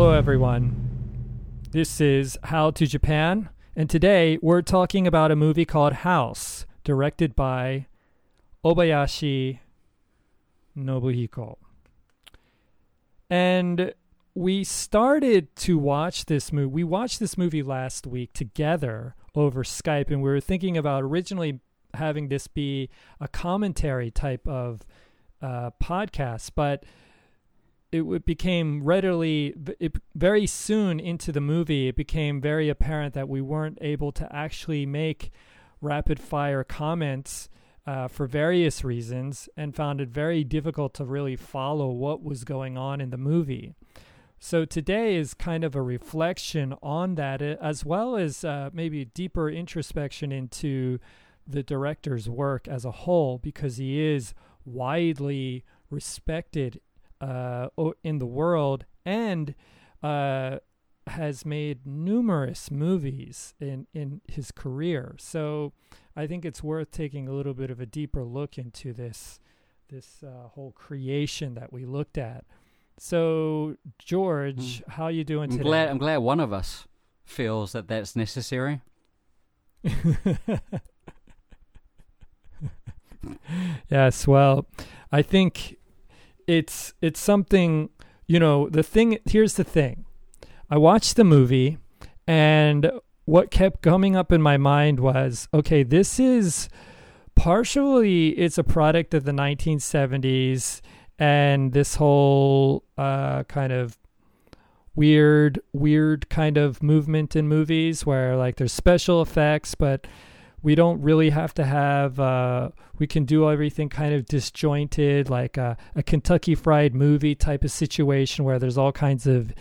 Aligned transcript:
Hello, 0.00 0.14
everyone. 0.14 1.58
This 1.72 2.00
is 2.00 2.38
How 2.44 2.70
to 2.70 2.86
Japan, 2.86 3.50
and 3.76 3.90
today 3.90 4.38
we're 4.40 4.62
talking 4.62 5.06
about 5.06 5.30
a 5.30 5.36
movie 5.36 5.66
called 5.66 5.92
House, 5.92 6.64
directed 6.84 7.36
by 7.36 7.86
Obayashi 8.64 9.58
Nobuhiko. 10.74 11.58
And 13.28 13.92
we 14.34 14.64
started 14.64 15.54
to 15.56 15.76
watch 15.76 16.24
this 16.24 16.50
movie. 16.50 16.72
We 16.72 16.84
watched 16.84 17.20
this 17.20 17.36
movie 17.36 17.62
last 17.62 18.06
week 18.06 18.32
together 18.32 19.14
over 19.34 19.62
Skype, 19.62 20.10
and 20.10 20.22
we 20.22 20.30
were 20.30 20.40
thinking 20.40 20.78
about 20.78 21.02
originally 21.02 21.60
having 21.92 22.28
this 22.28 22.46
be 22.46 22.88
a 23.20 23.28
commentary 23.28 24.10
type 24.10 24.48
of 24.48 24.80
uh, 25.42 25.72
podcast, 25.78 26.52
but 26.54 26.84
it 27.92 28.24
became 28.24 28.82
readily 28.84 29.54
it, 29.78 29.96
very 30.14 30.46
soon 30.46 31.00
into 31.00 31.32
the 31.32 31.40
movie 31.40 31.88
it 31.88 31.96
became 31.96 32.40
very 32.40 32.68
apparent 32.68 33.14
that 33.14 33.28
we 33.28 33.40
weren't 33.40 33.78
able 33.80 34.12
to 34.12 34.28
actually 34.34 34.86
make 34.86 35.30
rapid 35.80 36.20
fire 36.20 36.62
comments 36.62 37.48
uh, 37.86 38.08
for 38.08 38.26
various 38.26 38.84
reasons 38.84 39.48
and 39.56 39.74
found 39.74 40.00
it 40.00 40.08
very 40.08 40.44
difficult 40.44 40.94
to 40.94 41.04
really 41.04 41.36
follow 41.36 41.88
what 41.90 42.22
was 42.22 42.44
going 42.44 42.76
on 42.76 43.00
in 43.00 43.10
the 43.10 43.16
movie. 43.16 43.74
So 44.38 44.64
today 44.64 45.16
is 45.16 45.34
kind 45.34 45.64
of 45.64 45.74
a 45.74 45.82
reflection 45.82 46.74
on 46.82 47.16
that 47.16 47.42
as 47.42 47.84
well 47.84 48.16
as 48.16 48.44
uh, 48.44 48.70
maybe 48.72 49.04
deeper 49.04 49.50
introspection 49.50 50.32
into 50.32 50.98
the 51.46 51.62
director's 51.62 52.28
work 52.28 52.68
as 52.68 52.84
a 52.84 52.90
whole 52.90 53.38
because 53.38 53.78
he 53.78 54.00
is 54.00 54.34
widely 54.64 55.64
respected 55.90 56.80
uh, 57.20 57.68
in 58.02 58.18
the 58.18 58.26
world 58.26 58.84
and 59.04 59.54
uh, 60.02 60.58
has 61.06 61.44
made 61.44 61.86
numerous 61.86 62.70
movies 62.70 63.54
in, 63.60 63.86
in 63.92 64.20
his 64.28 64.50
career. 64.52 65.16
So 65.18 65.72
I 66.16 66.26
think 66.26 66.44
it's 66.44 66.62
worth 66.62 66.90
taking 66.90 67.28
a 67.28 67.32
little 67.32 67.54
bit 67.54 67.70
of 67.70 67.80
a 67.80 67.86
deeper 67.86 68.24
look 68.24 68.58
into 68.58 68.92
this 68.92 69.40
this 69.88 70.22
uh, 70.22 70.46
whole 70.50 70.70
creation 70.70 71.54
that 71.54 71.72
we 71.72 71.84
looked 71.84 72.16
at. 72.16 72.44
So 72.96 73.76
George, 73.98 74.82
mm. 74.82 74.88
how 74.88 75.08
you 75.08 75.24
doing 75.24 75.50
I'm 75.50 75.58
today? 75.58 75.64
Glad, 75.64 75.88
I'm 75.88 75.98
glad 75.98 76.18
one 76.18 76.38
of 76.38 76.52
us 76.52 76.86
feels 77.24 77.72
that 77.72 77.88
that's 77.88 78.14
necessary. 78.14 78.82
yes, 83.90 84.28
well, 84.28 84.66
I 85.10 85.22
think 85.22 85.76
it's 86.50 86.94
it's 87.00 87.20
something 87.20 87.90
you 88.26 88.40
know 88.40 88.68
the 88.68 88.82
thing 88.82 89.18
here's 89.24 89.54
the 89.54 89.64
thing. 89.64 90.04
I 90.68 90.78
watched 90.78 91.14
the 91.14 91.24
movie 91.24 91.78
and 92.26 92.90
what 93.24 93.52
kept 93.52 93.82
coming 93.82 94.16
up 94.16 94.32
in 94.32 94.42
my 94.42 94.56
mind 94.56 94.98
was 94.98 95.48
okay 95.54 95.84
this 95.84 96.18
is 96.18 96.68
partially 97.36 98.30
it's 98.30 98.58
a 98.58 98.64
product 98.64 99.14
of 99.14 99.24
the 99.24 99.32
1970s 99.32 100.80
and 101.18 101.72
this 101.72 101.94
whole 101.94 102.84
uh, 102.98 103.44
kind 103.44 103.72
of 103.72 103.96
weird 104.96 105.60
weird 105.72 106.28
kind 106.28 106.56
of 106.56 106.82
movement 106.82 107.36
in 107.36 107.46
movies 107.46 108.04
where 108.04 108.36
like 108.36 108.56
there's 108.56 108.72
special 108.72 109.22
effects 109.22 109.76
but 109.76 110.06
we 110.62 110.74
don't 110.74 111.00
really 111.00 111.30
have 111.30 111.54
to 111.54 111.64
have 111.64 112.18
uh, 112.20 112.70
we 112.98 113.06
can 113.06 113.24
do 113.24 113.50
everything 113.50 113.88
kind 113.88 114.14
of 114.14 114.26
disjointed 114.26 115.30
like 115.30 115.56
a, 115.56 115.76
a, 115.94 116.02
kentucky 116.02 116.54
fried 116.54 116.94
movie 116.94 117.34
type 117.34 117.64
of 117.64 117.70
situation 117.70 118.44
where 118.44 118.58
there's 118.58 118.78
all 118.78 118.92
kinds 118.92 119.26
of 119.26 119.52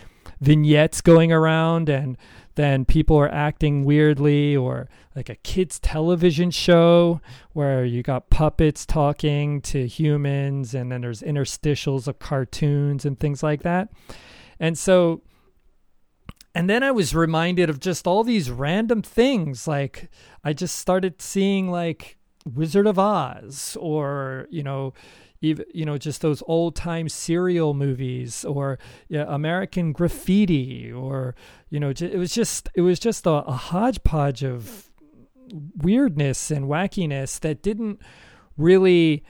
vignettes 0.41 1.01
going 1.01 1.31
around 1.31 1.89
and 1.89 2.17
then 2.55 2.83
people 2.83 3.15
are 3.17 3.31
acting 3.31 3.85
weirdly 3.85 4.55
or 4.55 4.89
like 5.15 5.29
a 5.29 5.35
kids 5.35 5.79
television 5.79 6.51
show 6.51 7.21
where 7.53 7.85
you 7.85 8.03
got 8.03 8.29
puppets 8.29 8.85
talking 8.85 9.61
to 9.61 9.87
humans 9.87 10.73
and 10.73 10.91
then 10.91 11.01
there's 11.01 11.21
interstitials 11.21 12.07
of 12.07 12.19
cartoons 12.19 13.05
and 13.05 13.19
things 13.19 13.41
like 13.41 13.63
that. 13.63 13.89
And 14.59 14.77
so 14.77 15.21
and 16.55 16.69
then 16.69 16.83
I 16.83 16.91
was 16.91 17.15
reminded 17.15 17.69
of 17.69 17.79
just 17.79 18.07
all 18.07 18.23
these 18.23 18.49
random 18.49 19.01
things. 19.01 19.67
Like 19.67 20.09
I 20.43 20.53
just 20.53 20.75
started 20.75 21.21
seeing 21.21 21.69
like 21.69 22.17
Wizard 22.45 22.87
of 22.87 22.97
Oz 22.97 23.77
or, 23.79 24.47
you 24.49 24.63
know, 24.63 24.93
even 25.41 25.65
you 25.73 25.85
know 25.85 25.97
just 25.97 26.21
those 26.21 26.43
old 26.47 26.75
time 26.75 27.07
serial 27.07 27.73
movies 27.73 28.43
or 28.45 28.77
yeah, 29.07 29.25
American 29.27 29.93
Graffiti 29.93 30.91
or 30.91 31.35
you 31.69 31.79
know 31.79 31.89
it 31.89 32.17
was 32.17 32.33
just 32.33 32.69
it 32.75 32.81
was 32.81 32.99
just 32.99 33.25
a, 33.25 33.31
a 33.31 33.53
hodgepodge 33.53 34.43
of 34.43 34.89
weirdness 35.77 36.51
and 36.51 36.65
wackiness 36.65 37.39
that 37.39 37.63
didn't 37.63 37.99
really 38.57 39.23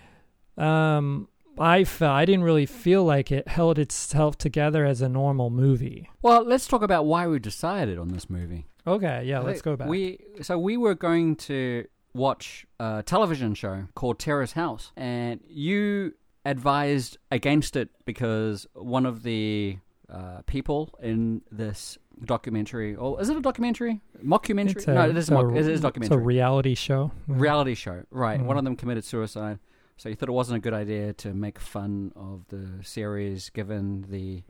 um 0.58 1.28
I 1.60 1.84
felt 1.84 2.14
I 2.14 2.26
didn't 2.26 2.44
really 2.44 2.66
feel 2.66 3.04
like 3.04 3.32
it 3.32 3.48
held 3.48 3.78
itself 3.78 4.38
together 4.38 4.86
as 4.86 5.02
a 5.02 5.10
normal 5.10 5.50
movie. 5.50 6.10
Well, 6.22 6.44
let's 6.44 6.68
talk 6.68 6.82
about 6.82 7.06
why 7.06 7.28
we 7.28 7.40
decided 7.40 7.98
on 7.98 8.10
this 8.10 8.30
movie. 8.30 8.68
Okay, 8.88 9.24
yeah, 9.26 9.40
let's 9.40 9.62
go 9.62 9.76
back. 9.76 9.88
We 9.88 10.20
so 10.42 10.58
we 10.58 10.78
were 10.78 10.96
going 10.96 11.36
to 11.36 11.86
watch 12.14 12.66
a 12.80 13.04
television 13.06 13.54
show 13.54 13.86
called 13.96 14.20
Terrace 14.20 14.54
House, 14.54 14.92
and 14.96 15.42
you 15.48 16.14
advised 16.46 17.18
against 17.32 17.76
it 17.76 17.90
because 18.06 18.66
one 18.74 19.06
of 19.06 19.24
the 19.24 19.78
uh, 20.12 20.42
people 20.48 20.98
in 21.02 21.42
this 21.52 21.98
documentary, 22.26 22.96
or 22.96 23.22
is 23.22 23.30
it 23.30 23.38
a 23.38 23.42
documentary? 23.42 24.02
Mockumentary? 24.24 24.88
A, 24.88 24.94
no, 24.94 25.10
it 25.10 25.18
is, 25.18 25.30
a, 25.30 25.34
mock, 25.34 25.52
it 25.52 25.68
is 25.68 25.80
a 25.80 25.84
documentary. 25.84 26.18
It's 26.18 26.24
a 26.24 26.26
reality 26.26 26.76
show. 26.76 27.12
Reality 27.28 27.76
show, 27.76 28.04
right? 28.10 28.40
Mm. 28.40 28.46
One 28.46 28.58
of 28.58 28.64
them 28.64 28.76
committed 28.76 29.06
suicide. 29.06 29.60
So 30.00 30.08
you 30.08 30.16
thought 30.16 30.30
it 30.30 30.32
wasn't 30.32 30.60
a 30.60 30.62
good 30.62 30.74
idea 30.74 31.12
to 31.12 31.34
make 31.34 31.60
fun 31.60 32.14
of 32.16 32.48
the 32.48 32.82
series, 32.86 33.50
given 33.50 34.06
the 34.10 34.44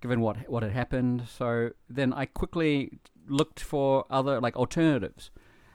given 0.00 0.22
what 0.22 0.48
what 0.48 0.62
had 0.62 0.72
happened. 0.72 1.24
So 1.28 1.72
then 1.90 2.14
I 2.14 2.24
quickly 2.24 2.98
looked 3.28 3.60
for 3.60 4.06
other 4.08 4.40
like 4.40 4.56
alternatives, 4.56 5.30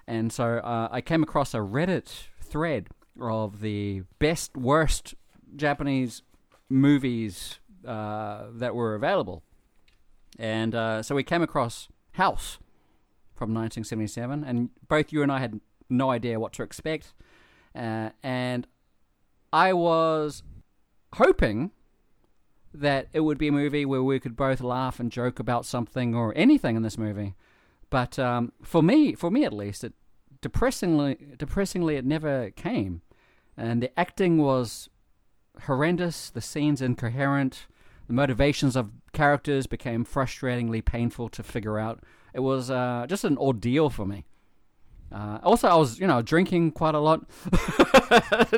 and 0.07 0.33
so 0.33 0.57
uh, 0.57 0.87
I 0.91 1.01
came 1.01 1.21
across 1.21 1.53
a 1.53 1.59
Reddit 1.59 2.29
thread 2.41 2.87
of 3.21 3.61
the 3.61 4.01
best 4.17 4.57
worst 4.57 5.13
Japanese 5.55 6.23
movies 6.67 7.59
uh, 7.87 8.45
that 8.53 8.73
were 8.73 8.95
available, 8.95 9.43
and 10.39 10.73
uh, 10.73 11.03
so 11.03 11.13
we 11.13 11.21
came 11.21 11.43
across 11.43 11.89
House 12.13 12.57
from 13.35 13.53
1977, 13.53 14.43
and 14.43 14.71
both 14.87 15.13
you 15.13 15.21
and 15.21 15.31
I 15.31 15.37
had 15.37 15.59
no 15.91 16.09
idea 16.09 16.39
what 16.39 16.53
to 16.53 16.63
expect. 16.63 17.13
Uh, 17.75 18.09
and 18.23 18.67
I 19.53 19.73
was 19.73 20.44
hoping 21.16 21.72
that 22.73 23.07
it 23.13 23.22
would 23.22 23.38
be 23.38 23.50
a 23.50 23.51
movie 23.51 23.85
where 23.85 24.03
we 24.03 24.19
could 24.19 24.35
both 24.35 24.62
laugh 24.62 25.00
and 25.00 25.12
joke 25.12 25.39
about 25.39 25.66
something 25.66 26.16
or 26.16 26.34
anything 26.38 26.75
in 26.75 26.84
this 26.84 26.97
movie. 26.97 27.35
But 27.90 28.17
um, 28.17 28.53
for 28.61 28.81
me, 28.81 29.13
for 29.13 29.29
me 29.29 29.44
at 29.44 29.51
least, 29.51 29.84
it 29.84 29.94
depressingly, 30.41 31.17
depressingly, 31.38 31.97
it 31.97 32.06
never 32.06 32.51
came, 32.51 33.01
and 33.57 33.84
the 33.84 34.00
acting 34.00 34.38
was 34.38 34.90
horrendous. 35.63 36.29
The 36.29 36.41
scenes 36.41 36.81
incoherent. 36.81 37.67
The 38.07 38.13
motivations 38.13 38.75
of 38.75 38.91
characters 39.13 39.67
became 39.67 40.06
frustratingly 40.06 40.84
painful 40.84 41.29
to 41.29 41.44
figure 41.44 41.78
out. 41.78 42.03
It 42.34 42.40
was 42.40 42.72
uh, 42.72 43.06
just 43.07 43.23
an 43.23 43.38
ordeal 43.38 43.90
for 43.90 44.06
me. 44.06 44.25
Uh, 45.11 45.39
also, 45.44 45.67
I 45.67 45.75
was, 45.75 45.99
you 45.99 46.07
know, 46.07 46.22
drinking 46.22 46.72
quite 46.72 46.95
a 46.95 46.99
lot 46.99 47.25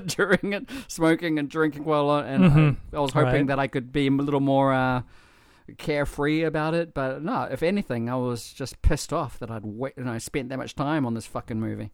during 0.06 0.54
it, 0.54 0.70
smoking 0.88 1.40
and 1.40 1.50
drinking 1.50 1.84
quite 1.84 1.98
a 1.98 2.04
lot, 2.04 2.26
and 2.26 2.44
mm-hmm. 2.44 2.96
I, 2.96 2.98
I, 2.98 3.02
was 3.02 3.12
hoping 3.12 3.32
right. 3.34 3.48
that 3.48 3.60
I 3.60 3.68
could 3.68 3.92
be 3.92 4.08
a 4.08 4.12
little 4.12 4.40
more 4.40 4.72
uh, 4.72 5.02
carefree 5.78 6.44
about 6.44 6.76
it. 6.76 6.94
But 6.94 7.24
no, 7.24 7.44
if 7.44 7.64
anything, 7.64 8.10
I 8.10 8.16
was 8.16 8.54
just 8.54 8.82
pissed 8.84 9.12
off 9.12 9.40
that 9.40 9.50
I'd 9.50 9.66
wait, 9.66 9.94
you 9.98 10.04
know, 10.04 10.18
spent 10.20 10.50
that 10.50 10.58
much 10.58 10.76
time 10.76 11.06
on 11.06 11.16
this 11.16 11.26
fucking 11.26 11.60
movie. 11.60 11.92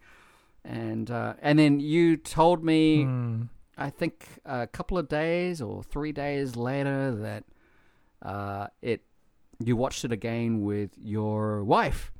And 0.65 1.09
uh, 1.09 1.35
and 1.41 1.57
then 1.57 1.79
you 1.79 2.17
told 2.17 2.63
me, 2.63 3.05
mm. 3.05 3.47
I 3.77 3.89
think 3.89 4.27
a 4.45 4.67
couple 4.67 4.97
of 4.97 5.07
days 5.07 5.61
or 5.61 5.83
three 5.83 6.11
days 6.11 6.57
later 6.57 7.15
that 7.15 7.45
uh, 8.21 8.67
it 8.81 9.03
you 9.63 9.77
watched 9.77 10.03
it 10.03 10.11
again 10.11 10.61
with 10.61 10.91
your 10.97 11.63
wife. 11.63 12.11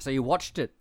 So 0.00 0.10
you 0.10 0.22
watched 0.22 0.58
it 0.58 0.72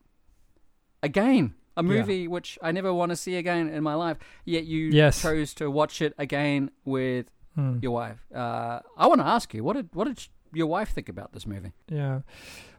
again. 1.04 1.56
A 1.78 1.84
movie 1.84 2.24
yeah. 2.24 2.28
which 2.28 2.60
I 2.62 2.74
never 2.74 2.94
want 2.94 3.12
to 3.12 3.16
see 3.16 3.38
again 3.38 3.70
in 3.70 3.82
my 3.82 3.96
life. 3.96 4.18
Yet 4.44 4.66
you 4.66 4.88
yes. 4.88 5.22
chose 5.22 5.54
to 5.56 5.72
watch 5.72 6.02
it 6.02 6.14
again 6.18 6.70
with 6.84 7.28
hmm. 7.56 7.80
your 7.82 7.94
wife. 7.94 8.20
Uh, 8.34 8.82
I 8.98 9.08
want 9.08 9.22
to 9.22 9.26
ask 9.26 9.54
you, 9.54 9.64
what 9.64 9.78
did 9.78 9.90
what 9.94 10.06
did 10.06 10.28
your 10.54 10.68
wife 10.68 10.90
think 10.90 11.08
about 11.08 11.32
this 11.32 11.48
movie? 11.48 11.72
Yeah. 11.88 12.22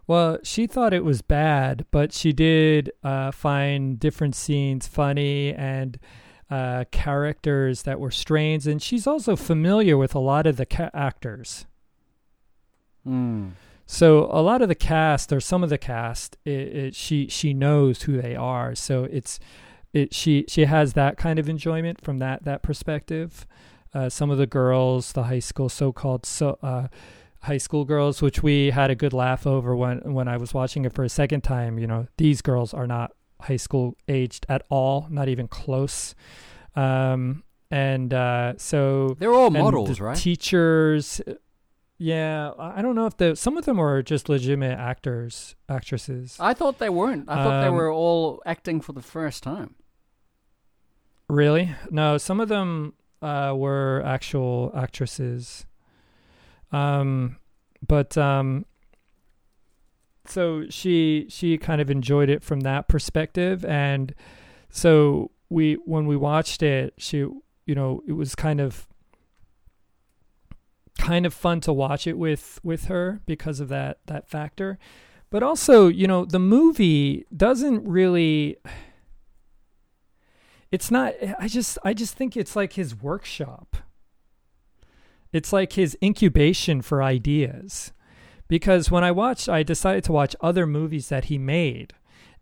Well, 0.06 0.38
she 0.42 0.66
thought 0.66 0.92
it 0.92 1.04
was 1.04 1.22
bad, 1.22 1.86
but 1.90 2.12
she 2.12 2.32
did 2.32 2.90
uh, 3.02 3.30
find 3.30 3.98
different 3.98 4.34
scenes 4.34 4.86
funny 4.86 5.54
and 5.54 5.98
uh, 6.50 6.84
characters 6.90 7.82
that 7.84 7.98
were 7.98 8.10
strange, 8.10 8.66
and 8.66 8.82
she's 8.82 9.06
also 9.06 9.36
familiar 9.36 9.96
with 9.96 10.14
a 10.14 10.18
lot 10.18 10.46
of 10.46 10.58
the 10.58 10.66
ca- 10.66 10.90
actors. 10.92 11.66
Mm. 13.08 13.52
So 13.92 14.30
a 14.32 14.40
lot 14.40 14.62
of 14.62 14.68
the 14.68 14.74
cast 14.74 15.34
or 15.34 15.40
some 15.40 15.62
of 15.62 15.68
the 15.68 15.76
cast, 15.76 16.38
it, 16.46 16.50
it, 16.50 16.94
she 16.94 17.28
she 17.28 17.52
knows 17.52 18.02
who 18.02 18.22
they 18.22 18.34
are. 18.34 18.74
So 18.74 19.04
it's 19.04 19.38
it 19.92 20.14
she 20.14 20.46
she 20.48 20.64
has 20.64 20.94
that 20.94 21.18
kind 21.18 21.38
of 21.38 21.46
enjoyment 21.46 22.00
from 22.00 22.18
that 22.18 22.44
that 22.44 22.62
perspective. 22.62 23.46
Uh, 23.92 24.08
some 24.08 24.30
of 24.30 24.38
the 24.38 24.46
girls, 24.46 25.12
the 25.12 25.24
high 25.24 25.40
school 25.40 25.68
so-called 25.68 26.24
so 26.24 26.58
uh, 26.62 26.88
high 27.42 27.58
school 27.58 27.84
girls, 27.84 28.22
which 28.22 28.42
we 28.42 28.70
had 28.70 28.90
a 28.90 28.94
good 28.94 29.12
laugh 29.12 29.46
over 29.46 29.76
when 29.76 29.98
when 30.14 30.26
I 30.26 30.38
was 30.38 30.54
watching 30.54 30.86
it 30.86 30.94
for 30.94 31.04
a 31.04 31.10
second 31.10 31.42
time. 31.42 31.78
You 31.78 31.86
know, 31.86 32.06
these 32.16 32.40
girls 32.40 32.72
are 32.72 32.86
not 32.86 33.12
high 33.42 33.58
school 33.58 33.98
aged 34.08 34.46
at 34.48 34.62
all, 34.70 35.06
not 35.10 35.28
even 35.28 35.48
close. 35.48 36.14
Um, 36.74 37.44
and 37.70 38.14
uh, 38.14 38.54
so 38.56 39.16
They're 39.18 39.34
all 39.34 39.50
models, 39.50 39.98
the 39.98 40.04
right? 40.04 40.16
Teachers, 40.16 41.20
yeah, 41.98 42.52
I 42.58 42.82
don't 42.82 42.94
know 42.94 43.06
if 43.06 43.16
the 43.16 43.36
some 43.36 43.56
of 43.56 43.64
them 43.64 43.76
were 43.76 44.02
just 44.02 44.28
legitimate 44.28 44.78
actors, 44.78 45.54
actresses. 45.68 46.36
I 46.40 46.54
thought 46.54 46.78
they 46.78 46.88
weren't. 46.90 47.28
I 47.28 47.36
thought 47.44 47.60
they 47.62 47.68
Um, 47.68 47.74
were 47.74 47.92
all 47.92 48.42
acting 48.46 48.80
for 48.80 48.92
the 48.92 49.02
first 49.02 49.42
time. 49.42 49.74
Really? 51.28 51.74
No, 51.90 52.18
some 52.18 52.40
of 52.40 52.48
them 52.48 52.94
uh, 53.22 53.54
were 53.56 54.02
actual 54.04 54.72
actresses. 54.74 55.64
Um, 56.72 57.36
but 57.86 58.18
um, 58.18 58.66
so 60.26 60.64
she 60.68 61.26
she 61.28 61.58
kind 61.58 61.80
of 61.80 61.90
enjoyed 61.90 62.28
it 62.28 62.42
from 62.42 62.60
that 62.60 62.88
perspective, 62.88 63.64
and 63.64 64.14
so 64.70 65.30
we 65.48 65.74
when 65.84 66.06
we 66.06 66.16
watched 66.16 66.62
it, 66.62 66.94
she 66.98 67.18
you 67.18 67.74
know 67.74 68.02
it 68.06 68.12
was 68.12 68.34
kind 68.34 68.60
of 68.60 68.86
kind 71.02 71.26
of 71.26 71.34
fun 71.34 71.60
to 71.60 71.72
watch 71.72 72.06
it 72.06 72.16
with 72.16 72.60
with 72.62 72.84
her 72.84 73.20
because 73.26 73.58
of 73.58 73.68
that 73.68 73.98
that 74.06 74.28
factor. 74.28 74.78
But 75.30 75.42
also 75.42 75.88
you 75.88 76.06
know 76.06 76.24
the 76.24 76.38
movie 76.38 77.26
doesn't 77.36 77.84
really 77.86 78.56
it's 80.70 80.90
not 80.90 81.14
i 81.38 81.48
just 81.48 81.76
i 81.84 81.92
just 81.92 82.14
think 82.14 82.36
it's 82.36 82.54
like 82.54 82.74
his 82.74 82.94
workshop. 82.94 83.76
It's 85.32 85.52
like 85.52 85.72
his 85.72 85.96
incubation 86.02 86.82
for 86.82 87.02
ideas. 87.02 87.92
Because 88.46 88.90
when 88.90 89.02
i 89.02 89.10
watched 89.10 89.48
i 89.48 89.62
decided 89.64 90.04
to 90.04 90.12
watch 90.12 90.36
other 90.40 90.66
movies 90.66 91.08
that 91.08 91.24
he 91.24 91.36
made. 91.36 91.94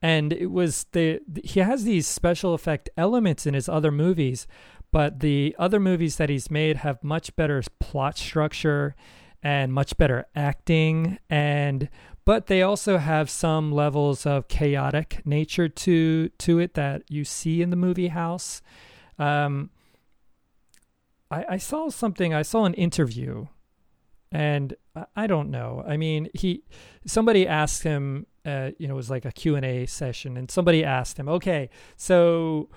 And 0.03 0.33
it 0.33 0.51
was 0.51 0.87
the 0.93 1.21
he 1.45 1.61
has 1.61 1.85
these 1.85 2.07
special 2.07 2.53
effect 2.53 2.91
elements 2.97 3.47
in 3.47 3.55
his 3.55 3.69
other 3.69 3.91
movies 3.91 4.47
but 4.93 5.21
the 5.21 5.55
other 5.59 5.79
movies 5.81 6.17
that 6.17 6.29
he's 6.29 6.51
made 6.51 6.79
have 6.79 7.03
much 7.05 7.35
better 7.37 7.63
plot 7.79 8.19
structure 8.19 8.95
and 9.43 9.73
much 9.73 9.97
better 9.97 10.27
acting 10.35 11.19
and 11.29 11.89
but 12.27 12.47
they 12.47 12.63
also 12.63 12.99
have 12.99 13.31
some 13.31 13.73
levels 13.73 14.27
of 14.27 14.49
chaotic 14.49 15.23
nature 15.25 15.69
to 15.69 16.29
to 16.31 16.59
it 16.59 16.75
that 16.75 17.03
you 17.09 17.25
see 17.25 17.63
in 17.63 17.71
the 17.71 17.77
movie 17.77 18.09
house. 18.09 18.61
Um 19.19 19.71
i 21.31 21.45
i 21.51 21.57
saw 21.57 21.89
something 21.89 22.35
i 22.35 22.43
saw 22.43 22.65
an 22.65 22.75
interview 22.75 23.47
and 24.33 24.75
I- 24.95 25.07
i 25.17 25.27
don't 25.27 25.51
know. 25.51 25.83
I 25.87 25.97
mean 25.97 26.29
he 26.35 26.63
somebody 27.07 27.47
asked 27.47 27.83
him 27.83 28.27
uh, 28.45 28.71
you 28.79 28.89
know 28.89 28.95
it 28.95 28.97
was 28.97 29.11
like 29.11 29.25
a 29.25 29.33
q&a 29.33 29.87
session 29.87 30.37
and 30.37 30.51
somebody 30.51 30.83
asked 30.85 31.19
him 31.19 31.29
okay 31.29 31.69
so 31.97 32.69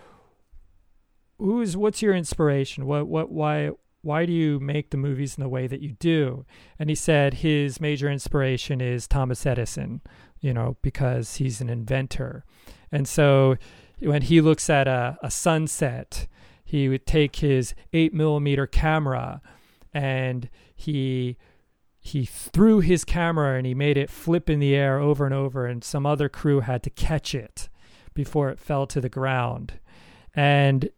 who's 1.43 1.75
what's 1.75 2.01
your 2.01 2.15
inspiration? 2.15 2.85
What 2.85 3.07
what 3.07 3.31
why 3.31 3.71
why 4.01 4.25
do 4.25 4.33
you 4.33 4.59
make 4.59 4.89
the 4.89 4.97
movies 4.97 5.37
in 5.37 5.43
the 5.43 5.49
way 5.49 5.67
that 5.67 5.81
you 5.81 5.93
do? 5.93 6.45
And 6.79 6.89
he 6.89 6.95
said 6.95 7.35
his 7.35 7.79
major 7.79 8.09
inspiration 8.09 8.81
is 8.81 9.07
thomas 9.07 9.45
edison 9.45 10.01
you 10.39 10.53
know 10.53 10.77
because 10.81 11.37
he's 11.37 11.61
an 11.61 11.69
inventor. 11.69 12.45
And 12.91 13.07
so 13.07 13.57
when 13.99 14.23
he 14.23 14.41
looks 14.41 14.69
at 14.69 14.87
a, 14.87 15.17
a 15.21 15.31
sunset 15.31 16.27
he 16.63 16.89
would 16.89 17.05
take 17.05 17.37
his 17.37 17.75
8 17.91 18.13
millimeter 18.13 18.65
camera 18.65 19.41
and 19.93 20.49
he 20.75 21.37
he 21.99 22.25
threw 22.25 22.79
his 22.81 23.05
camera 23.05 23.57
and 23.57 23.65
he 23.65 23.73
made 23.73 23.97
it 23.97 24.09
flip 24.09 24.49
in 24.49 24.59
the 24.59 24.75
air 24.75 24.99
over 24.99 25.25
and 25.25 25.33
over 25.33 25.65
and 25.65 25.83
some 25.83 26.05
other 26.05 26.29
crew 26.29 26.59
had 26.61 26.83
to 26.83 26.89
catch 26.89 27.33
it 27.35 27.69
before 28.13 28.49
it 28.49 28.59
fell 28.59 28.85
to 28.87 28.99
the 28.99 29.09
ground. 29.09 29.79
And 30.35 30.89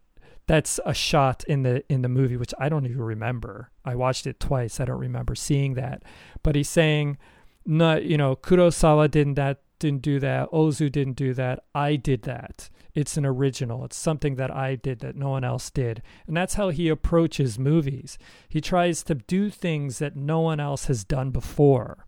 that's 0.48 0.80
a 0.86 0.94
shot 0.94 1.44
in 1.46 1.64
the 1.64 1.84
in 1.92 2.02
the 2.02 2.10
movie 2.10 2.38
which 2.38 2.54
I 2.60 2.70
don't 2.70 2.86
even 2.86 3.02
remember. 3.02 3.72
I 3.84 3.96
watched 3.96 4.28
it 4.28 4.40
twice. 4.40 4.80
I 4.80 4.86
don't 4.86 5.00
remember 5.00 5.36
seeing 5.36 5.74
that. 5.76 6.04
But 6.44 6.56
he's 6.56 6.70
saying 6.70 7.18
no, 7.66 7.98
you 7.98 8.18
know, 8.18 8.36
Kurosawa 8.36 9.10
didn't 9.10 9.34
that 9.36 9.62
didn't 9.80 10.02
do 10.02 10.20
that. 10.20 10.52
Ozu 10.52 10.92
didn't 10.92 11.16
do 11.16 11.34
that. 11.34 11.64
I 11.74 11.96
did 11.96 12.24
that. 12.24 12.70
It's 12.94 13.18
an 13.18 13.26
original. 13.26 13.84
It's 13.84 13.98
something 13.98 14.36
that 14.36 14.50
I 14.50 14.76
did 14.76 15.00
that 15.00 15.18
no 15.18 15.30
one 15.30 15.44
else 15.44 15.70
did. 15.70 16.02
And 16.28 16.38
that's 16.38 16.54
how 16.54 16.70
he 16.70 16.88
approaches 16.88 17.60
movies. 17.60 18.18
He 18.48 18.62
tries 18.62 19.04
to 19.04 19.16
do 19.16 19.50
things 19.50 20.00
that 20.00 20.16
no 20.16 20.40
one 20.40 20.60
else 20.62 20.86
has 20.86 21.04
done 21.04 21.32
before. 21.32 22.06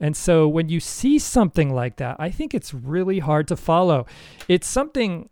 And 0.00 0.16
so 0.16 0.46
when 0.46 0.68
you 0.68 0.78
see 0.78 1.18
something 1.18 1.74
like 1.74 1.96
that, 1.96 2.16
I 2.20 2.30
think 2.30 2.54
it's 2.54 2.72
really 2.72 3.18
hard 3.18 3.48
to 3.48 3.56
follow. 3.56 4.06
It's 4.46 4.66
something 4.68 5.28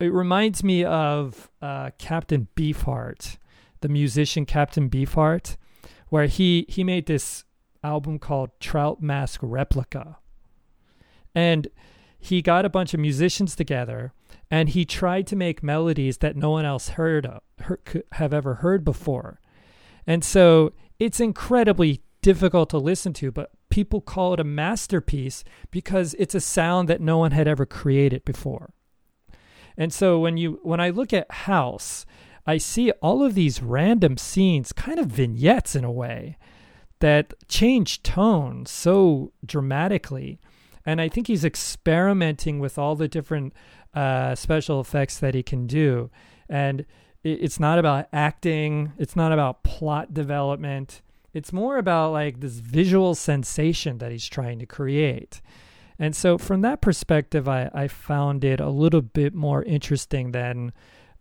it 0.00 0.12
reminds 0.12 0.62
me 0.62 0.84
of 0.84 1.50
uh, 1.60 1.90
Captain 1.98 2.48
Beefheart, 2.54 3.38
the 3.80 3.88
musician 3.88 4.46
Captain 4.46 4.88
Beefheart, 4.88 5.56
where 6.08 6.26
he 6.26 6.66
he 6.68 6.84
made 6.84 7.06
this 7.06 7.44
album 7.82 8.18
called 8.18 8.50
Trout 8.60 9.02
Mask 9.02 9.40
Replica, 9.42 10.18
and 11.34 11.68
he 12.18 12.42
got 12.42 12.64
a 12.64 12.70
bunch 12.70 12.94
of 12.94 13.00
musicians 13.00 13.54
together 13.54 14.12
and 14.50 14.70
he 14.70 14.84
tried 14.84 15.26
to 15.26 15.36
make 15.36 15.62
melodies 15.62 16.18
that 16.18 16.34
no 16.34 16.50
one 16.50 16.64
else 16.64 16.90
heard 16.90 17.26
of, 17.26 17.42
heard, 17.60 17.84
could 17.84 18.02
have 18.12 18.32
ever 18.32 18.54
heard 18.54 18.84
before, 18.84 19.40
and 20.06 20.24
so 20.24 20.72
it's 20.98 21.20
incredibly 21.20 22.02
difficult 22.22 22.70
to 22.70 22.78
listen 22.78 23.12
to, 23.12 23.30
but 23.30 23.50
people 23.68 24.00
call 24.00 24.34
it 24.34 24.40
a 24.40 24.44
masterpiece 24.44 25.44
because 25.70 26.14
it's 26.18 26.34
a 26.34 26.40
sound 26.40 26.88
that 26.88 27.00
no 27.00 27.18
one 27.18 27.30
had 27.30 27.46
ever 27.46 27.64
created 27.64 28.24
before. 28.24 28.72
And 29.78 29.92
so 29.92 30.18
when 30.18 30.36
you 30.36 30.58
when 30.62 30.80
I 30.80 30.90
look 30.90 31.12
at 31.12 31.30
House, 31.30 32.04
I 32.44 32.58
see 32.58 32.90
all 33.00 33.22
of 33.22 33.34
these 33.34 33.62
random 33.62 34.18
scenes, 34.18 34.72
kind 34.72 34.98
of 34.98 35.06
vignettes 35.06 35.76
in 35.76 35.84
a 35.84 35.92
way, 35.92 36.36
that 36.98 37.32
change 37.46 38.02
tone 38.02 38.66
so 38.66 39.32
dramatically. 39.46 40.40
And 40.84 41.00
I 41.00 41.08
think 41.08 41.28
he's 41.28 41.44
experimenting 41.44 42.58
with 42.58 42.76
all 42.76 42.96
the 42.96 43.06
different 43.06 43.52
uh, 43.94 44.34
special 44.34 44.80
effects 44.80 45.18
that 45.18 45.34
he 45.34 45.42
can 45.42 45.66
do. 45.66 46.10
And 46.48 46.84
it's 47.22 47.60
not 47.60 47.78
about 47.78 48.08
acting, 48.12 48.92
it's 48.98 49.14
not 49.14 49.32
about 49.32 49.62
plot 49.62 50.14
development. 50.14 51.02
It's 51.34 51.52
more 51.52 51.76
about 51.76 52.12
like 52.12 52.40
this 52.40 52.54
visual 52.54 53.14
sensation 53.14 53.98
that 53.98 54.10
he's 54.10 54.26
trying 54.26 54.58
to 54.58 54.66
create. 54.66 55.40
And 55.98 56.14
so, 56.14 56.38
from 56.38 56.60
that 56.60 56.80
perspective, 56.80 57.48
I, 57.48 57.70
I 57.74 57.88
found 57.88 58.44
it 58.44 58.60
a 58.60 58.70
little 58.70 59.02
bit 59.02 59.34
more 59.34 59.64
interesting 59.64 60.32
than 60.32 60.72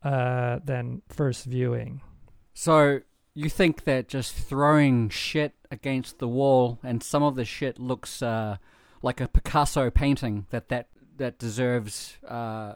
uh, 0.04 0.60
than 0.64 1.02
first 1.10 1.46
viewing. 1.46 2.02
So 2.54 3.02
you 3.34 3.50
think 3.50 3.84
that 3.84 4.08
just 4.08 4.34
throwing 4.34 5.10
shit 5.10 5.54
against 5.70 6.20
the 6.20 6.28
wall 6.28 6.80
and 6.84 7.04
some 7.04 7.24
of 7.24 7.36
the 7.36 7.46
shit 7.46 7.78
looks 7.78 8.22
uh, 8.22 8.58
like 9.02 9.22
a 9.22 9.28
Picasso 9.28 9.90
painting 9.90 10.46
that 10.50 10.70
that 10.70 10.88
that 11.18 11.38
deserves 11.40 12.18
uh, 12.28 12.74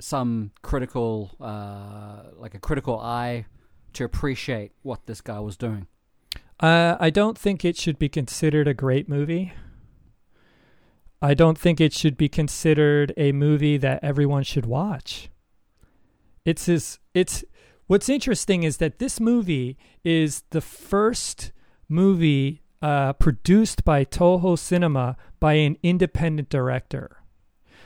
some 0.00 0.52
critical 0.62 1.36
uh, 1.40 2.30
like 2.36 2.54
a 2.54 2.58
critical 2.58 2.98
eye 2.98 3.46
to 3.92 4.04
appreciate 4.04 4.72
what 4.82 5.06
this 5.06 5.20
guy 5.20 5.38
was 5.40 5.56
doing. 5.56 5.86
Uh, 6.60 6.96
I 6.98 7.10
don't 7.10 7.38
think 7.38 7.64
it 7.64 7.76
should 7.76 7.98
be 7.98 8.08
considered 8.08 8.66
a 8.66 8.74
great 8.74 9.08
movie. 9.08 9.52
I 11.24 11.32
don't 11.32 11.56
think 11.56 11.80
it 11.80 11.94
should 11.94 12.18
be 12.18 12.28
considered 12.28 13.14
a 13.16 13.32
movie 13.32 13.78
that 13.78 14.04
everyone 14.04 14.42
should 14.42 14.66
watch. 14.66 15.30
It's 16.44 16.66
this, 16.66 16.98
it's 17.14 17.42
what's 17.86 18.10
interesting 18.10 18.62
is 18.62 18.76
that 18.76 18.98
this 18.98 19.18
movie 19.18 19.78
is 20.04 20.42
the 20.50 20.60
first 20.60 21.50
movie 21.88 22.60
uh, 22.82 23.14
produced 23.14 23.86
by 23.86 24.04
Toho 24.04 24.58
Cinema 24.58 25.16
by 25.40 25.54
an 25.54 25.78
independent 25.82 26.50
director. 26.50 27.16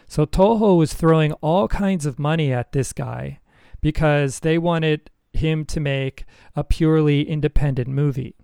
So 0.08 0.26
Toho 0.26 0.76
was 0.76 0.92
throwing 0.92 1.30
all 1.34 1.68
kinds 1.68 2.06
of 2.06 2.18
money 2.18 2.52
at 2.52 2.72
this 2.72 2.92
guy 2.92 3.38
because 3.80 4.40
they 4.40 4.58
wanted 4.58 5.10
him 5.32 5.64
to 5.66 5.78
make 5.78 6.24
a 6.56 6.64
purely 6.64 7.22
independent 7.22 7.86
movie. 7.86 8.34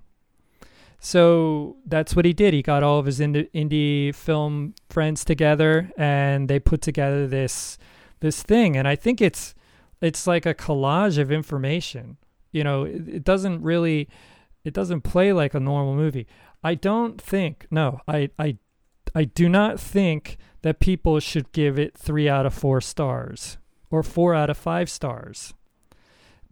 So 1.04 1.76
that's 1.84 2.16
what 2.16 2.24
he 2.24 2.32
did. 2.32 2.54
He 2.54 2.62
got 2.62 2.82
all 2.82 2.98
of 2.98 3.04
his 3.04 3.20
indie, 3.20 4.14
film 4.14 4.72
friends 4.88 5.22
together, 5.22 5.92
and 5.98 6.48
they 6.48 6.58
put 6.58 6.80
together 6.80 7.26
this 7.26 7.76
this 8.20 8.42
thing. 8.42 8.74
And 8.74 8.88
I 8.88 8.96
think 8.96 9.20
it's 9.20 9.54
it's 10.00 10.26
like 10.26 10.46
a 10.46 10.54
collage 10.54 11.18
of 11.18 11.30
information. 11.30 12.16
You 12.52 12.64
know, 12.64 12.84
it, 12.84 13.06
it 13.06 13.22
doesn't 13.22 13.60
really 13.60 14.08
it 14.64 14.72
doesn't 14.72 15.02
play 15.02 15.34
like 15.34 15.52
a 15.52 15.60
normal 15.60 15.94
movie. 15.94 16.26
I 16.62 16.74
don't 16.74 17.20
think 17.20 17.66
no, 17.70 18.00
I 18.08 18.30
I 18.38 18.56
I 19.14 19.24
do 19.24 19.46
not 19.46 19.78
think 19.78 20.38
that 20.62 20.80
people 20.80 21.20
should 21.20 21.52
give 21.52 21.78
it 21.78 21.98
3 21.98 22.30
out 22.30 22.46
of 22.46 22.54
4 22.54 22.80
stars 22.80 23.58
or 23.90 24.02
4 24.02 24.34
out 24.34 24.48
of 24.48 24.56
5 24.56 24.88
stars. 24.88 25.52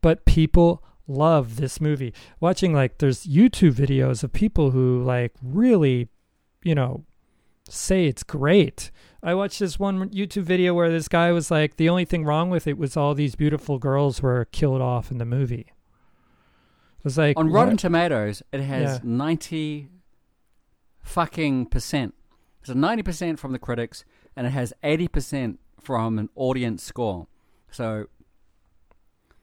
But 0.03 0.27
people 0.27 0.85
love 1.07 1.57
this 1.57 1.81
movie. 1.81 2.13
Watching 2.41 2.73
like 2.73 2.99
there's 2.99 3.27
YouTube 3.27 3.75
videos 3.75 4.23
of 4.23 4.33
people 4.33 4.71
who 4.71 5.03
like 5.03 5.33
really, 5.43 6.09
you 6.63 6.75
know, 6.75 7.05
say 7.69 8.07
it's 8.07 8.23
great. 8.23 8.91
I 9.23 9.35
watched 9.35 9.61
this 9.61 9.79
one 9.79 10.09
YouTube 10.11 10.43
video 10.43 10.75
where 10.75 10.91
this 10.91 11.09
guy 11.09 11.31
was 11.33 11.51
like, 11.51 11.77
the 11.77 11.89
only 11.89 12.05
thing 12.05 12.25
wrong 12.25 12.51
with 12.51 12.67
it 12.67 12.77
was 12.77 12.97
all 12.97 13.15
these 13.15 13.35
beautiful 13.37 13.79
girls 13.79 14.21
were 14.21 14.47
killed 14.47 14.83
off 14.83 15.11
in 15.11 15.19
the 15.19 15.25
movie. 15.25 15.67
It 16.99 17.05
was 17.05 17.19
like 17.19 17.37
On 17.37 17.51
Rotten 17.51 17.75
what? 17.75 17.81
Tomatoes, 17.81 18.43
it 18.53 18.61
has 18.61 18.99
Yeah. 18.99 19.01
90 19.05 19.89
fucking 21.03 21.67
percent. 21.67 22.15
So 22.65 22.75
90% 22.75 23.39
from 23.39 23.53
the 23.53 23.59
critics, 23.59 24.05
and 24.37 24.47
it 24.47 24.51
has 24.51 24.73
80% 24.85 25.59
from 25.81 26.19
an 26.19 26.29
audience 26.37 26.83
score. 26.83 27.27
So 27.71 28.07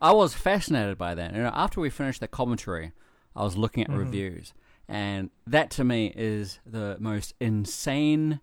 I 0.02 0.12
was 0.14 0.34
fascinated 0.34 0.98
by 0.98 1.16
that. 1.16 1.34
And 1.34 1.46
after 1.48 1.80
we 1.82 1.90
finished 1.90 2.22
that 2.22 2.32
commentary, 2.32 2.92
I 3.36 3.44
was 3.44 3.58
looking 3.58 3.84
at 3.84 3.90
Mhm. 3.90 3.98
reviews. 3.98 4.54
And 4.88 5.30
that 5.46 5.70
to 5.72 5.84
me 5.84 6.14
is 6.16 6.60
the 6.66 6.98
most 7.00 7.34
insane 7.40 8.40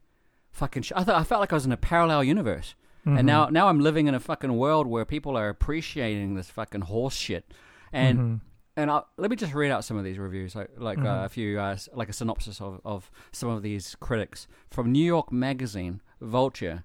fucking 0.53 0.83
sh- 0.85 0.93
I, 0.95 1.05
thought, 1.05 1.21
I 1.21 1.25
felt 1.25 1.41
like 1.41 1.53
I 1.53 1.57
was 1.57 1.67
in 1.67 1.73
a 1.73 1.77
parallel 1.77 2.25
universe. 2.25 2.75
Mhm. 3.05 3.19
And 3.19 3.27
now, 3.27 3.47
now 3.49 3.69
I'm 3.69 3.81
living 3.81 4.07
in 4.07 4.15
a 4.15 4.21
fucking 4.21 4.57
world 4.57 4.87
where 4.87 5.05
people 5.05 5.37
are 5.37 5.49
appreciating 5.49 6.35
this 6.35 6.51
fucking 6.51 6.83
horse 6.83 7.15
shit. 7.15 7.53
And 7.93 8.19
Mhm. 8.19 8.41
and 8.79 8.91
i 8.91 9.03
let 9.17 9.31
me 9.31 9.37
just 9.37 9.55
read 9.55 9.71
out 9.71 9.85
some 9.85 9.97
of 9.97 10.05
these 10.05 10.19
reviews, 10.19 10.55
like, 10.55 10.69
like 10.77 10.99
uh, 10.99 11.23
a 11.25 11.29
few, 11.31 11.59
uh, 11.59 11.77
like 11.95 12.11
a 12.11 12.13
synopsis 12.13 12.61
of, 12.61 12.79
of 12.85 13.11
some 13.33 13.49
of 13.49 13.63
these 13.63 13.95
critics 14.01 14.47
from 14.71 14.93
New 14.93 15.03
York 15.05 15.33
Magazine, 15.33 16.03
Vulture. 16.21 16.85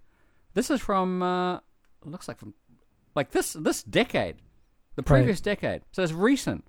This 0.53 0.69
is 0.69 0.79
from, 0.79 1.21
uh, 1.21 1.59
looks 2.05 2.27
like 2.29 2.37
from, 2.37 2.53
like 3.13 3.31
this 3.31 3.53
this 3.53 3.83
decade, 3.83 4.37
the 5.05 5.13
Right. 5.13 5.19
previous 5.19 5.41
decade. 5.41 5.81
So 5.91 6.03
it's 6.03 6.11
recent. 6.13 6.63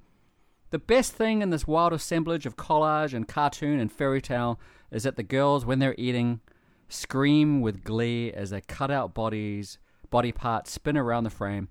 The 0.71 0.79
best 0.79 1.13
thing 1.13 1.43
in 1.43 1.51
this 1.51 1.67
wild 1.67 1.93
assemblage 1.93 2.47
of 2.47 2.57
collage 2.57 3.13
and 3.13 3.29
cartoon 3.29 3.79
and 3.79 3.93
fairy 3.93 4.23
tale 4.23 4.59
is 4.91 5.03
that 5.03 5.17
the 5.17 5.23
girls, 5.23 5.65
when 5.67 5.79
they're 5.79 5.95
eating, 5.99 6.41
scream 6.89 7.61
with 7.61 7.85
glee 7.85 8.33
as 8.33 8.51
their 8.51 8.61
cut 8.63 8.91
out 8.91 9.15
bodies, 9.15 9.79
body 10.11 10.33
parts 10.33 10.71
spin 10.71 10.97
around 10.97 11.25
the 11.25 11.31
frame. 11.31 11.69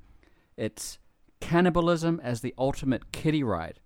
It's 0.57 0.97
cannibalism 1.39 2.19
as 2.23 2.41
the 2.41 2.53
ultimate 2.57 3.11
kiddie 3.11 3.43
ride. 3.43 3.79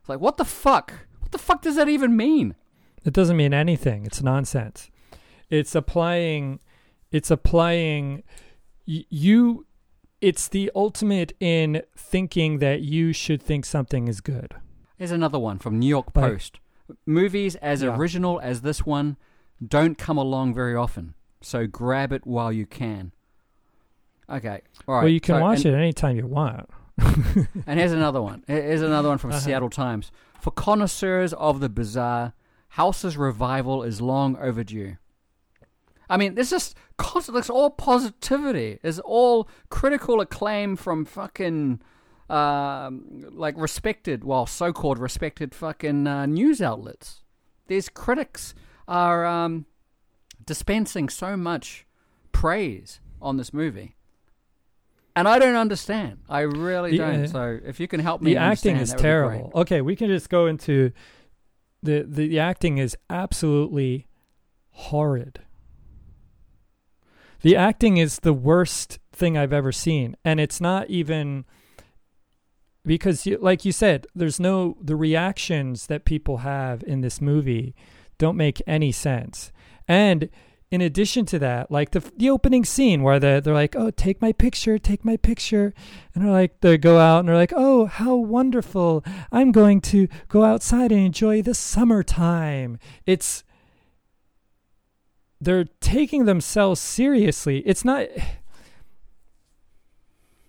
It's 0.00 0.08
like, 0.08 0.20
what 0.20 0.36
the 0.36 0.44
fuck? 0.44 0.92
What 1.20 1.30
the 1.32 1.38
fuck 1.38 1.62
does 1.62 1.76
that 1.76 1.88
even 1.88 2.16
mean? 2.16 2.56
It 3.04 3.12
doesn't 3.12 3.36
mean 3.36 3.54
anything. 3.54 4.04
It's 4.04 4.22
nonsense. 4.22 4.90
It's 5.48 5.74
applying. 5.74 6.60
It's 7.12 7.30
applying. 7.30 8.22
Y- 8.86 9.04
you. 9.08 9.66
It's 10.20 10.48
the 10.48 10.70
ultimate 10.74 11.32
in 11.40 11.82
thinking 11.96 12.58
that 12.58 12.82
you 12.82 13.12
should 13.12 13.42
think 13.42 13.64
something 13.64 14.06
is 14.08 14.20
good. 14.20 14.54
Here's 14.98 15.10
another 15.10 15.38
one 15.38 15.58
from 15.58 15.78
New 15.78 15.88
York 15.88 16.08
Like- 16.14 16.32
Post. 16.32 16.60
Movies 17.06 17.54
as 17.56 17.82
Yeah. 17.82 17.96
original 17.96 18.40
as 18.40 18.62
this 18.62 18.84
one 18.84 19.16
don't 19.66 19.96
come 19.96 20.18
along 20.18 20.54
very 20.54 20.74
often, 20.74 21.14
so 21.40 21.66
grab 21.66 22.12
it 22.12 22.26
while 22.26 22.52
you 22.52 22.66
can. 22.66 23.12
Okay, 24.28 24.60
all 24.88 24.94
right. 24.96 25.00
well, 25.02 25.08
you 25.08 25.20
can 25.20 25.36
so- 25.36 25.40
watch 25.40 25.64
and, 25.64 25.74
it 25.74 25.78
anytime 25.78 26.16
you 26.16 26.26
want. 26.26 26.68
And 27.66 27.78
here's 27.78 27.92
another 27.92 28.20
one. 28.20 28.44
Here's 28.46 28.82
another 28.82 29.08
one 29.08 29.18
from 29.18 29.30
Uh-huh. 29.30 29.40
Seattle 29.40 29.70
Times. 29.70 30.10
For 30.40 30.50
connoisseurs 30.50 31.32
of 31.34 31.60
the 31.60 31.68
bizarre, 31.68 32.34
House's 32.74 33.16
revival 33.16 33.82
is 33.82 34.00
long 34.00 34.36
overdue. 34.36 34.96
I 36.10 36.16
mean, 36.16 36.34
this 36.34 36.50
just 36.50 36.76
constant. 36.98 37.38
It's 37.38 37.48
all 37.48 37.70
positivity. 37.70 38.78
It's 38.82 38.98
all 38.98 39.48
critical 39.70 40.20
acclaim 40.20 40.76
from 40.76 41.04
fucking 41.04 41.80
um, 42.28 43.24
like 43.30 43.54
respected, 43.56 44.24
well, 44.24 44.44
so-called 44.46 44.98
respected 44.98 45.54
fucking 45.54 46.06
uh, 46.06 46.26
news 46.26 46.60
outlets. 46.60 47.22
These 47.68 47.88
critics 47.88 48.54
are 48.88 49.24
um, 49.24 49.66
dispensing 50.44 51.08
so 51.08 51.36
much 51.36 51.86
praise 52.32 53.00
on 53.22 53.36
this 53.36 53.52
movie. 53.52 53.96
And 55.16 55.28
I 55.28 55.38
don't 55.38 55.56
understand. 55.56 56.18
I 56.28 56.40
really 56.40 56.92
The, 56.92 56.98
don't. 56.98 57.24
uh, 57.24 57.26
So 57.26 57.58
if 57.64 57.80
you 57.80 57.88
can 57.88 58.00
help 58.00 58.22
me, 58.22 58.34
the 58.34 58.40
acting 58.40 58.76
is 58.76 58.94
terrible. 58.94 59.52
Okay, 59.54 59.80
we 59.80 59.96
can 59.96 60.08
just 60.08 60.30
go 60.30 60.46
into 60.46 60.92
the, 61.82 62.04
the 62.08 62.28
the 62.28 62.38
acting 62.38 62.78
is 62.78 62.96
absolutely 63.08 64.06
horrid. 64.70 65.40
The 67.42 67.56
acting 67.56 67.96
is 67.96 68.20
the 68.20 68.32
worst 68.32 68.98
thing 69.12 69.36
I've 69.36 69.52
ever 69.52 69.72
seen, 69.72 70.16
and 70.24 70.38
it's 70.40 70.60
not 70.60 70.90
even 70.90 71.44
because, 72.84 73.26
you, 73.26 73.38
like 73.40 73.64
you 73.64 73.72
said, 73.72 74.06
there's 74.14 74.40
no 74.40 74.76
the 74.80 74.96
reactions 74.96 75.86
that 75.86 76.04
people 76.04 76.38
have 76.38 76.82
in 76.86 77.00
this 77.00 77.20
movie 77.20 77.74
don't 78.18 78.36
make 78.36 78.62
any 78.66 78.92
sense, 78.92 79.52
and 79.88 80.28
in 80.70 80.80
addition 80.80 81.26
to 81.26 81.38
that, 81.38 81.70
like 81.70 81.90
the 81.90 82.00
the 82.16 82.30
opening 82.30 82.64
scene 82.64 83.02
where 83.02 83.18
they 83.18 83.40
they're 83.40 83.54
like, 83.54 83.74
"Oh, 83.74 83.90
take 83.90 84.22
my 84.22 84.32
picture, 84.32 84.78
take 84.78 85.04
my 85.04 85.16
picture," 85.16 85.74
and 86.14 86.24
they're 86.24 86.30
like, 86.32 86.60
they 86.60 86.78
go 86.78 86.98
out 86.98 87.20
and 87.20 87.28
they're 87.28 87.36
like, 87.36 87.52
"Oh, 87.56 87.86
how 87.86 88.14
wonderful! 88.14 89.04
I'm 89.32 89.50
going 89.50 89.80
to 89.82 90.08
go 90.28 90.44
outside 90.44 90.92
and 90.92 91.00
enjoy 91.00 91.42
the 91.42 91.54
summertime." 91.54 92.78
It's 93.04 93.44
they're 95.40 95.64
taking 95.80 96.24
themselves 96.26 96.80
seriously. 96.80 97.58
It's 97.66 97.84
not. 97.84 98.06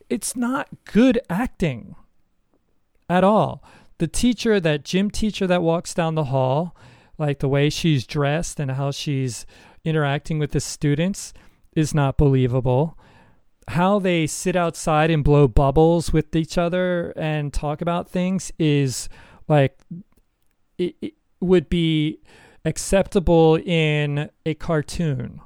It's 0.09 0.35
not 0.35 0.67
good 0.83 1.19
acting 1.29 1.95
at 3.09 3.23
all. 3.23 3.63
The 3.99 4.07
teacher, 4.07 4.59
that 4.59 4.83
gym 4.83 5.09
teacher 5.09 5.47
that 5.47 5.61
walks 5.61 5.93
down 5.93 6.15
the 6.15 6.25
hall, 6.25 6.75
like 7.17 7.39
the 7.39 7.47
way 7.47 7.69
she's 7.69 8.05
dressed 8.05 8.59
and 8.59 8.71
how 8.71 8.91
she's 8.91 9.45
interacting 9.85 10.37
with 10.39 10.51
the 10.51 10.59
students 10.59 11.33
is 11.75 11.93
not 11.93 12.17
believable. 12.17 12.97
How 13.69 13.99
they 13.99 14.27
sit 14.27 14.55
outside 14.55 15.11
and 15.11 15.23
blow 15.23 15.47
bubbles 15.47 16.11
with 16.11 16.35
each 16.35 16.57
other 16.57 17.13
and 17.15 17.53
talk 17.53 17.81
about 17.81 18.09
things 18.09 18.51
is 18.59 19.07
like 19.47 19.77
it, 20.77 20.95
it 21.01 21.13
would 21.39 21.69
be 21.69 22.19
acceptable 22.65 23.57
in 23.57 24.29
a 24.45 24.53
cartoon. 24.53 25.41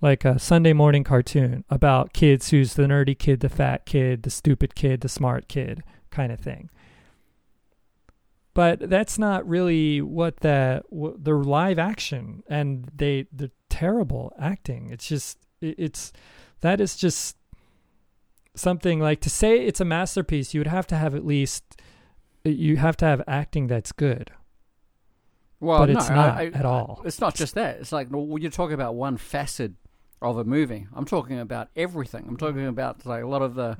Like 0.00 0.24
a 0.24 0.38
Sunday 0.38 0.72
morning 0.72 1.04
cartoon 1.04 1.64
about 1.70 2.12
kids 2.12 2.50
who's 2.50 2.74
the 2.74 2.84
nerdy 2.84 3.18
kid, 3.18 3.40
the 3.40 3.48
fat 3.48 3.86
kid, 3.86 4.22
the 4.22 4.30
stupid 4.30 4.74
kid, 4.74 5.00
the 5.00 5.08
smart 5.08 5.48
kid 5.48 5.82
kind 6.10 6.30
of 6.30 6.38
thing. 6.38 6.70
But 8.54 8.88
that's 8.88 9.18
not 9.18 9.46
really 9.46 10.00
what 10.00 10.38
the 10.38 10.82
the 10.90 11.34
live 11.34 11.78
action 11.78 12.42
and 12.48 12.90
they 12.94 13.26
the 13.32 13.50
terrible 13.68 14.32
acting. 14.38 14.90
It's 14.90 15.08
just 15.08 15.38
it's 15.60 16.12
that 16.60 16.80
is 16.80 16.96
just 16.96 17.36
something 18.54 19.00
like 19.00 19.20
to 19.20 19.30
say 19.30 19.66
it's 19.66 19.80
a 19.80 19.84
masterpiece 19.84 20.54
you 20.54 20.60
would 20.60 20.66
have 20.66 20.86
to 20.86 20.96
have 20.96 21.14
at 21.14 21.24
least 21.24 21.80
you 22.44 22.78
have 22.78 22.96
to 22.96 23.04
have 23.04 23.22
acting 23.26 23.66
that's 23.66 23.92
good 23.92 24.30
Well, 25.60 25.78
but 25.80 25.90
no, 25.90 25.98
it's 25.98 26.08
not 26.10 26.36
I- 26.36 26.46
at 26.46 26.64
all. 26.64 27.02
It's 27.04 27.20
not 27.20 27.34
just 27.34 27.54
that. 27.54 27.78
It's 27.80 27.92
like 27.92 28.08
well, 28.10 28.38
you're 28.38 28.50
talking 28.50 28.74
about 28.74 28.94
one 28.94 29.16
facet 29.16 29.72
of 30.22 30.38
a 30.38 30.44
movie. 30.44 30.86
I'm 30.94 31.04
talking 31.04 31.38
about 31.38 31.68
everything. 31.76 32.24
I'm 32.28 32.36
talking 32.36 32.66
about 32.66 33.04
like 33.06 33.22
a 33.22 33.26
lot 33.26 33.42
of 33.42 33.54
the 33.54 33.76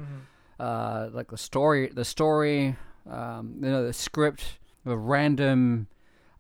uh, 0.59 1.09
like 1.13 1.31
the 1.31 1.37
story, 1.39 1.89
the 1.89 2.05
story, 2.05 2.77
um, 3.11 3.57
you 3.63 3.69
know, 3.71 3.85
the 3.85 3.93
script, 3.93 4.59
the 4.85 4.97
random 4.97 5.89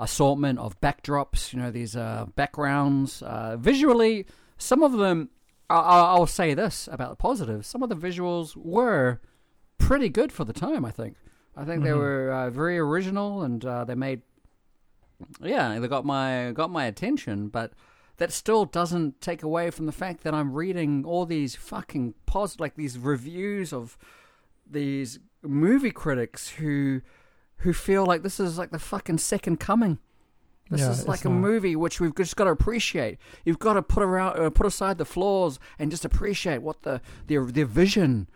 assortment 0.00 0.58
of 0.58 0.80
backdrops. 0.80 1.52
You 1.52 1.60
know, 1.60 1.70
these 1.70 1.96
uh, 1.96 2.26
backgrounds. 2.34 3.22
Uh, 3.22 3.56
visually, 3.58 4.26
some 4.58 4.82
of 4.82 4.92
them. 4.92 5.30
I, 5.68 5.76
I'll 5.80 6.26
say 6.26 6.54
this 6.54 6.88
about 6.92 7.10
the 7.10 7.16
positives. 7.16 7.66
Some 7.66 7.82
of 7.82 7.88
the 7.88 7.96
visuals 7.96 8.54
were 8.56 9.20
pretty 9.78 10.08
good 10.08 10.30
for 10.32 10.44
the 10.44 10.52
time. 10.52 10.84
I 10.84 10.90
think. 10.92 11.16
I 11.56 11.64
think 11.64 11.82
they 11.82 11.90
Mhm. 11.90 11.98
were 11.98 12.30
uh, 12.32 12.50
very 12.50 12.78
original 12.78 13.42
and 13.42 13.64
uh, 13.64 13.84
they 13.84 13.94
made. 13.94 14.22
Yeah, 15.42 15.78
they 15.78 15.88
got 15.88 16.04
my 16.04 16.52
got 16.52 16.70
my 16.70 16.84
attention, 16.84 17.48
but 17.48 17.72
that 18.18 18.32
still 18.32 18.64
doesn't 18.64 19.20
take 19.20 19.42
away 19.42 19.70
from 19.70 19.86
the 19.86 19.92
fact 19.92 20.22
that 20.24 20.34
I'm 20.34 20.52
reading 20.52 21.04
all 21.04 21.26
these 21.26 21.54
fucking 21.54 22.14
pos 22.26 22.58
like 22.58 22.74
these 22.76 22.98
reviews 22.98 23.72
of 23.72 23.98
these 24.68 25.18
movie 25.42 25.90
critics 25.90 26.48
who 26.48 27.02
who 27.58 27.72
feel 27.72 28.04
like 28.04 28.22
this 28.22 28.38
is 28.40 28.58
like 28.58 28.70
the 28.70 28.78
fucking 28.78 29.18
second 29.18 29.58
coming. 29.60 29.98
This 30.70 30.80
Yeah, 30.80 30.90
is 30.90 31.06
like 31.08 31.24
a 31.24 31.28
not. 31.28 31.38
movie 31.38 31.76
which 31.76 32.00
we've 32.00 32.14
just 32.14 32.36
got 32.36 32.44
to 32.44 32.50
appreciate. 32.50 33.18
You've 33.44 33.58
got 33.60 33.74
to 33.74 33.82
put 33.82 34.02
around, 34.02 34.38
uh, 34.38 34.50
put 34.50 34.66
aside 34.66 34.98
the 34.98 35.04
flaws 35.04 35.58
and 35.78 35.90
just 35.90 36.04
appreciate 36.04 36.60
what 36.60 36.82
the 36.82 37.00
their 37.28 37.44
their 37.44 37.66
vision, 37.66 38.28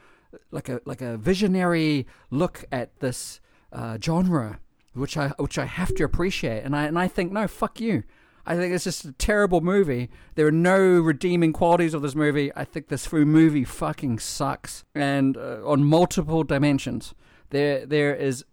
like 0.50 0.68
a 0.68 0.80
like 0.84 1.00
a 1.02 1.16
visionary 1.16 2.06
look 2.30 2.64
at 2.70 3.00
this 3.00 3.40
uh, 3.72 3.98
genre, 4.00 4.60
which 4.94 5.16
I 5.16 5.28
which 5.38 5.58
I 5.58 5.66
have 5.66 5.94
to 5.96 6.04
appreciate. 6.04 6.64
And 6.64 6.74
I 6.74 6.84
and 6.84 6.98
I 6.98 7.08
think 7.08 7.32
no, 7.32 7.46
fuck 7.46 7.80
you. 7.80 8.04
I 8.46 8.56
think 8.56 8.74
it's 8.74 8.84
just 8.84 9.04
a 9.04 9.12
terrible 9.12 9.60
movie. 9.60 10.10
There 10.34 10.46
are 10.46 10.52
no 10.52 10.78
redeeming 10.78 11.52
qualities 11.52 11.94
of 11.94 12.02
this 12.02 12.14
movie. 12.14 12.50
I 12.56 12.64
think 12.64 12.88
this 12.88 13.12
movie 13.12 13.64
fucking 13.64 14.18
sucks, 14.18 14.84
and 14.94 15.36
uh, 15.36 15.60
on 15.64 15.84
multiple 15.84 16.42
dimensions. 16.42 17.14
There, 17.50 17.84
there 17.84 18.14
is. 18.14 18.44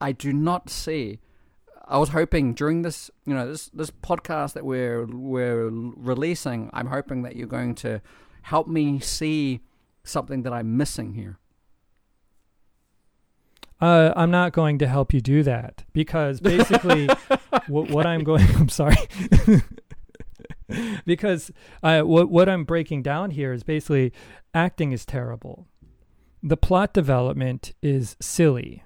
I 0.00 0.12
do 0.12 0.32
not 0.32 0.70
see. 0.70 1.20
I 1.86 1.98
was 1.98 2.10
hoping 2.10 2.54
during 2.54 2.82
this, 2.82 3.10
you 3.26 3.34
know, 3.34 3.50
this 3.50 3.68
this 3.68 3.90
podcast 3.90 4.54
that 4.54 4.64
we're 4.64 5.06
we're 5.06 5.68
releasing. 5.68 6.70
I'm 6.72 6.86
hoping 6.86 7.22
that 7.22 7.36
you're 7.36 7.46
going 7.46 7.74
to 7.76 8.00
help 8.42 8.66
me 8.66 9.00
see 9.00 9.60
something 10.04 10.42
that 10.42 10.52
I'm 10.52 10.76
missing 10.76 11.14
here. 11.14 11.38
Uh, 13.80 14.12
I'm 14.16 14.30
not 14.30 14.52
going 14.52 14.78
to 14.78 14.88
help 14.88 15.14
you 15.14 15.20
do 15.20 15.42
that 15.44 15.84
because 15.92 16.40
basically, 16.40 17.08
what, 17.68 17.90
what, 17.90 18.06
I'm 18.06 18.24
going, 18.24 18.46
I'm 18.56 18.68
sorry, 18.68 18.96
because 21.06 21.52
uh, 21.82 22.00
what 22.02 22.28
what 22.28 22.48
I'm 22.48 22.64
breaking 22.64 23.02
down 23.02 23.30
here 23.30 23.52
is 23.52 23.62
basically 23.62 24.12
acting 24.52 24.90
is 24.90 25.06
terrible, 25.06 25.68
the 26.42 26.56
plot 26.56 26.92
development 26.92 27.72
is 27.80 28.16
silly. 28.20 28.82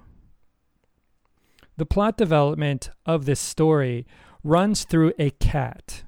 The 1.75 1.87
plot 1.87 2.17
development 2.17 2.91
of 3.03 3.25
this 3.25 3.39
story 3.39 4.05
runs 4.43 4.83
through 4.83 5.13
a 5.17 5.31
cat, 5.31 6.03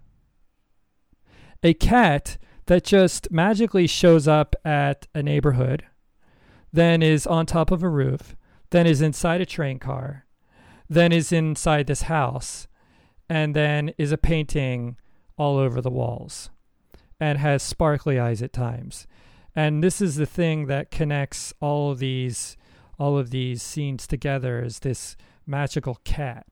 a 1.63 1.73
cat 1.73 2.37
that 2.67 2.83
just 2.83 3.31
magically 3.31 3.87
shows 3.87 4.27
up 4.27 4.55
at 4.63 5.07
a 5.15 5.23
neighborhood, 5.23 5.85
then 6.71 7.01
is 7.01 7.25
on 7.25 7.47
top 7.47 7.71
of 7.71 7.81
a 7.81 7.89
roof 7.89 8.35
then 8.69 8.87
is 8.87 9.01
inside 9.01 9.41
a 9.41 9.45
train 9.45 9.79
car, 9.79 10.25
then 10.89 11.11
is 11.11 11.31
inside 11.31 11.87
this 11.87 12.03
house, 12.03 12.67
and 13.29 13.55
then 13.55 13.93
is 13.97 14.11
a 14.11 14.17
painting 14.17 14.97
all 15.37 15.57
over 15.57 15.81
the 15.81 15.89
walls 15.89 16.49
and 17.19 17.37
has 17.39 17.63
sparkly 17.63 18.19
eyes 18.19 18.41
at 18.41 18.53
times. 18.53 19.07
And 19.55 19.83
this 19.83 20.01
is 20.01 20.15
the 20.15 20.25
thing 20.25 20.67
that 20.67 20.91
connects 20.91 21.53
all 21.59 21.91
of 21.91 21.99
these 21.99 22.57
all 22.97 23.17
of 23.17 23.29
these 23.29 23.61
scenes 23.61 24.07
together 24.07 24.63
is 24.63 24.79
this 24.79 25.17
magical 25.45 25.99
cat. 26.05 26.45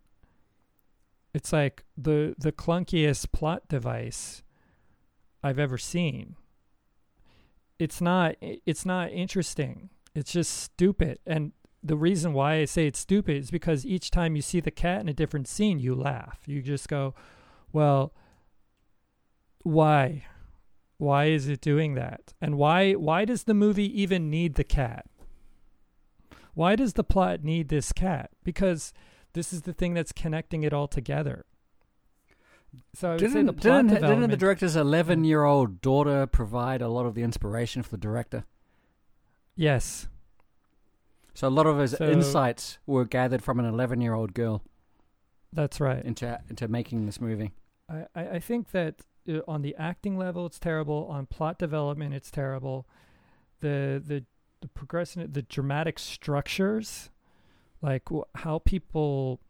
It's 1.34 1.53
like 1.53 1.84
the 1.98 2.36
the 2.38 2.51
clunkiest 2.51 3.32
plot 3.32 3.67
device 3.67 4.43
I've 5.43 5.60
ever 5.60 5.77
seen. 5.77 6.36
It's 7.79 8.01
not 8.01 8.36
it's 8.41 8.86
not 8.86 9.12
interesting. 9.12 9.89
It's 10.15 10.32
just 10.32 10.53
stupid 10.53 11.20
and 11.25 11.53
the 11.84 11.98
reason 11.98 12.34
why 12.34 12.56
I 12.56 12.66
say 12.66 12.88
it's 12.88 13.00
stupid 13.00 13.38
is 13.38 13.52
because 13.52 13.86
each 13.86 14.10
time 14.10 14.36
you 14.36 14.42
see 14.42 14.60
the 14.60 14.72
cat 14.72 15.02
in 15.02 15.10
a 15.10 15.13
different 15.13 15.48
scene, 15.48 15.80
you 15.80 15.94
laugh. 15.94 16.40
You 16.46 16.62
just 16.62 16.88
go, 16.88 17.13
well, 17.72 18.13
why? 19.63 20.25
Why 20.98 21.25
is 21.25 21.50
it 21.50 21.60
doing 21.60 21.96
that? 21.96 22.34
And 22.40 22.58
why 22.58 22.94
why 22.94 23.25
does 23.25 23.44
the 23.44 23.54
movie 23.54 24.02
even 24.02 24.30
need 24.30 24.56
the 24.56 24.63
cat? 24.63 25.06
Why 26.54 26.75
does 26.75 26.94
the 26.94 27.04
plot 27.04 27.44
need 27.44 27.68
this 27.68 27.92
cat? 27.92 28.30
Because 28.44 28.94
this 29.34 29.52
is 29.52 29.63
the 29.63 29.74
thing 29.74 29.94
that's 29.94 30.12
connecting 30.12 30.63
it 30.63 30.72
all 30.72 30.88
together. 30.88 31.46
So 32.96 33.18
didn't, 33.18 33.48
the 33.48 33.52
didn't, 33.52 33.88
didn't 33.90 34.30
the 34.30 34.38
director's 34.38 34.75
eleven-year-old 34.75 35.82
daughter 35.82 36.25
provide 36.25 36.82
a 36.82 36.88
lot 36.88 37.06
of 37.06 37.16
the 37.16 37.24
inspiration 37.24 37.84
for 37.84 37.90
the 37.90 37.98
director? 37.98 38.46
Yes, 39.56 40.08
so 41.34 41.48
a 41.48 41.50
lot 41.50 41.66
of 41.66 41.78
his 41.78 41.92
so, 41.92 42.06
insights 42.06 42.78
were 42.86 43.06
gathered 43.06 43.44
from 43.44 43.60
an 43.60 43.66
11 43.66 44.02
year 44.02 44.13
old 44.13 44.34
girl. 44.34 44.63
That's 45.52 45.80
right. 45.80 46.04
Into 46.04 46.40
into 46.50 46.68
making 46.68 47.06
this 47.06 47.22
movie. 47.22 47.52
I, 47.90 48.06
I 48.16 48.40
think 48.40 48.72
that 48.72 49.02
uh, 49.30 49.39
on 49.48 49.62
the 49.62 49.76
acting 49.78 50.17
level, 50.17 50.46
it's 50.46 50.60
terrible. 50.60 51.08
On 51.10 51.26
plot 51.26 51.60
development, 51.60 52.13
it's 52.13 52.32
terrible. 52.32 52.88
The 53.60 54.02
the 54.06 54.26
the 54.62 54.67
progression, 54.69 55.32
the 55.32 55.41
dramatic 55.41 56.00
structures, 56.00 57.10
like 57.82 58.04
how 58.36 58.60
people, 58.60 59.41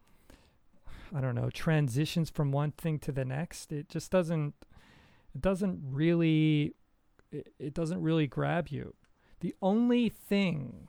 I 1.15 1.22
don't 1.22 1.36
know, 1.36 1.50
transitions 1.52 2.30
from 2.30 2.52
one 2.52 2.72
thing 2.72 3.00
to 3.00 3.12
the 3.12 3.26
next. 3.26 3.72
It 3.72 3.89
just 3.89 4.12
doesn't. 4.12 4.54
It 5.36 5.41
doesn't 5.41 5.80
really. 5.84 6.76
It, 7.32 7.54
it 7.60 7.74
doesn't 7.74 8.02
really 8.02 8.28
grab 8.28 8.69
you. 8.69 8.93
The 9.39 9.56
only 9.62 10.10
thing 10.10 10.88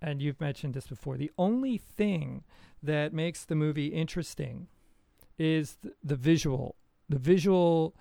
and 0.00 0.22
you've 0.22 0.40
mentioned 0.40 0.74
this 0.74 0.86
before, 0.86 1.16
the 1.16 1.30
only 1.38 1.76
thing 1.78 2.44
that 2.82 3.12
makes 3.12 3.44
the 3.44 3.54
movie 3.54 3.88
interesting 3.88 4.68
is 5.38 5.78
the, 5.82 5.92
the 6.02 6.16
visual, 6.16 6.76
the 7.08 7.18
visual 7.18 7.94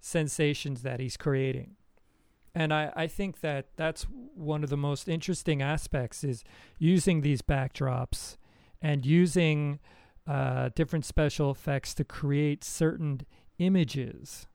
sensations 0.00 0.82
that 0.82 1.00
he's 1.00 1.16
creating. 1.16 1.76
And 2.54 2.72
I, 2.72 2.92
I 2.94 3.06
think 3.06 3.40
that 3.40 3.66
that's 3.76 4.06
one 4.34 4.62
of 4.62 4.70
the 4.70 4.76
most 4.76 5.08
interesting 5.08 5.60
aspects 5.60 6.22
is 6.22 6.44
using 6.78 7.20
these 7.20 7.42
backdrops 7.42 8.36
and 8.80 9.04
using 9.04 9.80
uh, 10.26 10.70
different 10.74 11.04
special 11.04 11.50
effects 11.50 11.94
to 11.94 12.04
create 12.04 12.62
certain 12.62 13.22
images. 13.58 14.46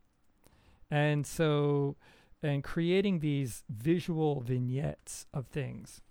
And 0.89 1.25
so, 1.25 1.97
and 2.41 2.63
creating 2.63 3.19
these 3.19 3.63
visual 3.69 4.39
vignettes 4.41 5.25
of 5.33 5.47
things 5.47 6.01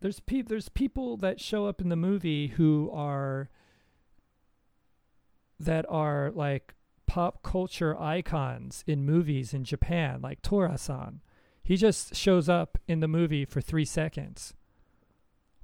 there's 0.00 0.20
pe- 0.20 0.42
there's 0.42 0.68
people 0.68 1.16
that 1.18 1.40
show 1.40 1.66
up 1.66 1.80
in 1.80 1.88
the 1.88 1.96
movie 1.96 2.48
who 2.48 2.90
are 2.92 3.48
that 5.58 5.86
are 5.88 6.30
like 6.34 6.74
pop 7.06 7.42
culture 7.42 7.98
icons 7.98 8.84
in 8.86 9.04
movies 9.04 9.54
in 9.54 9.64
Japan, 9.64 10.20
like 10.20 10.42
Tora-san. 10.42 11.20
He 11.62 11.76
just 11.76 12.14
shows 12.14 12.48
up 12.48 12.78
in 12.86 13.00
the 13.00 13.08
movie 13.08 13.44
for 13.44 13.60
three 13.60 13.84
seconds. 13.84 14.54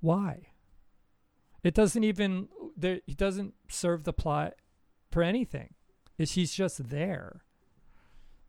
Why? 0.01 0.49
It 1.63 1.75
doesn't 1.75 2.03
even 2.03 2.49
there. 2.77 3.01
He 3.07 3.15
doesn't 3.15 3.55
serve 3.69 4.05
the 4.05 4.13
plot 4.13 4.55
for 5.11 5.23
anything. 5.23 5.75
It's, 6.19 6.33
he's 6.33 6.53
just 6.53 6.89
there. 6.89 7.45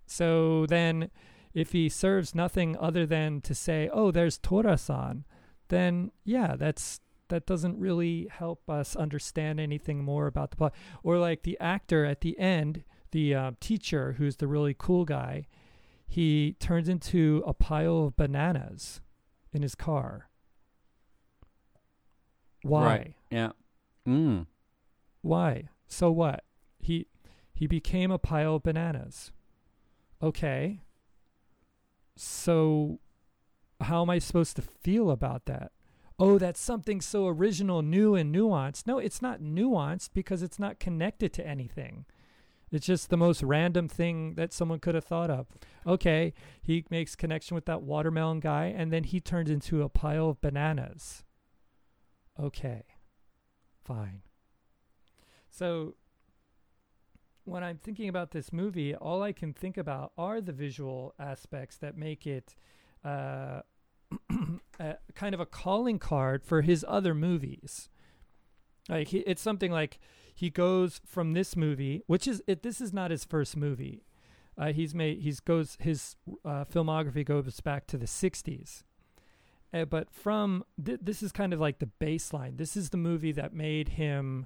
So 0.08 0.66
then, 0.66 1.12
if 1.54 1.74
he 1.74 1.90
serves 1.90 2.34
nothing 2.34 2.76
other 2.78 3.06
than 3.06 3.42
to 3.42 3.54
say, 3.54 3.90
"Oh, 3.94 4.10
there's 4.10 4.40
Tora-san," 4.40 5.26
then 5.74 6.12
yeah, 6.24 6.56
that's 6.56 7.00
that 7.30 7.46
doesn't 7.46 7.80
really 7.80 8.28
help 8.30 8.70
us 8.70 8.96
understand 8.96 9.60
anything 9.60 10.04
more 10.04 10.28
about 10.28 10.52
the 10.52 10.58
plot. 10.58 10.76
Or 11.02 11.18
like 11.18 11.44
the 11.44 11.58
actor 11.60 12.06
at 12.06 12.22
the 12.22 12.38
end, 12.38 12.84
the 13.12 13.34
uh, 13.34 13.52
teacher 13.60 14.14
who's 14.18 14.38
the 14.38 14.48
really 14.48 14.76
cool 14.78 15.06
guy, 15.06 15.48
he 16.08 16.56
turns 16.60 16.88
into 16.88 17.44
a 17.48 17.54
pile 17.54 18.06
of 18.06 18.16
bananas 18.16 19.02
in 19.52 19.62
his 19.62 19.74
car. 19.74 20.30
Why? 22.62 22.86
Right. 22.86 23.14
Yeah. 23.32 23.52
Mm. 24.08 24.46
Why? 25.22 25.70
So 25.88 26.12
what? 26.12 26.44
He 26.80 27.08
he 27.54 27.68
became 27.68 28.12
a 28.12 28.20
pile 28.20 28.56
of 28.56 28.64
bananas. 28.64 29.32
Okay. 30.22 30.82
So 32.16 33.00
how 33.82 34.02
am 34.02 34.10
I 34.10 34.20
supposed 34.20 34.56
to 34.58 34.62
feel 34.62 35.10
about 35.12 35.46
that? 35.46 35.72
Oh, 36.20 36.38
that's 36.38 36.60
something 36.60 37.02
so 37.02 37.28
original, 37.28 37.82
new, 37.82 38.16
and 38.16 38.34
nuanced. 38.34 38.86
No, 38.86 39.00
it's 39.00 39.22
not 39.22 39.42
nuanced 39.42 40.10
because 40.14 40.44
it's 40.44 40.60
not 40.60 40.80
connected 40.80 41.34
to 41.34 41.48
anything. 41.48 42.06
It's 42.72 42.86
just 42.86 43.10
the 43.10 43.18
most 43.18 43.44
random 43.44 43.88
thing 43.88 44.34
that 44.36 44.52
someone 44.52 44.80
could 44.80 44.96
have 44.96 45.06
thought 45.06 45.30
of. 45.30 45.48
Okay, 45.86 46.34
he 46.62 46.86
makes 46.90 47.16
connection 47.16 47.56
with 47.56 47.66
that 47.66 47.84
watermelon 47.84 48.40
guy, 48.40 48.66
and 48.66 48.92
then 48.92 49.04
he 49.04 49.20
turns 49.20 49.50
into 49.50 49.84
a 49.84 49.90
pile 49.90 50.30
of 50.30 50.42
bananas. 50.42 51.24
Okay, 52.40 52.84
fine. 53.84 54.22
So, 55.52 55.96
when 57.44 57.64
I'm 57.64 57.78
thinking 57.78 58.10
about 58.10 58.32
this 58.32 58.52
movie, 58.52 58.96
all 58.96 59.22
I 59.22 59.34
can 59.34 59.54
think 59.54 59.78
about 59.78 60.12
are 60.18 60.42
the 60.42 60.52
visual 60.52 61.14
aspects 61.20 61.78
that 61.78 61.96
make 61.96 62.26
it 62.26 62.56
uh, 63.04 63.62
a, 64.80 64.96
kind 65.16 65.34
of 65.34 65.40
a 65.40 65.46
calling 65.46 66.00
card 66.00 66.44
for 66.44 66.62
his 66.62 66.86
other 66.88 67.14
movies. 67.14 67.90
Like 68.90 69.10
he, 69.10 69.20
it's 69.20 69.42
something 69.42 69.72
like 69.72 70.00
he 70.34 70.50
goes 70.50 71.00
from 71.06 71.34
this 71.34 71.56
movie, 71.56 72.04
which 72.08 72.28
is 72.28 72.42
it. 72.48 72.64
This 72.64 72.82
is 72.82 72.94
not 72.94 73.12
his 73.12 73.24
first 73.24 73.56
movie. 73.56 74.04
Uh, 74.58 74.72
he's 74.74 74.94
made 74.94 75.20
he's 75.22 75.40
goes 75.40 75.78
his 75.80 76.16
uh, 76.46 76.66
filmography 76.66 77.26
goes 77.26 77.60
back 77.62 77.88
to 77.88 77.98
the 77.98 78.06
'60s. 78.06 78.84
Uh, 79.74 79.86
but 79.86 80.12
from 80.12 80.64
th- 80.84 81.00
this 81.02 81.24
is 81.24 81.32
kind 81.32 81.54
of 81.54 81.60
like 81.60 81.80
the 81.80 81.90
baseline. 82.00 82.58
This 82.58 82.78
is 82.78 82.90
the 82.90 82.98
movie 82.98 83.32
that 83.32 83.54
made 83.54 83.90
him 83.90 84.46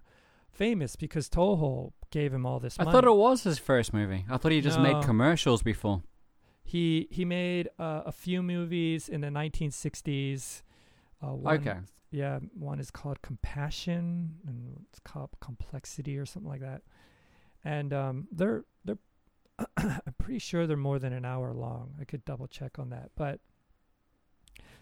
famous 0.50 0.96
because 0.96 1.30
Toho 1.30 1.91
gave 2.12 2.34
him 2.34 2.46
all 2.46 2.60
this. 2.60 2.78
I 2.80 2.86
thought 2.86 3.04
it 3.04 3.13
was 3.13 3.43
his 3.43 3.60
first 3.60 3.93
movie. 3.93 4.26
I 4.30 4.38
thought 4.38 4.52
he 4.52 4.62
just 4.62 4.80
no. 4.80 4.93
made 4.93 5.04
commercials 5.04 5.63
before. 5.63 6.04
He 6.68 7.08
he 7.10 7.24
made 7.24 7.70
uh, 7.80 8.02
a 8.06 8.12
few 8.12 8.44
movies 8.44 9.08
in 9.08 9.22
the 9.22 9.30
1960s. 9.30 10.64
Uh, 11.24 11.28
one, 11.28 11.56
okay. 11.66 11.78
yeah, 12.12 12.40
one 12.60 12.82
is 12.82 12.92
called 12.92 13.22
Compassion, 13.22 14.36
and 14.46 14.86
it's 14.90 15.00
called 15.00 15.30
Complexity 15.40 16.18
or 16.18 16.26
something 16.26 16.52
like 16.52 16.60
that. 16.60 16.82
And 17.64 17.94
um, 17.94 18.28
they're 18.34 18.66
they're 18.84 18.98
I'm 19.78 20.02
pretty 20.18 20.40
sure 20.40 20.68
they're 20.68 20.76
more 20.76 21.00
than 21.00 21.14
an 21.14 21.24
hour 21.24 21.54
long. 21.54 21.94
I 22.02 22.04
could 22.04 22.26
double 22.26 22.48
check 22.48 22.78
on 22.78 22.90
that. 22.90 23.12
But 23.16 23.40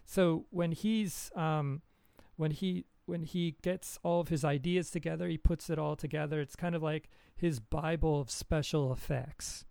so 0.07 0.47
when 0.49 0.71
he's 0.71 1.31
um, 1.35 1.83
when 2.35 2.49
he 2.49 2.85
when 3.05 3.21
he 3.21 3.57
gets 3.61 3.99
all 4.01 4.21
of 4.21 4.29
his 4.29 4.43
ideas 4.43 4.89
together, 4.89 5.27
he 5.27 5.37
puts 5.37 5.69
it 5.69 5.77
all 5.77 5.95
together. 5.95 6.41
It's 6.41 6.55
kind 6.55 6.73
of 6.73 6.81
like 6.81 7.11
his 7.35 7.59
Bible 7.59 8.19
of 8.19 8.31
special 8.31 8.91
effects. 8.91 9.65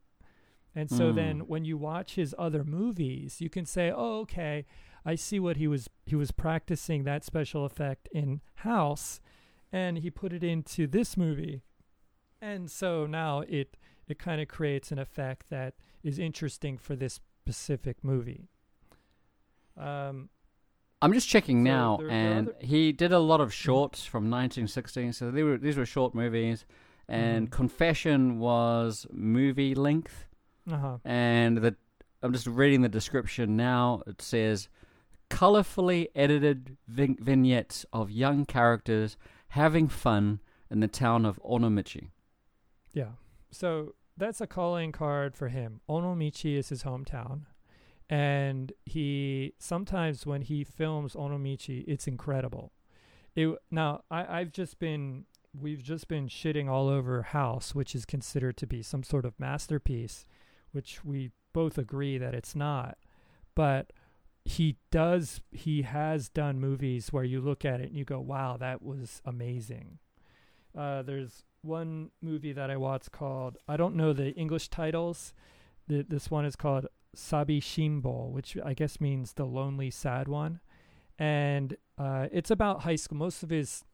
And 0.75 0.91
so 0.91 1.13
Mm. 1.13 1.15
then 1.15 1.39
when 1.47 1.65
you 1.65 1.77
watch 1.79 2.15
his 2.17 2.35
other 2.39 2.65
movies, 2.65 3.41
you 3.41 3.49
can 3.49 3.65
say, 3.65 3.91
"Oh, 3.91 4.21
okay, 4.21 4.67
I 5.05 5.15
see 5.15 5.39
what 5.39 5.57
he 5.57 5.69
was 5.69 5.89
he 6.07 6.17
was 6.17 6.31
practicing 6.33 7.05
that 7.05 7.25
special 7.25 7.65
effect 7.65 8.09
in 8.13 8.41
house 8.57 9.21
and 9.73 9.99
he 9.99 10.11
put 10.11 10.33
it 10.33 10.43
into 10.43 10.87
this 10.87 11.17
movie." 11.17 11.63
And 12.41 12.71
so 12.71 13.07
now 13.07 13.41
it 13.41 13.77
it 14.09 14.19
kind 14.19 14.41
of 14.41 14.49
creates 14.49 14.91
an 14.93 14.99
effect 14.99 15.49
that 15.51 15.75
is 16.03 16.19
interesting 16.19 16.77
for 16.77 16.95
this 16.97 17.15
specific 17.15 18.03
movie. 18.05 18.49
Um 19.77 20.29
I'm 21.03 21.13
just 21.13 21.29
checking 21.29 21.59
So 21.59 21.65
now, 21.71 21.97
there- 21.99 22.07
there 22.09 22.17
and 22.39 22.49
other- 22.49 22.59
he 22.67 22.91
did 22.93 23.13
a 23.13 23.19
lot 23.19 23.41
of 23.43 23.53
shorts 23.53 24.07
from 24.07 24.31
1916. 24.31 25.13
So 25.13 25.31
they 25.31 25.43
were, 25.43 25.59
these 25.59 25.77
were 25.77 25.85
short 25.85 26.15
movies, 26.15 26.65
and 27.09 27.49
Mhm. 27.49 27.53
Confession 27.53 28.39
was 28.39 29.07
movie 29.13 29.75
length. 29.75 30.27
Uh-huh. 30.71 30.99
And 31.05 31.59
the 31.59 31.77
I'm 32.23 32.33
just 32.33 32.47
reading 32.47 32.81
the 32.81 32.89
description 32.89 33.57
now. 33.57 34.03
It 34.07 34.23
says, 34.23 34.69
colorfully 35.29 36.07
edited 36.15 36.77
vig- 36.89 37.21
vignettes 37.21 37.85
of 37.93 38.11
young 38.11 38.47
characters 38.47 39.17
having 39.49 39.89
fun 39.89 40.41
in 40.71 40.81
the 40.81 40.89
town 40.89 41.27
of 41.27 41.39
Onomichi. 41.45 42.09
Yeah. 42.93 43.13
So 43.51 43.95
that's 44.17 44.41
a 44.41 44.47
calling 44.47 44.91
card 44.91 45.37
for 45.37 45.49
him. 45.49 45.81
Onomichi 45.89 46.57
is 46.57 46.71
his 46.71 46.85
hometown. 46.85 47.43
And 48.09 48.73
he 48.85 49.55
sometimes 49.59 50.27
when 50.27 50.43
he 50.43 50.65
films 50.65 51.15
Onomichi, 51.15 51.85
it's 51.87 52.07
incredible. 52.07 52.73
It 53.35 53.57
now 53.71 54.03
I, 54.11 54.41
I've 54.41 54.53
just 54.53 54.79
been 54.79 55.25
we've 55.59 55.83
just 55.83 56.09
been 56.09 56.29
shitting 56.29 56.69
all 56.69 56.89
over 56.89 57.23
House, 57.23 57.75
which 57.75 57.95
is 57.95 58.05
considered 58.05 58.57
to 58.59 58.67
be 58.67 58.83
some 58.83 59.03
sort 59.03 59.25
of 59.25 59.39
masterpiece, 59.39 60.27
which 60.75 61.05
we 61.05 61.31
both 61.53 61.79
agree 61.79 62.19
that 62.19 62.35
it's 62.35 62.57
not. 62.57 62.99
But 63.55 63.93
he 64.45 64.77
does 64.91 65.41
he 65.53 65.83
has 65.83 66.29
done 66.29 66.61
movies 66.61 67.13
where 67.13 67.25
you 67.25 67.41
look 67.41 67.65
at 67.65 67.81
it 67.81 67.89
and 67.89 67.97
you 67.97 68.05
go, 68.05 68.21
Wow, 68.21 68.57
that 68.59 68.83
was 68.83 69.23
amazing. 69.25 69.99
Uh, 70.77 71.03
there's 71.03 71.45
one 71.63 72.11
movie 72.21 72.53
that 72.53 72.71
I 72.71 72.77
watched 72.77 73.13
called 73.13 73.57
I 73.69 73.77
don't 73.77 73.95
know 73.95 74.13
the 74.13 74.33
English 74.33 74.69
titles. 74.69 75.33
The, 75.87 76.05
this 76.07 76.31
one 76.31 76.45
is 76.45 76.57
called 76.57 76.87
Sabi 77.15 77.61
Shimbo, 77.61 78.31
which 78.31 78.57
I 78.63 78.75
guess 78.75 79.01
means 79.01 79.35
the 79.35 79.45
lonely 79.45 79.91
sad 79.91 80.29
one, 80.29 80.61
and 81.19 81.77
uh, 81.97 82.27
it's 82.33 82.51
about 82.51 82.83
high 82.83 82.97
school. 82.97 83.19
Most 83.19 83.43
of 83.43 83.51
his 83.51 83.85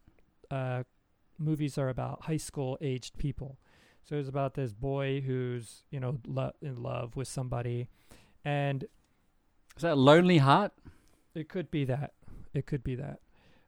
uh, 0.50 0.84
movies 1.38 1.76
are 1.76 1.88
about 1.88 2.22
high 2.22 2.38
school 2.38 2.78
aged 2.80 3.18
people. 3.18 3.58
So 4.08 4.16
it's 4.16 4.28
about 4.28 4.54
this 4.54 4.72
boy 4.72 5.20
who's 5.20 5.84
you 5.90 6.00
know 6.00 6.18
lo- 6.26 6.52
in 6.60 6.82
love 6.82 7.16
with 7.16 7.28
somebody, 7.28 7.88
and 8.44 8.84
Is 9.76 9.82
that 9.82 9.96
Lonely 9.98 10.38
Heart? 10.38 10.72
it 11.34 11.48
could 11.48 11.70
be 11.70 11.84
that. 11.84 12.14
It 12.52 12.66
could 12.66 12.82
be 12.82 12.96
that. 12.96 13.20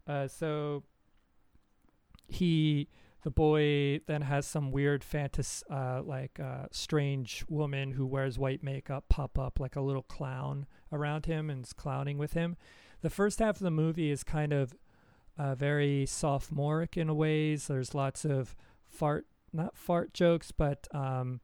Uh, 0.06 0.26
so 0.26 0.82
he, 2.26 2.88
the 3.22 3.30
boy, 3.30 4.00
then 4.06 4.22
has 4.22 4.46
some 4.46 4.72
weird 4.72 5.04
fantasy, 5.04 5.64
uh, 5.70 6.02
like 6.02 6.40
uh, 6.40 6.66
strange 6.72 7.44
woman 7.48 7.92
who 7.92 8.04
wears 8.06 8.38
white 8.38 8.62
makeup 8.64 9.04
pop 9.08 9.38
up 9.38 9.60
like 9.60 9.76
a 9.76 9.80
little 9.80 10.02
clown 10.02 10.66
around 10.92 11.26
him 11.26 11.48
and 11.50 11.64
is 11.64 11.72
clowning 11.72 12.18
with 12.18 12.32
him. 12.32 12.56
The 13.02 13.10
first 13.10 13.38
half 13.38 13.56
of 13.56 13.62
the 13.62 13.70
movie 13.70 14.10
is 14.10 14.24
kind 14.24 14.52
of 14.52 14.74
uh, 15.38 15.54
very 15.54 16.04
sophomoric 16.06 16.96
in 16.96 17.08
a 17.08 17.14
ways. 17.14 17.68
There's 17.68 17.94
lots 17.94 18.24
of 18.24 18.56
fart, 18.88 19.26
not 19.52 19.76
fart 19.76 20.14
jokes, 20.14 20.52
but 20.52 20.88
um, 20.92 21.40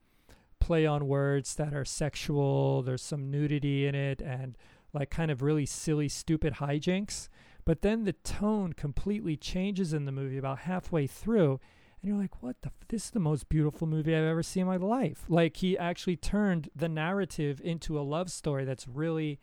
play 0.61 0.87
on 0.87 1.09
words 1.09 1.55
that 1.57 1.75
are 1.75 1.85
sexual. 1.85 2.83
There's 2.83 3.03
some 3.03 3.31
nudity 3.31 3.87
in 3.87 3.95
it 3.95 4.21
and 4.21 4.57
like 4.93 5.11
kind 5.11 5.31
of 5.31 5.43
really 5.43 5.67
silly, 5.67 6.09
stupid 6.09 6.55
hijinks. 6.55 7.29
But 7.65 7.83
then 7.83 8.05
the 8.05 8.15
tone 8.15 8.73
completely 8.73 9.37
changes 9.37 9.93
in 9.93 10.07
the 10.07 10.13
movie 10.13 10.39
about 10.39 10.61
halfway 10.61 11.07
through, 11.07 11.61
and 12.01 12.09
you're 12.09 12.17
like, 12.17 12.43
"What 12.43 12.63
the? 12.63 12.69
F- 12.69 12.89
this 12.89 13.05
is 13.07 13.11
the 13.11 13.21
most 13.21 13.49
beautiful 13.51 13.87
movie 13.87 14.17
I've 14.17 14.25
ever 14.25 14.43
seen 14.43 14.63
in 14.63 14.69
my 14.69 14.77
life." 14.77 15.25
Like 15.29 15.59
he 15.59 15.77
actually 15.77 16.17
turned 16.17 16.71
the 16.75 16.89
narrative 16.89 17.61
into 17.63 17.99
a 17.99 18.01
love 18.01 18.31
story 18.31 18.65
that's 18.65 18.89
really 18.89 19.39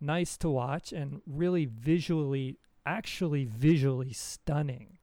nice 0.00 0.36
to 0.36 0.50
watch 0.50 0.92
and 0.92 1.20
really 1.26 1.64
visually, 1.64 2.58
actually 2.86 3.44
visually 3.44 4.12
stunning. 4.12 4.98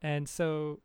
And 0.00 0.28
so 0.28 0.80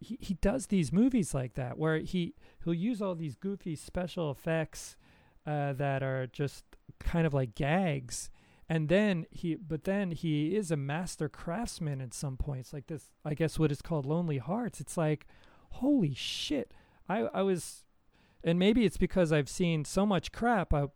he 0.00 0.18
he 0.20 0.34
does 0.34 0.66
these 0.66 0.92
movies 0.92 1.34
like 1.34 1.54
that 1.54 1.78
where 1.78 1.98
he 1.98 2.34
he'll 2.64 2.74
use 2.74 3.00
all 3.00 3.14
these 3.14 3.36
goofy 3.36 3.76
special 3.76 4.30
effects 4.30 4.96
uh, 5.46 5.72
that 5.74 6.02
are 6.02 6.26
just 6.26 6.64
kind 6.98 7.26
of 7.26 7.34
like 7.34 7.54
gags. 7.54 8.30
And 8.68 8.88
then 8.88 9.26
he 9.30 9.56
but 9.56 9.84
then 9.84 10.12
he 10.12 10.56
is 10.56 10.70
a 10.70 10.76
master 10.76 11.28
craftsman 11.28 12.00
at 12.00 12.14
some 12.14 12.36
points 12.36 12.72
like 12.72 12.86
this 12.86 13.10
i 13.24 13.34
guess 13.34 13.58
what 13.58 13.72
is 13.72 13.82
called 13.82 14.06
lonely 14.06 14.38
hearts. 14.38 14.80
It's 14.80 14.96
like 14.96 15.26
holy 15.72 16.14
shit. 16.14 16.72
I 17.08 17.28
i 17.34 17.42
was 17.42 17.84
and 18.42 18.58
maybe 18.58 18.84
it's 18.86 18.96
because 18.96 19.32
i've 19.32 19.48
seen 19.48 19.84
so 19.84 20.06
much 20.06 20.32
crap 20.32 20.72
i 20.72 20.86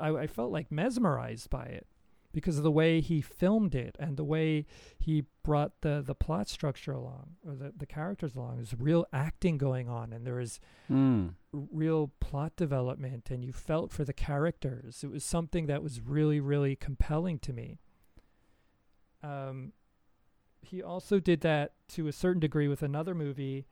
i, 0.00 0.08
I 0.10 0.26
felt 0.26 0.50
like 0.50 0.72
mesmerized 0.72 1.48
by 1.48 1.64
it 1.64 1.86
because 2.32 2.56
of 2.58 2.64
the 2.64 2.70
way 2.70 3.00
he 3.00 3.20
filmed 3.20 3.74
it 3.74 3.96
and 3.98 4.16
the 4.16 4.24
way 4.24 4.66
he 4.98 5.24
brought 5.42 5.80
the 5.82 6.02
the 6.04 6.14
plot 6.14 6.48
structure 6.48 6.92
along 6.92 7.30
or 7.46 7.54
the 7.54 7.72
the 7.76 7.86
characters 7.86 8.34
along 8.34 8.56
there's 8.56 8.74
real 8.78 9.04
acting 9.12 9.58
going 9.58 9.88
on 9.88 10.12
and 10.12 10.26
there 10.26 10.40
is 10.40 10.58
Hmm. 10.88 11.28
real 11.52 12.12
plot 12.20 12.56
development 12.56 13.30
and 13.30 13.44
you 13.44 13.52
felt 13.52 13.92
for 13.92 14.04
the 14.04 14.12
characters. 14.12 15.04
It 15.04 15.10
was 15.10 15.24
something 15.24 15.66
that 15.66 15.82
was 15.82 16.00
really, 16.00 16.40
really 16.40 16.76
compelling 16.76 17.38
to 17.40 17.52
me. 17.52 17.78
Um, 19.22 19.72
he 20.60 20.82
also 20.82 21.18
did 21.20 21.40
that 21.42 21.72
to 21.90 22.08
a 22.08 22.12
certain 22.12 22.40
degree 22.40 22.68
with 22.68 22.82
another 22.82 23.14
movie 23.14 23.66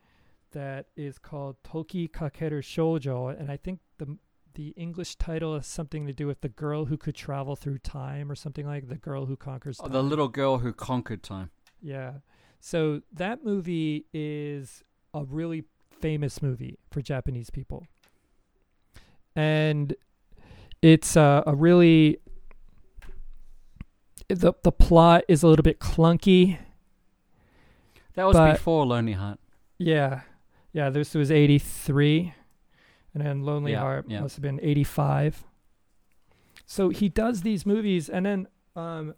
that 0.52 0.86
is 0.96 1.18
called 1.18 1.56
Toki 1.62 2.08
Kakeru 2.08 2.60
Shoujo, 2.60 3.38
and 3.38 3.50
I 3.50 3.56
think 3.56 3.80
the 3.98 4.18
the 4.54 4.68
English 4.76 5.16
title 5.16 5.54
is 5.56 5.66
something 5.66 6.06
to 6.06 6.12
do 6.12 6.26
with 6.26 6.40
the 6.40 6.48
girl 6.48 6.86
who 6.86 6.96
could 6.96 7.14
travel 7.14 7.56
through 7.56 7.78
time 7.78 8.30
or 8.30 8.34
something 8.34 8.66
like 8.66 8.88
the 8.88 8.96
girl 8.96 9.26
who 9.26 9.36
conquers 9.36 9.78
Oh, 9.82 9.88
the 9.88 10.02
little 10.02 10.28
girl 10.28 10.58
who 10.58 10.72
conquered 10.72 11.22
time. 11.22 11.50
Yeah. 11.80 12.14
So 12.60 13.02
that 13.12 13.44
movie 13.44 14.06
is 14.12 14.82
a 15.14 15.24
really 15.24 15.64
famous 16.00 16.42
movie 16.42 16.78
for 16.90 17.00
Japanese 17.00 17.50
people. 17.50 17.86
And 19.36 19.94
it's 20.82 21.16
uh, 21.16 21.42
a 21.46 21.54
really 21.54 22.18
the 24.28 24.52
the 24.62 24.72
plot 24.72 25.24
is 25.28 25.42
a 25.42 25.48
little 25.48 25.62
bit 25.62 25.78
clunky. 25.80 26.58
That 28.14 28.24
was 28.24 28.36
before 28.36 28.86
Lonely 28.86 29.12
Heart. 29.12 29.38
Yeah. 29.78 30.22
Yeah, 30.72 30.90
this 30.90 31.14
was 31.14 31.30
83 31.30 32.34
and 33.14 33.24
then 33.24 33.42
Lonely 33.42 33.72
Yeah, 33.72 33.80
Heart 33.80 34.06
yeah. 34.08 34.20
must 34.20 34.36
have 34.36 34.42
been 34.42 34.60
85. 34.62 35.44
So 36.66 36.88
he 36.90 37.08
does 37.08 37.42
these 37.42 37.66
movies 37.66 38.08
and 38.08 38.24
then 38.26 38.48
um 38.76 39.14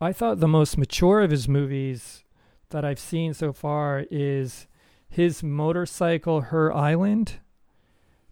I 0.00 0.12
thought 0.12 0.40
the 0.40 0.48
most 0.48 0.78
mature 0.78 1.20
of 1.20 1.30
his 1.30 1.48
movies 1.48 2.24
that 2.70 2.84
I've 2.84 2.98
seen 2.98 3.34
so 3.34 3.52
far 3.52 4.04
is 4.10 4.66
his 5.08 5.42
motorcycle 5.42 6.40
Her 6.42 6.72
Island 6.74 7.40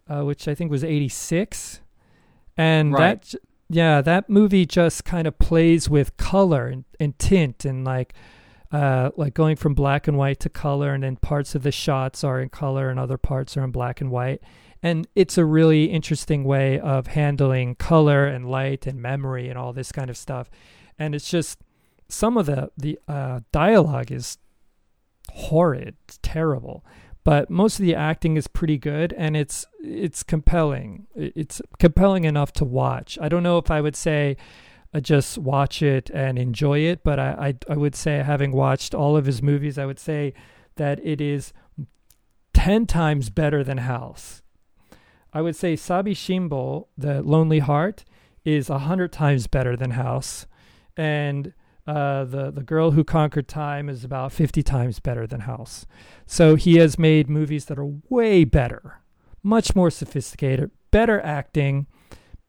uh, 0.07 0.23
which 0.23 0.47
I 0.47 0.55
think 0.55 0.71
was 0.71 0.83
86 0.83 1.81
and 2.57 2.93
Right. 2.93 3.21
that 3.21 3.35
yeah 3.69 4.01
that 4.01 4.29
movie 4.29 4.65
just 4.65 5.05
kind 5.05 5.27
of 5.27 5.37
plays 5.39 5.89
with 5.89 6.15
color 6.17 6.67
and, 6.67 6.85
and 6.99 7.17
tint 7.19 7.65
and 7.65 7.83
like 7.85 8.13
uh, 8.71 9.09
like 9.17 9.33
going 9.33 9.55
from 9.55 9.73
black 9.73 10.07
and 10.07 10.15
white 10.15 10.39
to 10.41 10.47
color, 10.47 10.93
and 10.93 11.01
then 11.03 11.15
parts 11.15 11.55
of 11.55 11.63
the 11.63 11.71
shots 11.71 12.23
are 12.23 12.39
in 12.39 12.49
color 12.49 12.91
and 12.91 12.99
other 12.99 13.17
parts 13.17 13.57
are 13.57 13.63
in 13.63 13.71
black 13.71 13.99
and 13.99 14.11
white. 14.11 14.43
And 14.81 15.07
it's 15.15 15.37
a 15.37 15.45
really 15.45 15.85
interesting 15.85 16.43
way 16.43 16.79
of 16.79 17.07
handling 17.07 17.75
color 17.75 18.25
and 18.25 18.49
light 18.49 18.87
and 18.87 19.01
memory 19.01 19.49
and 19.49 19.57
all 19.57 19.73
this 19.73 19.91
kind 19.91 20.09
of 20.09 20.17
stuff. 20.17 20.49
And 20.97 21.13
it's 21.13 21.29
just 21.29 21.59
some 22.07 22.37
of 22.37 22.45
the 22.45 22.71
the 22.77 22.97
uh, 23.07 23.41
dialogue 23.51 24.11
is 24.11 24.37
horrid, 25.31 25.95
terrible, 26.21 26.85
but 27.23 27.49
most 27.49 27.79
of 27.79 27.85
the 27.85 27.95
acting 27.95 28.37
is 28.37 28.47
pretty 28.47 28.77
good, 28.77 29.13
and 29.13 29.35
it's 29.35 29.65
it's 29.79 30.23
compelling. 30.23 31.07
It's 31.15 31.61
compelling 31.77 32.23
enough 32.23 32.53
to 32.53 32.65
watch. 32.65 33.19
I 33.21 33.29
don't 33.29 33.43
know 33.43 33.57
if 33.57 33.69
I 33.69 33.81
would 33.81 33.95
say 33.95 34.37
uh, 34.93 34.99
just 34.99 35.37
watch 35.37 35.81
it 35.81 36.09
and 36.11 36.39
enjoy 36.39 36.79
it. 36.79 37.03
But 37.03 37.19
I, 37.19 37.53
I, 37.69 37.73
I 37.73 37.77
would 37.77 37.95
say, 37.95 38.23
having 38.23 38.51
watched 38.51 38.95
all 38.95 39.15
of 39.15 39.25
his 39.25 39.41
movies, 39.41 39.77
I 39.77 39.85
would 39.85 39.99
say 39.99 40.33
that 40.75 40.99
it 41.03 41.21
is 41.21 41.53
10 42.53 42.87
times 42.87 43.29
better 43.29 43.63
than 43.63 43.79
House. 43.79 44.41
I 45.33 45.41
would 45.41 45.55
say 45.55 45.75
Sabi 45.75 46.15
Shimbo, 46.15 46.87
The 46.97 47.21
Lonely 47.21 47.59
Heart, 47.59 48.05
is 48.45 48.69
a 48.69 48.73
100 48.73 49.11
times 49.11 49.47
better 49.47 49.75
than 49.75 49.91
House. 49.91 50.47
And 50.97 51.53
uh, 51.85 52.23
the, 52.25 52.51
the 52.51 52.63
Girl 52.63 52.91
Who 52.91 53.03
Conquered 53.03 53.47
Time 53.47 53.89
is 53.89 54.03
about 54.03 54.31
50 54.31 54.63
times 54.63 54.99
better 54.99 55.25
than 55.27 55.41
House. 55.41 55.85
So 56.25 56.55
he 56.55 56.77
has 56.77 56.99
made 56.99 57.29
movies 57.29 57.65
that 57.65 57.79
are 57.79 57.91
way 58.09 58.43
better, 58.43 59.01
much 59.43 59.75
more 59.75 59.89
sophisticated, 59.89 60.71
better 60.91 61.21
acting, 61.21 61.87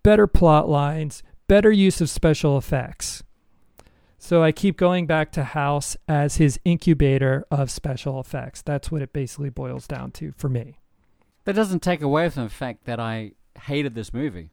better 0.02 0.26
plot 0.26 0.68
lines, 0.68 1.22
better 1.48 1.70
use 1.70 2.00
of 2.00 2.10
special 2.10 2.56
effects. 2.56 3.22
So 4.18 4.42
I 4.42 4.52
keep 4.52 4.76
going 4.76 5.06
back 5.06 5.32
to 5.32 5.44
House 5.44 5.96
as 6.06 6.36
his 6.36 6.60
incubator 6.64 7.46
of 7.50 7.70
special 7.70 8.20
effects. 8.20 8.60
That's 8.60 8.90
what 8.90 9.00
it 9.00 9.12
basically 9.14 9.48
boils 9.48 9.86
down 9.86 10.10
to 10.12 10.32
for 10.32 10.50
me. 10.50 10.79
That 11.50 11.56
doesn't 11.56 11.80
take 11.82 12.00
away 12.00 12.28
from 12.28 12.44
the 12.44 12.48
fact 12.48 12.84
that 12.84 13.00
I 13.00 13.32
hated 13.62 13.96
this 13.96 14.14
movie. 14.14 14.50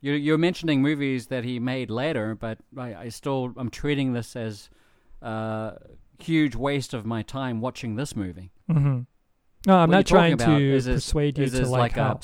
You're, 0.00 0.14
you're 0.14 0.38
mentioning 0.38 0.80
movies 0.80 1.26
that 1.26 1.42
he 1.42 1.58
made 1.58 1.90
later, 1.90 2.36
but 2.36 2.58
I, 2.78 2.94
I 2.94 3.08
still 3.08 3.52
I'm 3.56 3.68
treating 3.68 4.12
this 4.12 4.36
as 4.36 4.70
a 5.22 5.76
huge 6.20 6.54
waste 6.54 6.94
of 6.94 7.04
my 7.04 7.22
time 7.22 7.60
watching 7.60 7.96
this 7.96 8.14
movie. 8.14 8.52
Mm-hmm. 8.70 9.00
No, 9.66 9.76
I'm 9.76 9.88
What 9.90 9.96
not 9.96 10.06
trying 10.06 10.36
to 10.38 10.56
is 10.72 10.86
persuade 10.86 11.36
you 11.36 11.46
is 11.46 11.52
to 11.54 11.66
like, 11.66 11.96
like 11.96 11.96
a- 11.96 12.20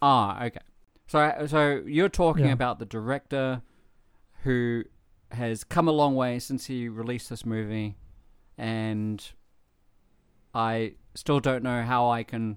Ah, 0.00 0.44
okay. 0.46 0.60
So, 1.06 1.46
so 1.46 1.82
you're 1.84 2.08
talking 2.08 2.46
Yeah. 2.46 2.52
about 2.52 2.78
the 2.78 2.86
director 2.86 3.60
who 4.44 4.84
has 5.32 5.64
come 5.64 5.86
a 5.86 5.92
long 5.92 6.14
way 6.16 6.38
since 6.38 6.64
he 6.64 6.88
released 6.88 7.28
this 7.28 7.44
movie, 7.44 7.98
and 8.56 9.22
I 10.54 10.94
still 11.14 11.40
don't 11.40 11.62
know 11.62 11.82
how 11.82 12.08
I 12.08 12.22
can 12.22 12.56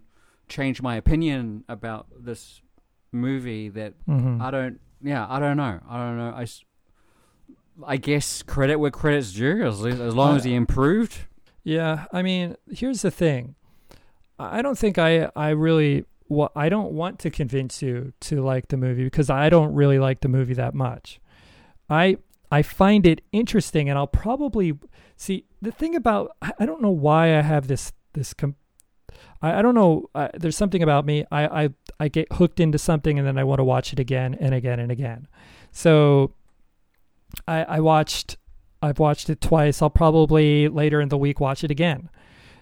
change 0.52 0.82
my 0.82 0.96
opinion 0.96 1.64
about 1.68 2.06
this 2.20 2.62
movie. 3.12 3.70
That 3.70 3.94
Mhm. 4.08 4.40
I 4.42 4.52
don't. 4.52 4.80
Yeah, 5.02 5.26
I 5.28 5.40
don't 5.40 5.58
know. 5.58 5.80
I 5.90 5.98
don't 5.98 6.18
know. 6.18 6.30
I. 6.36 6.46
I 7.88 7.98
guess 7.98 8.44
credit 8.44 8.76
where 8.78 8.92
credit's 8.92 9.34
due. 9.34 9.66
As, 9.66 9.84
as 9.84 10.14
long 10.14 10.36
as 10.36 10.44
he 10.44 10.54
improved. 10.54 11.26
Yeah, 11.64 12.06
I 12.12 12.22
mean, 12.22 12.56
here's 12.70 13.02
the 13.02 13.10
thing. 13.12 13.56
I 14.38 14.62
don't 14.62 14.78
think 14.78 14.98
I 14.98 15.30
I 15.36 15.50
really 15.50 16.06
wa 16.28 16.50
I 16.56 16.70
don't 16.70 16.92
want 16.94 17.20
to 17.20 17.30
convince 17.30 17.82
you 17.82 18.14
to 18.22 18.42
like 18.42 18.68
the 18.70 18.78
movie 18.78 19.04
because 19.04 19.30
I 19.30 19.50
don't 19.50 19.74
really 19.74 20.00
like 20.00 20.22
the 20.22 20.28
movie 20.30 20.54
that 20.56 20.74
much. 20.74 21.20
I 21.90 22.18
I 22.52 22.62
find 22.62 23.06
it 23.08 23.22
interesting 23.32 23.90
and 23.90 23.98
I'll 23.98 24.08
probably 24.08 24.74
see 25.16 25.46
the 25.62 25.72
thing 25.72 25.96
about 25.96 26.36
I 26.42 26.52
I 26.60 26.66
don't 26.66 26.82
know 26.82 26.92
why 26.92 27.38
I 27.38 27.42
have 27.42 27.68
this 27.68 27.94
this 28.14 28.34
com- 28.34 28.56
I, 29.42 29.60
I 29.60 29.62
don't 29.62 29.76
know 29.76 30.10
there's 30.34 30.58
something 30.58 30.84
about 30.84 31.06
me 31.06 31.26
I, 31.32 31.64
I 31.64 31.70
I 32.00 32.08
get 32.08 32.32
hooked 32.34 32.60
into 32.60 32.78
something 32.78 33.18
and 33.18 33.28
then 33.28 33.38
I 33.38 33.44
want 33.44 33.60
to 33.60 33.64
watch 33.64 33.94
it 33.94 34.00
again 34.00 34.36
and 34.40 34.54
again 34.54 34.80
and 34.80 34.92
again. 34.92 35.28
So 35.72 36.34
I 37.48 37.64
I 37.64 37.80
watched 37.80 38.38
I've 38.82 39.00
watched 39.00 39.30
it 39.30 39.42
twice. 39.42 39.82
I'll 39.82 39.90
probably 39.90 40.68
later 40.68 41.02
in 41.02 41.10
the 41.10 41.18
week 41.18 41.40
watch 41.40 41.64
it 41.64 41.72
again 41.72 42.10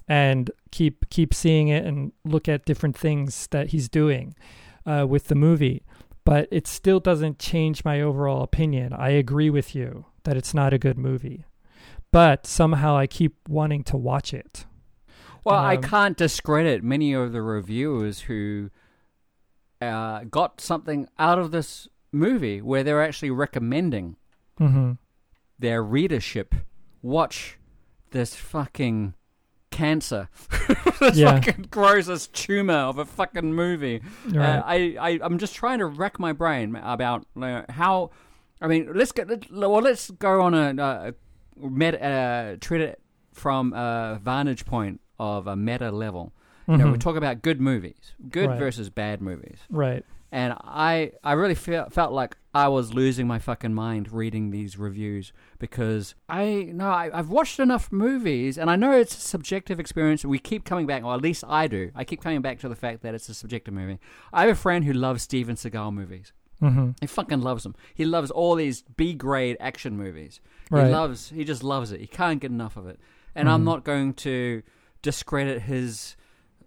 and 0.07 0.51
keep 0.71 1.09
keep 1.09 1.33
seeing 1.33 1.69
it 1.69 1.85
and 1.85 2.11
look 2.25 2.49
at 2.49 2.65
different 2.65 2.97
things 2.97 3.47
that 3.51 3.67
he's 3.67 3.87
doing 3.87 4.35
uh, 4.85 5.05
with 5.07 5.25
the 5.27 5.35
movie. 5.35 5.83
But 6.25 6.47
it 6.51 6.67
still 6.67 6.99
doesn't 6.99 7.39
change 7.39 7.85
my 7.85 8.01
overall 8.01 8.43
opinion. 8.43 8.91
I 8.93 9.09
agree 9.09 9.49
with 9.49 9.73
you 9.73 10.05
that 10.23 10.35
it's 10.35 10.53
not 10.53 10.73
a 10.73 10.77
good 10.77 10.97
movie, 10.97 11.45
but 12.11 12.45
somehow 12.45 12.97
I 12.97 13.07
keep 13.07 13.37
wanting 13.47 13.83
to 13.85 13.97
watch 13.97 14.33
it. 14.33 14.65
Well, 15.43 15.55
I 15.59 15.75
Um, 15.75 15.81
can't 15.83 16.17
discredit 16.17 16.83
many 16.83 17.13
of 17.13 17.31
the 17.31 17.41
reviewers 17.41 18.21
who 18.21 18.69
uh, 19.81 20.23
got 20.25 20.59
something 20.61 21.07
out 21.17 21.39
of 21.39 21.51
this 21.51 21.87
movie 22.11 22.61
where 22.61 22.83
they're 22.83 23.03
actually 23.03 23.31
recommending 23.31 24.15
Mm-hmm. 24.59 24.91
their 25.57 25.81
readership 25.81 26.53
watch 27.01 27.57
this 28.11 28.35
fucking 28.35 29.13
cancer, 29.71 30.27
this 30.99 31.15
Yeah. 31.15 31.39
fucking 31.39 31.67
grossest 31.71 32.33
tumor 32.33 32.73
of 32.73 32.97
a 32.97 33.05
fucking 33.05 33.53
movie. 33.53 34.01
Right. 34.27 34.57
Uh, 34.57 34.63
I, 34.65 34.95
I, 34.99 35.19
I'm 35.21 35.37
just 35.37 35.55
trying 35.55 35.79
to 35.79 35.85
rack 35.85 36.19
my 36.19 36.33
brain 36.33 36.75
about 36.75 37.25
uh, 37.41 37.61
how. 37.69 38.11
I 38.61 38.67
mean, 38.67 38.89
let's 38.93 39.13
get 39.13 39.29
let, 39.29 39.49
well. 39.49 39.81
Let's 39.81 40.09
go 40.11 40.41
on 40.41 40.53
a, 40.53 40.73
a 40.77 41.13
uh, 41.63 42.57
treat 42.59 42.81
it 42.81 42.99
from 43.33 43.71
a 43.71 44.19
vantage 44.21 44.65
point 44.65 44.99
of 45.19 45.47
a 45.47 45.55
meta 45.55 45.91
level. 45.91 46.33
You 46.67 46.77
know, 46.77 46.87
we 46.91 46.97
Mhm. 46.97 47.01
talk 47.01 47.15
about 47.15 47.41
good 47.41 47.59
movies, 47.59 48.13
good 48.29 48.49
Right. 48.49 48.59
versus 48.59 48.91
bad 48.91 49.21
movies, 49.23 49.57
right. 49.71 50.05
and 50.31 50.53
I, 50.63 51.13
I 51.23 51.33
really 51.33 51.55
felt 51.55 51.91
felt 51.93 52.13
like 52.13 52.37
I 52.53 52.67
was 52.67 52.93
losing 52.93 53.25
my 53.25 53.39
fucking 53.39 53.73
mind 53.73 54.11
reading 54.11 54.51
these 54.51 54.77
reviews 54.77 55.33
because 55.57 56.13
I 56.29 56.69
know 56.71 56.89
I, 56.89 57.09
I've 57.11 57.29
watched 57.31 57.59
enough 57.59 57.91
movies, 57.91 58.55
and 58.59 58.69
I 58.69 58.75
know 58.75 58.91
it's 58.91 59.17
a 59.17 59.21
subjective 59.21 59.79
experience. 59.79 60.23
We 60.23 60.37
keep 60.37 60.63
coming 60.63 60.85
back, 60.85 61.03
or 61.03 61.13
at 61.15 61.21
least 61.23 61.43
I 61.47 61.67
do. 61.67 61.89
I 61.95 62.03
keep 62.03 62.21
coming 62.21 62.41
back 62.41 62.59
to 62.59 62.69
the 62.69 62.75
fact 62.75 63.01
that 63.01 63.15
it's 63.15 63.29
a 63.29 63.33
subjective 63.33 63.73
movie. 63.73 63.97
I 64.31 64.41
have 64.41 64.49
a 64.51 64.55
friend 64.55 64.85
who 64.85 64.93
loves 64.93 65.23
Steven 65.23 65.55
Seagal 65.55 65.91
movies. 65.93 66.33
Mm-hmm. 66.61 66.91
He 67.01 67.07
fucking 67.07 67.41
loves 67.41 67.63
them. 67.63 67.73
He 67.95 68.05
loves 68.05 68.29
all 68.29 68.53
these 68.53 68.83
B 68.95 69.13
grade 69.15 69.57
action 69.59 69.97
movies. 69.97 70.39
Right. 70.69 70.85
He 70.87 70.91
loves. 70.91 71.29
He 71.29 71.43
just 71.43 71.63
loves 71.63 71.91
it. 71.91 71.99
He 71.99 72.05
can't 72.07 72.39
get 72.39 72.51
enough 72.51 72.77
of 72.77 72.85
it. 72.87 72.99
And 73.33 73.49
I'm 73.49 73.61
Mhm. 73.61 73.65
not 73.65 73.83
going 73.85 74.13
to 74.15 74.61
discredit 75.01 75.63
his 75.63 76.15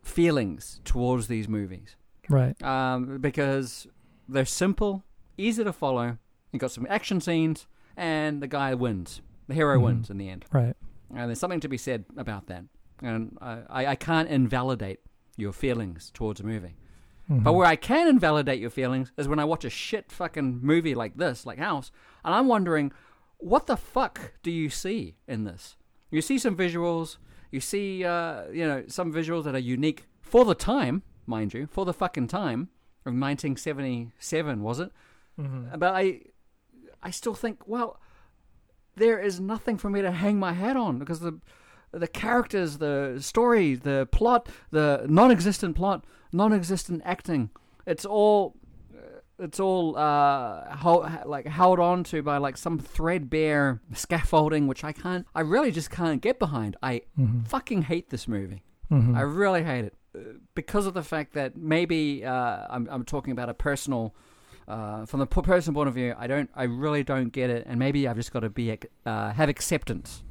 feelings 0.02 0.80
towards 0.84 1.28
these 1.28 1.48
movies 1.48 1.96
Right. 2.28 2.60
um, 2.62 3.18
because 3.18 3.86
they're 4.28 4.44
simple, 4.44 5.04
easy 5.36 5.64
to 5.64 5.72
follow. 5.72 6.18
You 6.52 6.58
got 6.58 6.70
some 6.70 6.86
action 6.88 7.20
scenes, 7.20 7.66
and 7.96 8.42
the 8.42 8.46
guy 8.48 8.74
wins. 8.74 9.20
The 9.48 9.54
hero 9.54 9.78
Mhm. 9.78 9.82
wins 9.82 10.10
in 10.10 10.18
the 10.18 10.28
end. 10.28 10.44
Right. 10.52 10.76
And 11.10 11.28
there's 11.28 11.38
something 11.38 11.60
to 11.60 11.68
be 11.68 11.76
said 11.76 12.04
about 12.16 12.46
that. 12.46 12.64
And 13.02 13.36
I, 13.40 13.86
I, 13.86 13.94
can't 13.96 14.28
invalidate 14.28 15.00
your 15.36 15.52
feelings 15.52 16.10
towards 16.14 16.40
a 16.40 16.44
movie. 16.44 16.76
Mhm. 17.28 17.42
But 17.42 17.54
where 17.54 17.66
I 17.66 17.76
can 17.76 18.06
invalidate 18.08 18.60
your 18.60 18.70
feelings 18.70 19.12
is 19.16 19.26
when 19.28 19.38
I 19.38 19.44
watch 19.44 19.64
a 19.64 19.70
shit 19.70 20.10
fucking 20.12 20.60
movie 20.62 20.94
like 20.94 21.16
this, 21.16 21.44
like 21.44 21.58
House, 21.58 21.90
and 22.24 22.34
I'm 22.34 22.46
wondering, 22.46 22.92
what 23.38 23.66
the 23.66 23.76
fuck 23.76 24.34
do 24.42 24.50
you 24.50 24.70
see 24.70 25.16
in 25.26 25.44
this? 25.44 25.76
You 26.10 26.22
see 26.22 26.38
some 26.38 26.56
visuals, 26.56 27.16
you 27.52 27.60
see, 27.60 28.04
uh, 28.04 28.48
you 28.50 28.66
know, 28.66 28.82
some 28.88 29.12
visuals 29.12 29.44
that 29.44 29.54
are 29.54 29.58
unique 29.58 30.06
for 30.20 30.44
the 30.44 30.54
time, 30.54 31.02
mind 31.26 31.54
you, 31.54 31.66
for 31.68 31.84
the 31.84 31.92
fucking 31.92 32.26
time 32.26 32.70
of 33.06 33.12
1977, 33.14 34.62
was 34.62 34.80
it? 34.80 34.90
Mhm. 35.40 35.78
But 35.78 35.94
I, 35.94 36.20
I 37.02 37.10
still 37.10 37.34
think, 37.34 37.60
well, 37.66 38.00
there 38.96 39.18
is 39.18 39.38
nothing 39.40 39.78
for 39.78 39.88
me 39.90 40.02
to 40.02 40.10
hang 40.10 40.38
my 40.38 40.52
hat 40.52 40.76
on 40.76 40.98
because 40.98 41.20
the, 41.20 41.38
the 41.92 42.08
characters, 42.08 42.78
the 42.78 43.18
story, 43.20 43.74
the 43.74 44.08
plot, 44.10 44.48
the 44.70 45.06
non-existent 45.08 45.76
plot, 45.76 46.04
non-existent 46.32 47.02
acting, 47.04 47.50
it's 47.86 48.04
all, 48.04 48.54
it's 49.42 49.60
all 49.60 49.96
uh, 49.96 50.76
held, 50.76 51.06
like 51.26 51.46
held 51.46 51.78
on 51.80 52.04
to 52.04 52.22
by 52.22 52.38
like 52.38 52.56
some 52.56 52.78
threadbare 52.78 53.80
scaffolding, 53.94 54.66
which 54.66 54.84
I 54.84 54.92
can't, 54.92 55.26
I 55.34 55.40
really 55.40 55.70
just 55.70 55.90
can't 55.90 56.20
get 56.22 56.38
behind. 56.38 56.76
I 56.82 57.02
Mhm. 57.18 57.46
fucking 57.46 57.82
hate 57.82 58.10
this 58.10 58.26
movie. 58.28 58.62
Mhm. 58.90 59.16
I 59.16 59.22
really 59.22 59.62
hate 59.64 59.84
it 59.86 59.94
uh, 60.16 60.18
because 60.54 60.86
of 60.86 60.94
the 60.94 61.02
fact 61.02 61.32
that 61.34 61.56
maybe 61.56 62.24
uh, 62.24 62.66
I'm, 62.70 62.88
I'm 62.90 63.04
talking 63.04 63.32
about 63.32 63.48
a 63.48 63.54
personal, 63.54 64.14
uh, 64.68 65.06
from 65.06 65.20
the 65.20 65.26
personal 65.26 65.74
point 65.74 65.88
of 65.88 65.94
view. 65.94 66.14
I 66.16 66.26
don't, 66.26 66.48
I 66.54 66.64
really 66.64 67.02
don't 67.02 67.30
get 67.32 67.50
it, 67.50 67.64
and 67.66 67.78
maybe 67.78 68.06
I've 68.06 68.16
just 68.16 68.32
got 68.32 68.40
to 68.40 68.50
be 68.50 68.78
uh, 69.06 69.32
have 69.32 69.48
acceptance, 69.48 70.22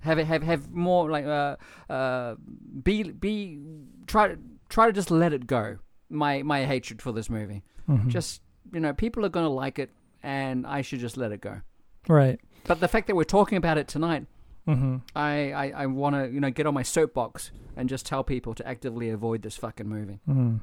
have 0.00 0.18
it, 0.18 0.26
have 0.26 0.42
have 0.42 0.70
more 0.72 1.10
like 1.10 1.24
uh, 1.26 1.56
uh, 1.92 2.34
be 2.82 3.04
be 3.12 3.58
try 4.06 4.28
to 4.28 4.38
try 4.68 4.86
to 4.86 4.92
just 4.92 5.10
let 5.10 5.32
it 5.32 5.46
go. 5.46 5.76
My 6.10 6.42
my 6.42 6.64
hatred 6.64 7.02
for 7.02 7.12
this 7.12 7.28
movie, 7.28 7.62
Mhm. 7.88 8.08
just 8.08 8.40
you 8.72 8.80
know, 8.80 8.92
people 8.92 9.24
are 9.24 9.28
gonna 9.30 9.48
like 9.48 9.78
it, 9.78 9.90
and 10.22 10.66
I 10.66 10.82
should 10.82 11.00
just 11.00 11.16
let 11.16 11.32
it 11.32 11.40
go. 11.40 11.60
right. 12.08 12.40
But 12.64 12.80
the 12.80 12.88
fact 12.88 13.06
that 13.06 13.16
we're 13.16 13.24
talking 13.24 13.56
about 13.56 13.78
it 13.78 13.88
tonight 13.88 14.26
Mm-hmm. 14.68 14.96
I, 15.16 15.52
I, 15.52 15.72
I 15.76 15.86
want 15.86 16.14
to, 16.14 16.28
you 16.30 16.40
know, 16.40 16.50
get 16.50 16.66
on 16.66 16.74
my 16.74 16.82
soapbox 16.82 17.50
and 17.74 17.88
just 17.88 18.04
tell 18.04 18.22
people 18.22 18.54
to 18.54 18.68
actively 18.68 19.08
avoid 19.08 19.40
this 19.40 19.56
fucking 19.56 19.88
movie. 19.88 20.20
Mm. 20.28 20.60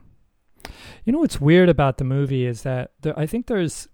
You 1.06 1.14
know 1.14 1.20
what's 1.20 1.42
weird 1.42 1.70
about 1.70 1.98
the 1.98 2.04
movie 2.04 2.46
is 2.46 2.62
that 2.62 2.92
there, 3.02 3.18
I 3.18 3.26
think 3.26 3.48
there's 3.48 3.88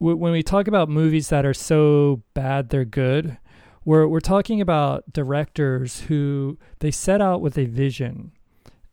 w- 0.00 0.16
when 0.16 0.32
we 0.32 0.42
talk 0.42 0.66
about 0.66 0.88
movies 0.88 1.28
that 1.28 1.44
are 1.44 1.52
so 1.52 2.22
bad 2.32 2.70
they're 2.70 2.86
good, 2.86 3.36
we're 3.84 4.06
we're 4.06 4.20
talking 4.20 4.62
about 4.62 5.12
directors 5.12 6.00
who 6.02 6.58
they 6.78 6.90
set 6.90 7.20
out 7.20 7.42
with 7.42 7.58
a 7.58 7.66
vision, 7.66 8.32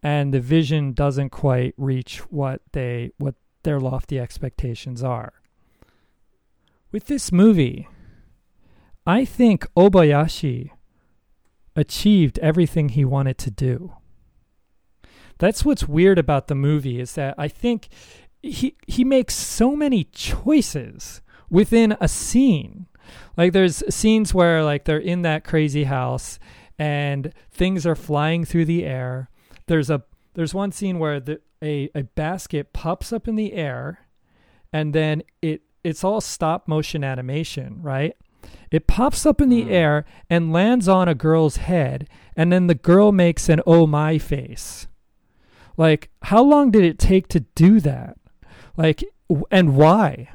and 0.03 0.33
the 0.33 0.39
vision 0.41 0.91
doesn't 0.93 1.29
quite 1.29 1.75
reach 1.77 2.19
what 2.29 2.61
they 2.73 3.11
what 3.17 3.35
their 3.69 3.79
lofty 3.79 4.19
expectations 4.19 5.03
are. 5.03 5.31
with 6.91 7.05
this 7.05 7.31
movie, 7.31 7.87
I 9.05 9.23
think 9.23 9.67
Obayashi 9.77 10.71
achieved 11.75 12.39
everything 12.39 12.89
he 12.89 13.05
wanted 13.05 13.37
to 13.37 13.51
do. 13.51 13.93
That's 15.37 15.63
what's 15.63 15.87
weird 15.87 16.17
about 16.17 16.47
the 16.47 16.55
movie 16.55 16.99
is 16.99 17.13
that 17.13 17.35
I 17.37 17.47
think 17.47 17.89
he 18.41 18.75
he 18.87 19.03
makes 19.03 19.35
so 19.35 19.75
many 19.75 20.05
choices 20.05 21.21
within 21.51 21.95
a 22.01 22.07
scene. 22.07 22.87
Like 23.37 23.53
there's 23.53 23.83
scenes 23.93 24.33
where 24.33 24.63
like 24.63 24.85
they're 24.85 24.97
in 24.97 25.21
that 25.21 25.43
crazy 25.43 25.83
house 25.83 26.39
and 26.79 27.31
things 27.51 27.85
are 27.85 27.95
flying 27.95 28.45
through 28.45 28.65
the 28.65 28.83
air. 28.83 29.29
There's 29.67 29.91
a 29.91 30.01
there's 30.33 30.55
one 30.55 30.71
scene 30.71 30.97
where 30.97 31.19
the, 31.19 31.39
a 31.63 31.89
a 31.95 32.03
basket 32.03 32.73
pops 32.73 33.11
up 33.13 33.27
in 33.27 33.35
the 33.35 33.53
air 33.53 34.07
and 34.71 34.93
then 34.93 35.23
it 35.41 35.61
it's 35.83 36.03
all 36.03 36.21
stop 36.21 36.67
motion 36.67 37.03
animation, 37.03 37.81
right? 37.81 38.15
It 38.71 38.87
pops 38.87 39.25
up 39.25 39.41
in 39.41 39.49
the 39.49 39.63
Mm. 39.63 39.71
air 39.71 40.05
and 40.29 40.53
lands 40.53 40.87
on 40.87 41.07
a 41.07 41.15
girl's 41.15 41.57
head, 41.57 42.07
and 42.35 42.51
then 42.51 42.67
the 42.67 42.75
girl 42.75 43.11
makes 43.11 43.49
an 43.49 43.61
oh 43.65 43.87
my 43.87 44.17
face. 44.17 44.87
Like, 45.77 46.09
how 46.23 46.43
long 46.43 46.71
did 46.71 46.83
it 46.83 46.99
take 46.99 47.27
to 47.29 47.41
do 47.55 47.79
that? 47.79 48.17
Like, 48.77 49.03
w- 49.29 49.45
and 49.51 49.75
why? 49.75 50.29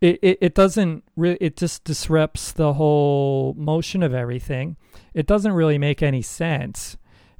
It, 0.00 0.18
it, 0.22 0.38
it 0.42 0.54
doesn't 0.54 1.04
really, 1.16 1.38
it 1.40 1.56
just 1.56 1.84
disrupts 1.84 2.52
the 2.52 2.74
whole 2.74 3.54
motion 3.56 4.02
of 4.02 4.12
everything. 4.14 4.76
It 5.14 5.26
doesn't 5.26 5.52
really 5.52 5.78
make 5.78 6.02
any 6.02 6.20
sense. 6.22 6.96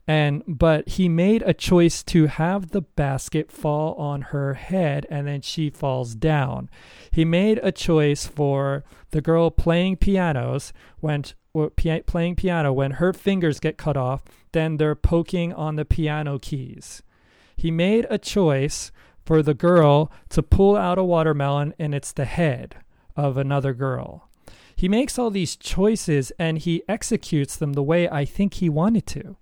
And, 0.07 0.43
but 0.47 0.89
he 0.91 1.09
made 1.09 1.43
a 1.43 1.55
choice 1.55 2.03
to 2.05 2.27
have 2.27 2.71
the 2.71 2.83
basket 2.83 3.51
fall 3.51 3.95
on 3.95 4.21
her 4.23 4.55
head 4.55 5.07
and 5.09 5.27
then 5.27 5.41
she 5.41 5.71
falls 5.71 6.15
down. 6.15 6.69
He 7.11 7.25
made 7.25 7.59
a 7.63 7.73
choice 7.73 8.27
for 8.27 8.85
the 9.13 9.23
girl 9.23 9.51
playing 9.51 9.97
pianos 9.97 10.73
when 11.01 11.25
playing 12.07 12.37
piano 12.37 12.73
when 12.73 12.93
her 12.93 13.13
fingers 13.13 13.61
get 13.61 13.79
cut 13.79 13.97
off, 13.97 14.23
then 14.53 14.77
they're 14.77 14.95
poking 14.95 15.53
on 15.53 15.77
the 15.77 15.85
piano 15.85 16.39
keys. 16.39 17.03
He 17.57 17.71
made 17.71 18.07
a 18.11 18.19
choice 18.19 18.93
for 19.25 19.43
the 19.43 19.55
girl 19.55 20.13
to 20.31 20.43
pull 20.43 20.77
out 20.77 20.99
a 20.99 21.05
watermelon 21.05 21.73
and 21.79 21.95
it's 21.95 22.13
the 22.13 22.25
head 22.25 22.77
of 23.17 23.37
another 23.37 23.73
girl. 23.73 24.29
He 24.77 24.89
makes 24.89 25.19
all 25.19 25.31
these 25.31 25.57
choices 25.57 26.33
and 26.39 26.59
he 26.59 26.83
executes 26.89 27.57
them 27.57 27.73
the 27.73 27.83
way 27.83 28.09
I 28.09 28.25
think 28.25 28.55
he 28.55 28.69
wanted 28.69 29.07
to. 29.09 29.37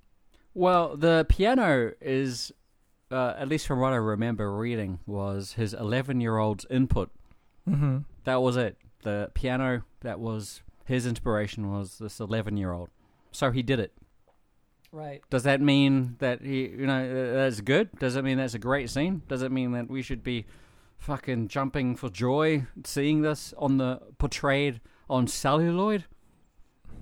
Well, 0.55 0.97
the 0.97 1.27
piano 1.29 1.93
is, 2.01 2.53
uh, 3.11 3.35
at 3.39 3.49
least 3.49 3.67
from 3.67 3.81
what 3.81 3.93
I 3.93 3.97
remember 3.97 4.55
reading, 4.55 5.01
was 5.07 5.55
his 5.55 5.75
11 5.75 6.21
year 6.21 6.39
old's 6.39 6.67
input. 6.71 7.11
Mm-hmm. 7.69 7.99
That 8.25 8.43
was 8.43 8.57
it. 8.57 8.77
The 9.03 9.31
piano, 9.35 9.83
that 10.01 10.21
was 10.21 10.63
his 10.85 11.07
inspiration, 11.07 11.71
was 11.73 11.99
this 11.99 12.21
11 12.21 12.57
year 12.57 12.73
old. 12.73 12.91
So 13.31 13.51
he 13.51 13.63
did 13.63 13.81
it. 13.81 13.93
Right. 14.93 15.23
Does 15.31 15.45
that 15.45 15.61
mean 15.63 16.17
that 16.19 16.43
he, 16.43 16.69
you 16.69 16.87
know, 16.87 17.35
that's 17.35 17.63
good? 17.63 17.89
Does 17.99 18.15
it 18.17 18.25
mean 18.25 18.37
that's 18.37 18.53
a 18.55 18.59
great 18.59 18.91
scene? 18.91 19.23
Does 19.27 19.41
it 19.41 19.51
mean 19.51 19.73
that 19.73 19.89
we 19.89 20.03
should 20.03 20.23
be 20.23 20.45
fucking 20.99 21.49
jumping 21.49 21.97
for 21.97 22.11
joy 22.11 22.67
seeing 22.85 23.23
this 23.23 23.55
on 23.57 23.79
the 23.79 24.01
portrayed 24.19 24.81
on 25.09 25.27
celluloid? 25.27 26.05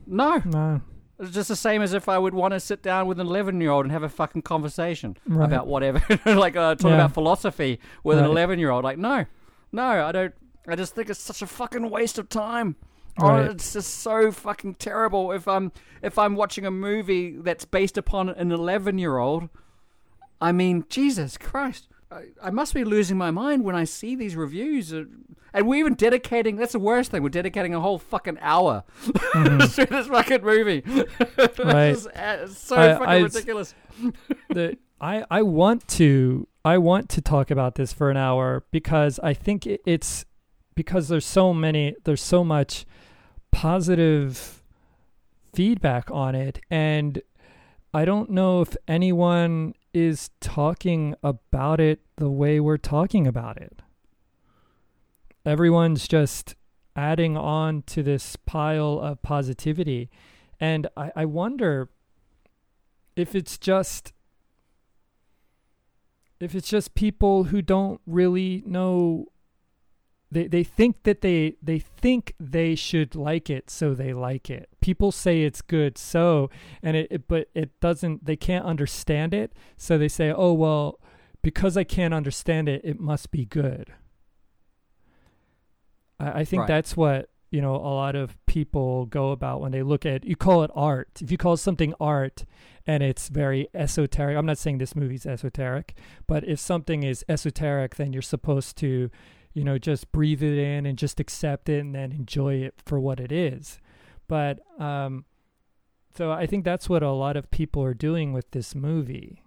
No, 0.07 0.41
No. 0.47 0.81
It's 1.20 1.33
just 1.35 1.48
the 1.48 1.56
same 1.56 1.83
as 1.83 1.92
if 1.92 2.09
I 2.09 2.18
would 2.18 2.35
want 2.35 2.52
to 2.54 2.61
sit 2.61 2.83
down 2.83 3.06
with 3.06 3.20
an 3.20 3.26
11 3.26 3.61
year 3.61 3.70
old 3.70 3.85
and 3.85 3.92
have 3.92 4.02
a 4.02 4.09
fucking 4.09 4.42
conversation 4.42 5.16
Right. 5.26 5.44
about 5.46 5.66
whatever, 5.66 6.00
like 6.26 6.56
uh, 6.56 6.74
talk 6.74 6.88
Yeah. 6.90 6.94
about 6.96 7.12
philosophy 7.14 7.78
with 8.02 8.18
an 8.18 8.24
11 8.24 8.59
year 8.59 8.70
old. 8.70 8.85
Like, 8.85 8.98
no, 8.98 9.26
no, 9.72 9.85
I 10.06 10.11
don't. 10.12 10.35
I 10.66 10.76
just 10.76 10.94
think 10.94 11.09
it's 11.11 11.20
such 11.20 11.42
a 11.42 11.46
fucking 11.46 11.88
waste 11.90 12.18
of 12.18 12.28
time. 12.28 12.76
Oh, 13.18 13.37
it's 13.37 13.72
just 13.74 13.96
so 13.96 14.30
fucking 14.33 14.74
terrible. 14.76 15.33
If 15.33 15.46
I'm 15.48 15.72
if 16.02 16.18
I'm 16.18 16.37
watching 16.37 16.64
a 16.64 16.70
movie 16.70 17.37
that's 17.37 17.64
based 17.64 17.98
upon 17.98 18.28
an 18.30 18.50
11 18.52 18.98
year 18.98 19.18
old, 19.18 19.48
I 20.40 20.52
mean, 20.52 20.85
Jesus 20.88 21.37
Christ. 21.37 21.88
I, 22.42 22.51
must 22.51 22.75
be 22.75 22.83
losing 22.85 23.16
my 23.16 23.31
mind 23.31 23.64
when 23.64 23.77
I 23.77 23.85
see 23.85 24.16
these 24.16 24.35
reviews. 24.35 24.92
uh, 24.92 25.05
And 25.55 25.68
we're 25.68 25.79
even 25.81 25.94
dedicating, 25.94 26.57
that's 26.57 26.73
the 26.73 26.79
worst 26.81 27.11
thing, 27.12 27.23
we're 27.23 27.29
dedicating 27.29 27.75
a 27.75 27.81
whole 27.81 27.99
fucking 27.99 28.38
hour 28.40 28.83
to 29.33 29.87
this 29.90 30.07
fucking 30.09 30.42
movie. 30.42 30.83
Mm-hmm. 30.90 31.68
Right. 31.68 31.87
it's, 31.90 32.07
uh, 32.07 32.38
it's 32.44 32.59
so 32.59 32.77
I- 32.77 32.92
fucking 32.94 33.07
I- 33.09 33.18
ridiculous. 33.20 33.75
the 34.49 34.77
I 35.01 35.25
I 35.31 35.42
want 35.42 35.87
to 35.88 36.46
I 36.64 36.79
want 36.79 37.09
to 37.11 37.20
talk 37.23 37.51
about 37.51 37.75
this 37.77 37.92
for 37.92 38.11
an 38.11 38.16
hour 38.16 38.64
because 38.70 39.18
I 39.23 39.33
think 39.35 39.66
it, 39.66 39.81
it's 39.87 40.25
because 40.75 41.09
there's 41.09 41.25
so 41.27 41.55
many 41.55 41.94
there's 42.05 42.23
so 42.23 42.44
much 42.44 42.85
positive 43.51 44.62
feedback 45.55 46.11
on 46.11 46.35
it 46.35 46.61
and 46.70 47.20
I 47.92 48.05
don't 48.05 48.31
know 48.31 48.61
if 48.62 48.77
anyone 48.87 49.75
is 49.92 50.31
talking 50.40 51.14
about 51.22 51.81
it 51.81 52.00
the 52.16 52.31
way 52.31 52.61
we're 52.61 52.76
talking 52.76 53.26
about 53.26 53.57
it. 53.57 53.83
Everyone's 55.44 56.07
just 56.07 56.55
adding 56.94 57.37
on 57.37 57.83
to 57.83 58.03
this 58.03 58.37
pile 58.37 59.00
of 59.00 59.22
positivity. 59.22 60.11
And 60.59 60.87
I, 60.96 61.12
I 61.16 61.24
wonder 61.24 61.88
if 63.16 63.35
it's 63.35 63.59
just 63.59 64.12
if 66.38 66.55
it's 66.55 66.68
just 66.68 66.94
people 66.94 67.44
who 67.44 67.61
don't 67.61 68.00
really 68.07 68.62
know 68.66 69.26
they 70.31 70.47
they 70.47 70.62
think 70.64 71.03
that 71.03 71.21
they 71.23 71.57
they 71.62 71.79
think 71.79 72.35
they 72.38 72.75
should 72.75 73.14
like 73.14 73.51
it 73.51 73.69
so 73.69 73.95
they 73.95 74.12
like 74.12 74.49
it. 74.49 74.69
People 74.81 75.11
say 75.12 75.43
it's 75.43 75.61
good 75.62 75.99
so 75.99 76.49
and 76.83 76.97
it, 76.97 77.09
it 77.11 77.29
but 77.29 77.49
it 77.55 77.79
doesn't 77.81 78.25
they 78.25 78.37
can't 78.37 78.64
understand 78.64 79.35
it 79.35 79.53
so 79.77 79.99
they 79.99 80.09
say 80.09 80.33
oh 80.33 80.53
well 80.53 81.01
because 81.43 81.77
i 81.77 81.85
can't 81.85 82.12
understand 82.14 82.69
it 82.69 82.81
it 82.85 83.01
must 83.01 83.31
be 83.31 83.45
good. 83.45 83.93
I, 86.19 86.40
I 86.40 86.45
think 86.45 86.61
Right. 86.61 86.69
that's 86.69 86.97
what 86.97 87.31
you 87.51 87.61
know 87.61 87.75
a 87.75 87.95
lot 87.95 88.14
of 88.14 88.38
people 88.47 89.07
go 89.07 89.33
about 89.33 89.61
when 89.61 89.73
they 89.73 89.83
look 89.83 90.07
at 90.07 90.25
you 90.25 90.37
call 90.37 90.62
it 90.62 90.71
art. 90.75 91.09
If 91.21 91.31
you 91.33 91.38
call 91.38 91.57
something 91.57 91.95
art 92.01 92.45
and 92.87 93.03
it's 93.03 93.29
very 93.29 93.69
esoteric 93.75 94.37
i'm 94.38 94.47
not 94.47 94.57
saying 94.59 94.79
this 94.79 94.97
movie's 94.97 95.27
esoteric 95.27 95.95
but 96.27 96.45
if 96.45 96.59
something 96.59 97.03
is 97.03 97.25
esoteric 97.29 97.97
then 97.97 98.12
you're 98.12 98.23
supposed 98.23 98.77
to 98.79 99.11
you 99.53 99.65
know 99.65 99.79
just 99.79 100.11
breathe 100.13 100.43
it 100.43 100.59
in 100.59 100.87
and 100.87 100.99
just 100.99 101.21
accept 101.21 101.69
it 101.69 101.81
and 101.81 101.95
then 101.95 102.13
enjoy 102.13 102.55
it 102.55 102.75
for 102.85 102.99
what 103.01 103.21
it 103.21 103.33
is 103.33 103.79
but 104.29 104.61
um 104.81 105.25
so 106.15 106.31
i 106.31 106.47
think 106.47 106.65
that's 106.65 106.89
what 106.89 107.03
a 107.03 107.11
lot 107.11 107.37
of 107.37 107.51
people 107.51 107.83
are 107.83 107.95
doing 107.95 108.33
with 108.33 108.51
this 108.53 108.75
movie 108.75 109.43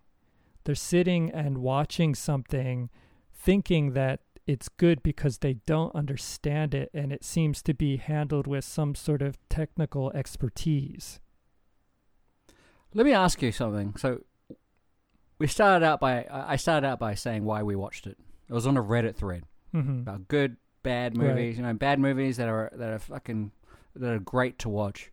they're 0.66 0.76
sitting 0.76 1.30
and 1.32 1.58
watching 1.60 2.16
something 2.16 2.90
thinking 3.34 3.94
that 3.94 4.22
it's 4.46 4.68
good 4.68 5.02
because 5.04 5.38
they 5.38 5.54
don't 5.66 5.96
understand 5.96 6.74
it 6.76 6.90
and 6.94 7.14
it 7.14 7.24
seems 7.24 7.62
to 7.62 7.74
be 7.74 7.98
handled 7.98 8.46
with 8.46 8.66
some 8.66 8.94
sort 8.94 9.22
of 9.22 9.38
technical 9.50 10.12
expertise 10.12 11.20
Let 12.94 13.06
me 13.06 13.14
ask 13.14 13.42
you 13.42 13.52
something. 13.52 13.96
So, 13.98 14.20
we 15.40 15.48
started 15.48 15.84
out 15.84 16.00
by 16.00 16.26
I 16.30 16.58
started 16.58 16.86
out 16.88 17.00
by 17.00 17.16
saying 17.16 17.44
why 17.44 17.64
we 17.64 17.76
watched 17.76 18.06
it. 18.06 18.18
It 18.48 18.54
was 18.54 18.68
on 18.68 18.78
a 18.78 18.84
Reddit 18.84 19.16
thread 19.16 19.46
mm-hmm. 19.74 20.00
about 20.02 20.28
good, 20.28 20.58
bad 20.84 21.18
Right. 21.18 21.30
movies. 21.30 21.58
You 21.58 21.64
know, 21.64 21.74
bad 21.74 22.00
movies 22.00 22.38
that 22.38 22.48
are 22.48 22.72
that 22.76 22.90
are 22.92 23.00
fucking 23.00 23.52
that 23.96 24.10
are 24.12 24.20
great 24.20 24.60
to 24.60 24.70
watch. 24.70 25.12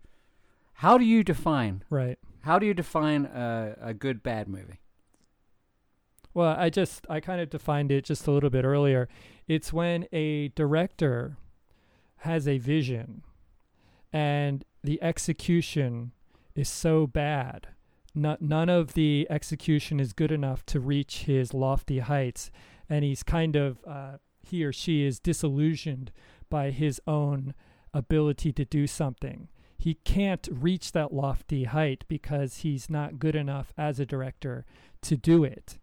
How 0.74 0.96
do 0.96 1.04
you 1.04 1.22
define? 1.22 1.82
right 1.90 2.18
How 2.42 2.58
do 2.58 2.66
you 2.66 2.74
define 2.74 3.26
a, 3.26 3.76
a 3.80 3.94
good 3.94 4.22
bad 4.22 4.48
movie? 4.48 4.80
Well, 6.32 6.54
I 6.56 6.70
just 6.70 7.06
I 7.10 7.20
kind 7.20 7.40
of 7.40 7.50
defined 7.50 7.90
it 7.92 8.04
just 8.04 8.26
a 8.26 8.30
little 8.30 8.50
bit 8.50 8.64
earlier. 8.64 9.08
It's 9.48 9.72
when 9.72 10.06
a 10.12 10.48
director 10.48 11.36
has 12.18 12.46
a 12.46 12.58
vision 12.58 13.22
and 14.12 14.64
the 14.82 15.02
execution 15.02 16.12
is 16.54 16.68
so 16.68 17.06
bad. 17.06 17.68
No, 18.14 18.36
none 18.40 18.68
of 18.68 18.94
the 18.94 19.26
execution 19.30 20.00
is 20.00 20.12
good 20.12 20.32
enough 20.32 20.64
to 20.66 20.80
reach 20.80 21.24
his 21.24 21.52
lofty 21.54 21.98
heights 22.00 22.50
and 22.88 23.04
he's 23.04 23.22
kind 23.22 23.54
of 23.56 23.78
uh, 23.86 24.16
he 24.50 24.64
or 24.64 24.72
she 24.72 25.04
is 25.04 25.18
disillusioned 25.18 26.12
by 26.48 26.70
his 26.70 27.00
own 27.06 27.54
ability 27.92 28.52
to 28.52 28.64
do 28.64 28.86
something. 28.86 29.48
He 29.78 29.94
can't 29.94 30.48
reach 30.50 30.92
that 30.92 31.12
lofty 31.12 31.64
height 31.64 32.04
because 32.06 32.58
he's 32.58 32.90
not 32.90 33.18
good 33.18 33.34
enough 33.34 33.72
as 33.78 33.98
a 33.98 34.06
director 34.06 34.66
to 35.02 35.16
do 35.16 35.42
it. 35.42 35.78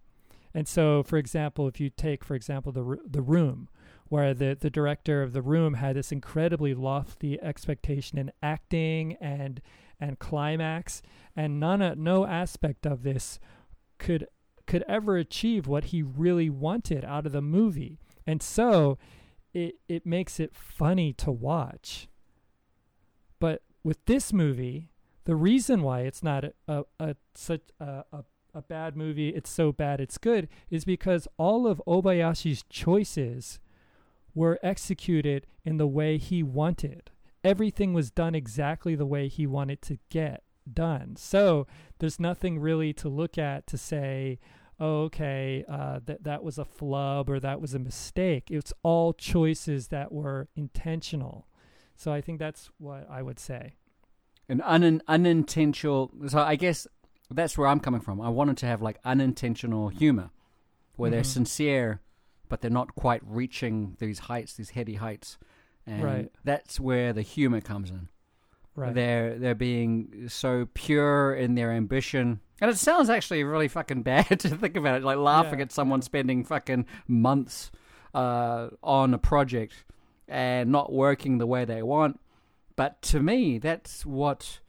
And 0.54 0.68
so, 0.68 1.04
for 1.04 1.18
example, 1.18 1.68
if 1.68 1.80
you 1.80 1.90
take, 1.90 2.24
for 2.24 2.36
example, 2.36 2.72
the 2.72 3.00
the 3.06 3.22
Room, 3.22 3.70
where 4.10 4.34
the 4.34 4.58
the 4.60 4.70
director 4.70 5.22
of 5.22 5.34
the 5.34 5.42
Room 5.42 5.76
had 5.76 5.96
this 5.96 6.12
incredibly 6.12 6.74
lofty 6.74 7.42
expectation 7.42 8.18
in 8.18 8.32
acting 8.42 9.18
and 9.20 9.62
and 10.00 10.20
climax, 10.20 11.02
and 11.36 11.60
none 11.60 11.94
no 12.02 12.26
aspect 12.26 12.86
of 12.86 13.04
this 13.04 13.40
could 13.98 14.28
could 14.68 14.84
ever 14.88 15.18
achieve 15.18 15.68
what 15.68 15.86
he 15.86 16.04
really 16.04 16.50
wanted 16.50 17.04
out 17.04 17.26
of 17.26 17.32
the 17.32 17.42
movie. 17.42 18.00
And 18.28 18.44
so, 18.44 19.00
it 19.54 19.76
it 19.88 20.06
makes 20.06 20.40
it 20.40 20.54
funny 20.54 21.14
to 21.14 21.32
watch. 21.32 22.08
But 23.40 23.64
with 23.84 24.06
this 24.06 24.32
movie, 24.34 24.92
the 25.24 25.36
reason 25.36 25.82
why 25.82 26.02
it's 26.02 26.22
not 26.22 26.44
a, 26.44 26.54
a, 26.68 26.84
a 27.00 27.16
such 27.34 27.62
a, 27.80 28.04
a 28.12 28.24
a 28.54 28.62
bad 28.62 28.98
movie, 28.98 29.30
it's 29.30 29.50
so 29.50 29.72
bad 29.72 30.02
it's 30.02 30.18
good, 30.18 30.48
is 30.70 30.84
because 30.84 31.28
all 31.38 31.68
of 31.68 31.82
Obayashi's 31.88 32.64
choices 32.70 33.60
were 34.34 34.60
executed 34.64 35.46
in 35.64 35.78
the 35.78 35.88
way 35.88 36.18
he 36.18 36.42
wanted. 36.44 37.12
Everything 37.44 37.94
was 37.94 38.12
done 38.12 38.36
exactly 38.36 38.96
the 38.96 39.06
way 39.06 39.28
he 39.28 39.46
wanted 39.46 39.82
to 39.84 40.00
get 40.10 40.44
done. 40.72 41.16
So 41.16 41.68
there's 42.00 42.20
nothing 42.20 42.60
really 42.60 42.94
to 42.94 43.10
look 43.10 43.38
at 43.38 43.68
to 43.68 43.78
say, 43.78 44.40
okay, 44.80 45.64
uh, 45.68 46.00
that 46.06 46.24
that 46.24 46.44
was 46.44 46.58
a 46.58 46.66
flub 46.66 47.30
or 47.30 47.40
that 47.40 47.60
was 47.62 47.74
a 47.74 47.80
mistake. 47.80 48.50
It's 48.52 48.74
all 48.84 49.14
choices 49.14 49.88
that 49.90 50.12
were 50.12 50.48
intentional. 50.56 51.48
So 51.96 52.12
I 52.14 52.22
think 52.22 52.40
that's 52.40 52.70
what 52.78 53.08
I 53.10 53.22
would 53.22 53.40
say. 53.40 53.74
An 54.50 54.62
un- 54.62 55.02
unintentional. 55.08 56.12
So 56.28 56.40
I 56.40 56.56
guess 56.56 56.88
that's 57.30 57.58
where 57.58 57.68
I'm 57.68 57.80
coming 57.80 58.02
from. 58.02 58.22
I 58.22 58.30
wanted 58.30 58.58
to 58.58 58.66
have 58.68 58.82
like 58.82 59.00
unintentional 59.04 59.90
humor, 59.90 60.30
where 60.96 61.10
they're 61.10 61.22
Mhm. 61.22 61.26
sincere, 61.26 62.02
but 62.48 62.62
they're 62.62 62.72
not 62.72 62.96
quite 62.96 63.22
reaching 63.26 63.96
these 64.00 64.20
heights, 64.20 64.54
these 64.54 64.70
heady 64.72 64.96
heights, 64.96 65.38
and 65.86 66.04
Right. 66.04 66.32
that's 66.44 66.80
where 66.80 67.12
the 67.14 67.24
humor 67.24 67.60
comes 67.62 67.90
in. 67.90 68.08
Right. 68.78 68.94
They're 68.94 69.40
they're 69.40 69.56
being 69.56 70.26
so 70.30 70.68
pure 70.76 71.34
in 71.34 71.56
their 71.56 71.72
ambition, 71.72 72.40
and 72.62 72.70
it 72.70 72.78
sounds 72.78 73.10
actually 73.10 73.44
really 73.44 73.68
fucking 73.68 74.04
bad 74.04 74.28
to 74.42 74.50
think 74.50 74.78
about 74.78 74.98
it. 74.98 75.04
Like 75.04 75.18
laughing 75.18 75.58
Yeah, 75.60 75.64
at 75.66 75.72
someone 75.72 76.02
spending 76.04 76.44
fucking 76.46 76.86
months 77.08 77.72
uh, 78.14 78.70
on 78.84 79.14
a 79.16 79.18
project 79.18 79.84
and 80.28 80.72
not 80.72 80.94
working 80.94 81.40
the 81.40 81.48
way 81.48 81.66
they 81.66 81.82
want. 81.82 82.20
But 82.76 83.02
to 83.04 83.20
me, 83.20 83.58
that's 83.58 84.06
what 84.06 84.60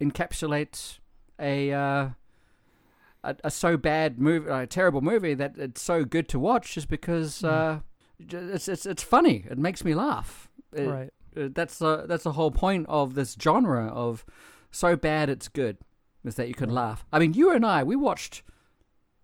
encapsulates 0.00 0.98
a 1.38 1.72
uh, 1.72 2.08
a, 3.22 3.36
a 3.44 3.50
so 3.50 3.76
bad 3.76 4.18
movie, 4.18 4.50
a 4.50 4.66
terrible 4.66 5.00
movie 5.00 5.34
that 5.34 5.56
it's 5.56 5.80
so 5.80 6.04
good 6.04 6.28
to 6.30 6.38
watch, 6.38 6.74
just 6.74 6.88
because 6.88 7.42
Mm. 7.42 7.48
uh, 7.48 7.80
it's 8.52 8.68
it's 8.68 8.84
it's 8.86 9.02
funny. 9.04 9.44
It 9.48 9.58
makes 9.58 9.84
me 9.84 9.94
laugh. 9.94 10.48
It- 10.72 10.88
right. 10.88 11.10
Uh, 11.36 11.48
that's 11.52 11.78
the 11.78 12.04
that's 12.06 12.24
the 12.24 12.32
whole 12.32 12.50
point 12.50 12.86
of 12.88 13.14
this 13.14 13.36
genre 13.40 13.86
of 13.88 14.24
so 14.70 14.96
bad 14.96 15.28
it's 15.30 15.48
good 15.48 15.78
is 16.24 16.34
that 16.36 16.48
you 16.48 16.54
can 16.54 16.68
Right. 16.70 16.74
laugh. 16.76 17.06
I 17.12 17.18
mean, 17.18 17.34
you 17.34 17.50
and 17.50 17.64
I 17.66 17.82
we 17.82 17.96
watched 17.96 18.42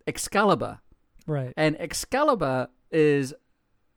Excalibur, 0.07 0.81
Right. 1.27 1.53
and 1.57 1.77
Excalibur 1.81 2.69
is, 2.91 3.35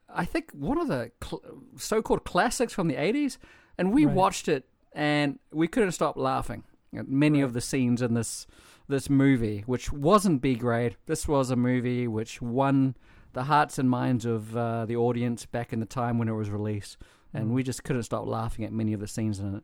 I 0.09 0.25
think, 0.25 0.51
one 0.51 0.77
of 0.77 0.87
the 0.87 1.11
cl- 1.23 1.41
so-called 1.77 2.23
classics 2.23 2.73
from 2.73 2.87
the 2.87 2.95
'80s, 2.95 3.37
and 3.77 3.93
we 3.93 4.05
Right. 4.05 4.15
watched 4.15 4.47
it 4.47 4.67
and 4.93 5.39
we 5.51 5.67
couldn't 5.67 5.91
stop 5.93 6.15
laughing 6.17 6.63
at 6.95 7.07
many 7.07 7.41
of 7.41 7.53
the 7.53 7.61
scenes 7.61 8.01
in 8.01 8.13
this 8.13 8.45
this 8.89 9.09
movie, 9.09 9.61
which 9.65 9.91
wasn't 9.93 10.41
B 10.41 10.55
grade. 10.55 10.97
This 11.05 11.25
was 11.27 11.49
a 11.49 11.55
movie 11.55 12.05
which 12.07 12.41
won 12.41 12.95
the 13.31 13.43
hearts 13.45 13.79
and 13.79 13.89
minds 13.89 14.25
of 14.25 14.55
uh, 14.57 14.85
the 14.85 14.95
audience 14.97 15.45
back 15.45 15.71
in 15.73 15.79
the 15.79 15.85
time 15.85 16.17
when 16.19 16.27
it 16.27 16.33
was 16.33 16.49
released 16.49 16.97
and 17.33 17.47
Mm. 17.49 17.53
we 17.53 17.63
just 17.63 17.83
couldn't 17.83 18.03
stop 18.03 18.25
laughing 18.27 18.63
at 18.65 18.71
many 18.73 18.93
of 18.93 18.99
the 18.99 19.07
scenes 19.07 19.39
in 19.39 19.55
it. 19.55 19.63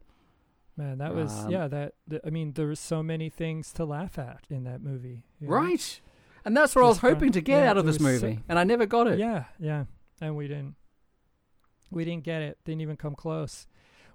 Man, 0.78 0.98
that 1.00 1.14
was 1.14 1.32
Um, 1.46 1.52
yeah. 1.52 1.68
That 1.68 1.96
th- 2.10 2.22
I 2.26 2.30
mean, 2.30 2.54
there 2.54 2.68
were 2.68 2.76
so 2.76 3.04
many 3.04 3.30
things 3.30 3.74
to 3.74 3.86
laugh 3.86 4.18
at 4.18 4.46
in 4.50 4.64
that 4.64 4.82
movie. 4.82 5.24
you 5.40 5.48
know? 5.48 5.54
Right. 5.54 6.02
And 6.46 6.56
that's 6.56 6.74
what 6.76 6.86
I 6.86 6.88
was 6.88 7.00
hoping 7.00 7.32
to 7.34 7.42
get 7.42 7.64
Yeah, 7.64 7.70
out 7.72 7.78
of 7.78 7.86
this 7.86 8.00
was 8.00 8.20
so- 8.22 8.28
movie, 8.28 8.40
and 8.48 8.58
I 8.58 8.64
never 8.64 8.86
got 8.86 9.08
it. 9.08 9.20
Yeah, 9.20 9.46
yeah, 9.60 9.86
and 10.22 10.36
we 10.38 10.48
didn't. 10.48 10.76
We 11.92 12.06
didn't 12.06 12.24
get 12.24 12.42
it. 12.42 12.58
Didn't 12.64 12.82
even 12.82 12.96
come 12.98 13.14
close. 13.16 13.68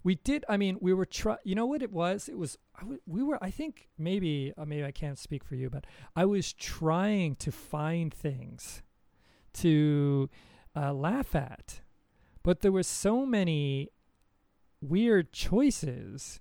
We 0.02 0.14
did. 0.16 0.44
I 0.48 0.56
mean, 0.56 0.78
we 0.80 0.92
were 0.94 1.04
try. 1.06 1.36
You 1.44 1.54
know 1.54 1.66
what 1.66 1.82
it 1.82 1.92
was? 1.92 2.28
It 2.28 2.38
was. 2.38 2.56
I 2.76 2.80
w- 2.80 3.00
we 3.06 3.22
were. 3.22 3.38
I 3.44 3.50
think 3.50 3.88
maybe. 3.98 4.52
Uh, 4.56 4.64
maybe 4.64 4.84
I 4.84 4.90
can't 4.92 5.18
speak 5.18 5.44
for 5.44 5.54
you, 5.54 5.68
but 5.70 5.86
I 6.16 6.24
was 6.24 6.52
trying 6.52 7.36
to 7.36 7.50
find 7.52 8.12
things 8.12 8.82
to 9.54 10.28
uh, 10.76 10.92
laugh 10.92 11.34
at, 11.34 11.80
but 12.44 12.60
there 12.60 12.70
were 12.70 12.84
so 12.84 13.26
many 13.26 13.88
weird 14.80 15.32
choices. 15.32 16.40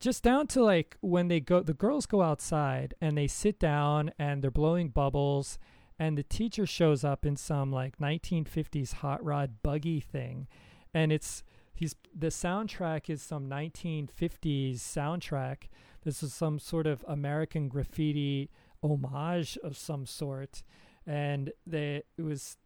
Just 0.00 0.22
down 0.22 0.46
to 0.48 0.62
like 0.62 0.96
when 1.00 1.28
they 1.28 1.40
go, 1.40 1.62
the 1.62 1.72
girls 1.72 2.04
go 2.04 2.20
outside 2.20 2.94
and 3.00 3.16
they 3.16 3.26
sit 3.26 3.58
down 3.58 4.12
and 4.18 4.42
they're 4.42 4.50
blowing 4.50 4.88
bubbles, 4.88 5.58
and 5.98 6.18
the 6.18 6.22
teacher 6.22 6.66
shows 6.66 7.02
up 7.04 7.24
in 7.24 7.36
some 7.36 7.72
like 7.72 7.98
1950s 7.98 8.94
hot 8.94 9.24
rod 9.24 9.62
buggy 9.62 10.00
thing, 10.00 10.46
and 10.92 11.10
it's 11.10 11.42
he's 11.74 11.94
the 12.16 12.28
soundtrack 12.28 13.08
is 13.08 13.22
some 13.22 13.48
1950s 13.48 14.76
soundtrack. 14.76 15.68
This 16.04 16.22
is 16.22 16.32
some 16.34 16.58
sort 16.58 16.86
of 16.86 17.04
American 17.08 17.68
graffiti 17.68 18.50
homage 18.82 19.58
of 19.64 19.76
some 19.76 20.06
sort, 20.06 20.62
and 21.06 21.52
they 21.66 22.02
it 22.16 22.22
was 22.22 22.56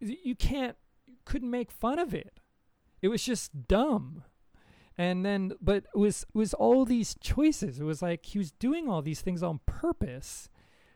you 0.00 0.34
can't 0.34 0.76
couldn't 1.24 1.50
make 1.50 1.70
fun 1.70 1.98
of 1.98 2.14
it. 2.14 2.40
It 3.00 3.08
was 3.08 3.24
just 3.24 3.68
dumb. 3.68 4.24
And 4.98 5.24
then 5.24 5.52
but 5.60 5.84
it 5.94 5.98
was 5.98 6.22
it 6.22 6.34
was 6.38 6.54
all 6.54 6.84
these 6.84 7.14
choices. 7.20 7.80
It 7.80 7.84
was 7.84 8.02
like 8.02 8.26
he 8.26 8.38
was 8.38 8.52
doing 8.52 8.88
all 8.88 9.02
these 9.02 9.20
things 9.22 9.42
on 9.42 9.60
purpose. 9.66 10.48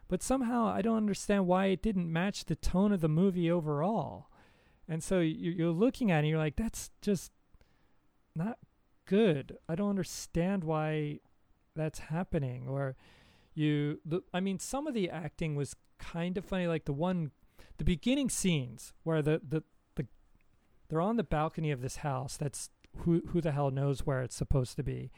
But 0.08 0.22
somehow 0.22 0.66
I 0.66 0.82
don't 0.82 0.96
understand 0.98 1.46
why 1.46 1.66
it 1.66 1.82
didn't 1.82 2.12
match 2.12 2.44
the 2.44 2.54
tone 2.56 2.92
of 2.92 3.00
the 3.00 3.08
movie 3.08 3.50
overall. 3.50 4.28
And 4.88 5.02
so 5.02 5.18
you- 5.20 5.50
you're 5.50 5.70
looking 5.70 6.10
at 6.10 6.16
it 6.16 6.18
and 6.20 6.28
you're 6.28 6.38
like, 6.38 6.56
that's 6.56 6.90
just 7.00 7.32
not 8.36 8.58
good. 9.06 9.56
I 9.68 9.74
don't 9.74 9.90
understand 9.90 10.62
why 10.62 11.20
that's 11.74 11.98
happening. 11.98 12.68
Or 12.68 12.96
you, 13.54 14.00
the, 14.04 14.20
I 14.32 14.40
mean, 14.40 14.58
some 14.58 14.86
of 14.86 14.94
the 14.94 15.10
acting 15.10 15.56
was 15.56 15.74
kind 15.98 16.36
of 16.36 16.44
funny. 16.44 16.68
Like 16.68 16.84
the 16.84 16.92
one, 16.92 17.32
the 17.78 17.84
beginning 17.84 18.30
scenes 18.30 18.92
where 19.02 19.22
the, 19.22 19.40
the, 19.46 19.64
they're 20.88 21.00
on 21.00 21.16
the 21.16 21.24
balcony 21.24 21.70
of 21.70 21.80
this 21.82 21.96
house. 21.96 22.36
That's 22.36 22.70
who, 22.98 23.22
who 23.28 23.40
the 23.40 23.52
hell 23.52 23.70
knows 23.70 24.06
where 24.06 24.22
it's 24.22 24.36
supposed 24.36 24.76
to 24.76 24.82
be. 24.82 25.10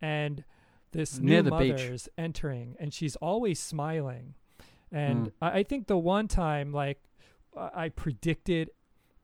And 0.00 0.44
this 0.92 1.18
Near 1.18 1.42
new 1.42 1.50
the 1.50 1.56
beach. 1.56 1.72
mother's 1.72 2.08
entering 2.16 2.76
and 2.78 2.92
she's 2.94 3.16
always 3.16 3.58
smiling. 3.58 4.34
And 4.92 5.26
Mm. 5.26 5.32
I, 5.42 5.50
I 5.58 5.62
think 5.64 5.86
the 5.88 5.98
one 5.98 6.28
time, 6.28 6.72
like, 6.72 6.98
I 7.56 7.84
I 7.84 7.88
predicted 7.88 8.70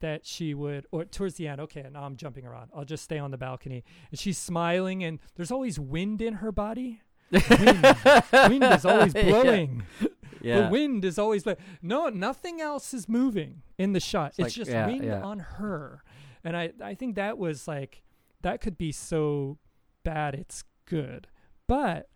that 0.00 0.26
she 0.26 0.52
would, 0.52 0.86
or 0.90 1.04
towards 1.04 1.36
the 1.36 1.46
end, 1.46 1.60
okay, 1.60 1.86
now 1.92 2.02
I'm 2.02 2.16
jumping 2.16 2.44
around. 2.44 2.70
I'll 2.74 2.84
just 2.84 3.04
stay 3.04 3.18
on 3.18 3.30
the 3.30 3.38
balcony. 3.38 3.84
And 4.10 4.18
she's 4.18 4.36
smiling, 4.36 5.04
and 5.04 5.20
there's 5.36 5.52
always 5.52 5.78
wind 5.78 6.20
in 6.20 6.34
her 6.34 6.50
body. 6.50 7.00
Wind, 7.30 7.96
wind 8.32 8.64
is 8.64 8.84
always 8.84 9.12
blowing. 9.14 9.84
Yeah. 10.00 10.08
The 10.42 10.68
wind 10.68 11.04
is 11.04 11.18
always 11.18 11.44
blowing. 11.44 11.58
No, 11.80 12.08
nothing 12.08 12.60
else 12.60 12.92
is 12.92 13.08
moving 13.08 13.62
in 13.78 13.92
the 13.92 14.00
shot. 14.00 14.30
It's, 14.30 14.38
like- 14.38 14.52
just 14.52 14.70
yeah, 14.70 14.86
wind 14.86 15.04
yeah. 15.04 15.22
on 15.22 15.38
her. 15.38 16.02
And 16.44 16.56
I, 16.56 16.72
I 16.82 16.94
think 16.94 17.14
that 17.16 17.38
was 17.38 17.68
like, 17.68 18.02
that 18.42 18.60
could 18.60 18.76
be 18.76 18.92
so 18.92 19.58
bad 20.04 20.34
it's 20.34 20.64
good. 20.86 21.28
But 21.68 22.08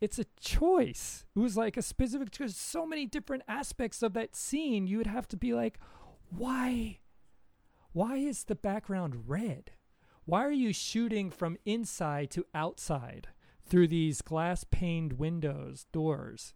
it's 0.00 0.18
a 0.18 0.26
choice. 0.38 1.24
It 1.34 1.38
was 1.38 1.56
like 1.56 1.76
a 1.76 1.82
specific 1.82 2.30
choice. 2.30 2.56
So 2.56 2.86
many 2.86 3.06
different 3.06 3.42
aspects 3.48 4.02
of 4.02 4.12
that 4.14 4.36
scene. 4.36 4.86
You 4.86 4.98
would 4.98 5.06
have 5.06 5.28
to 5.28 5.36
be 5.36 5.52
like, 5.52 5.78
why? 6.30 6.98
Why 7.92 8.16
is 8.16 8.44
the 8.44 8.54
background 8.54 9.24
red? 9.26 9.72
Why 10.24 10.44
are 10.44 10.52
you 10.52 10.72
shooting 10.72 11.30
from 11.30 11.56
inside 11.64 12.30
to 12.32 12.46
outside 12.54 13.28
through 13.66 13.88
these 13.88 14.22
glass 14.22 14.64
paned 14.64 15.14
windows, 15.14 15.86
doors? 15.92 16.54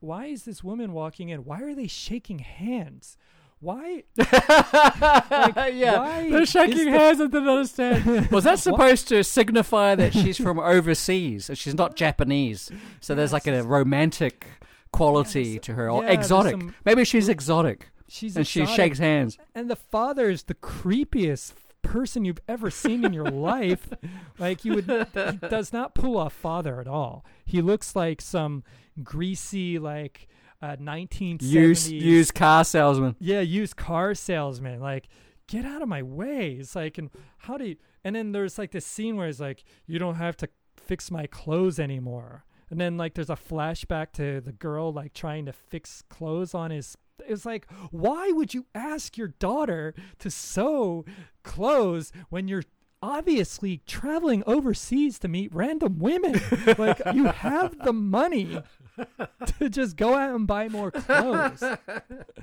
Why 0.00 0.26
is 0.26 0.44
this 0.44 0.62
woman 0.62 0.92
walking 0.92 1.28
in? 1.30 1.44
Why 1.44 1.60
are 1.62 1.74
they 1.74 1.86
shaking 1.86 2.38
hands? 2.40 3.16
Why? 3.60 4.02
yeah, 4.18 5.98
why 5.98 6.30
they're 6.30 6.46
shaking 6.46 6.84
the- 6.84 6.90
hands. 6.90 7.20
I 7.20 7.24
didn't 7.26 7.48
understand. 7.48 8.30
Was 8.30 8.44
that 8.44 8.58
supposed 8.68 9.08
to 9.08 9.24
signify 9.24 9.94
that 9.94 10.12
she's 10.12 10.36
from 10.36 10.58
overseas? 10.58 11.48
and 11.48 11.56
She's 11.58 11.74
not 11.74 11.96
Japanese, 11.96 12.70
so 13.00 13.14
there's 13.14 13.32
like 13.32 13.46
a 13.46 13.62
romantic 13.62 14.46
quality 14.92 15.42
Yes. 15.42 15.62
to 15.64 15.74
her, 15.74 15.90
or 15.90 16.04
Yeah, 16.04 16.10
exotic. 16.10 16.52
some- 16.52 16.74
Maybe 16.84 17.04
she's 17.04 17.28
exotic, 17.28 17.88
She's 18.08 18.36
and 18.36 18.46
she 18.46 18.66
shakes 18.66 18.98
hands. 18.98 19.38
and 19.54 19.70
the 19.70 19.76
father 19.76 20.28
is 20.30 20.44
the 20.44 20.54
creepiest 20.54 21.52
person 21.82 22.24
you've 22.24 22.40
ever 22.48 22.70
seen 22.70 23.04
in 23.04 23.12
your 23.12 23.30
life. 23.30 23.88
Like 24.38 24.66
you 24.66 24.74
would, 24.74 24.84
he 25.14 25.48
does 25.48 25.72
not 25.72 25.94
pull 25.94 26.18
off 26.18 26.34
father 26.34 26.78
at 26.78 26.86
all. 26.86 27.24
He 27.46 27.62
looks 27.62 27.96
like 27.96 28.20
some 28.20 28.64
greasy, 29.02 29.78
like 29.78 30.28
uh, 30.62 30.76
1970s 30.76 31.42
Used 31.42 31.90
used 31.90 32.34
car 32.34 32.64
salesman. 32.64 33.16
yeah, 33.18 33.40
used 33.40 33.76
car 33.76 34.14
salesman. 34.14 34.80
Like, 34.80 35.08
get 35.48 35.64
out 35.64 35.82
of 35.82 35.88
my 35.88 36.02
way. 36.02 36.52
It's 36.60 36.74
like, 36.74 36.98
and 36.98 37.10
how 37.38 37.56
do 37.58 37.64
you? 37.66 37.76
And 38.04 38.14
then 38.16 38.32
there's 38.32 38.58
like 38.58 38.70
this 38.70 38.86
scene 38.86 39.16
where 39.16 39.28
it's 39.28 39.40
like, 39.40 39.64
you 39.86 39.98
don't 39.98 40.14
have 40.16 40.36
to 40.38 40.48
fix 40.76 41.10
my 41.10 41.26
clothes 41.26 41.78
anymore. 41.78 42.44
and 42.70 42.80
then 42.80 42.96
like 42.96 43.14
there's 43.14 43.30
a 43.30 43.36
flashback 43.36 44.12
to 44.12 44.40
the 44.40 44.52
girl 44.52 44.92
like 44.92 45.12
trying 45.12 45.44
to 45.46 45.52
fix 45.52 46.02
clothes 46.08 46.54
on 46.54 46.70
his 46.70 46.96
it's 47.28 47.44
like 47.46 47.66
why 47.90 48.30
would 48.32 48.52
you 48.54 48.66
ask 48.74 49.16
your 49.16 49.28
daughter 49.28 49.94
to 50.18 50.30
sew 50.30 51.04
clothes 51.44 52.12
when 52.28 52.46
you're 52.48 52.62
obviously 53.02 53.80
traveling 53.86 54.42
overseas 54.46 55.18
to 55.18 55.28
meet 55.28 55.52
random 55.54 55.98
women 55.98 56.40
like 56.78 57.00
you 57.14 57.24
have 57.26 57.78
the 57.84 57.92
money 57.92 58.60
to 59.58 59.68
just 59.68 59.96
go 59.96 60.14
out 60.14 60.34
and 60.34 60.46
buy 60.46 60.68
more 60.68 60.90
clothes. 60.90 61.62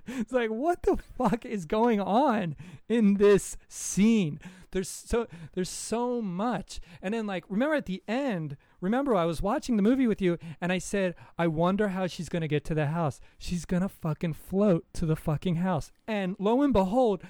It's 0.06 0.34
like 0.34 0.50
what 0.50 0.84
the 0.84 0.98
fuck 0.98 1.46
is 1.46 1.66
going 1.66 2.02
on 2.02 2.58
in 2.90 3.16
this 3.16 3.56
scene? 3.70 4.40
There's 4.72 4.90
so 4.90 5.28
there's 5.54 5.70
so 5.70 6.22
much. 6.22 6.82
And 7.02 7.14
then 7.14 7.26
like 7.26 7.46
remember 7.48 7.76
at 7.76 7.86
the 7.86 8.04
end 8.08 8.58
remember 8.82 9.16
I 9.16 9.26
was 9.26 9.42
watching 9.42 9.78
the 9.78 9.82
movie 9.82 10.08
with 10.08 10.22
you 10.22 10.38
and 10.60 10.72
I 10.72 10.80
said 10.80 11.16
I 11.38 11.48
wonder 11.48 11.90
how 11.90 12.08
she's 12.08 12.28
going 12.28 12.42
to 12.42 12.48
get 12.48 12.66
to 12.66 12.76
the 12.76 12.88
house. 12.88 13.22
She's 13.38 13.66
going 13.66 13.82
to 13.82 13.90
fucking 13.90 14.34
float 14.34 14.86
to 14.94 15.06
the 15.06 15.16
fucking 15.16 15.56
house. 15.56 15.92
And 16.08 16.36
lo 16.38 16.62
and 16.62 16.74
behold 16.74 17.24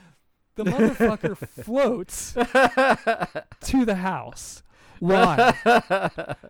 the 0.55 0.63
motherfucker 0.63 1.37
floats 1.63 2.33
to 2.33 3.85
the 3.85 3.95
house. 3.95 4.63
Why? 4.99 5.53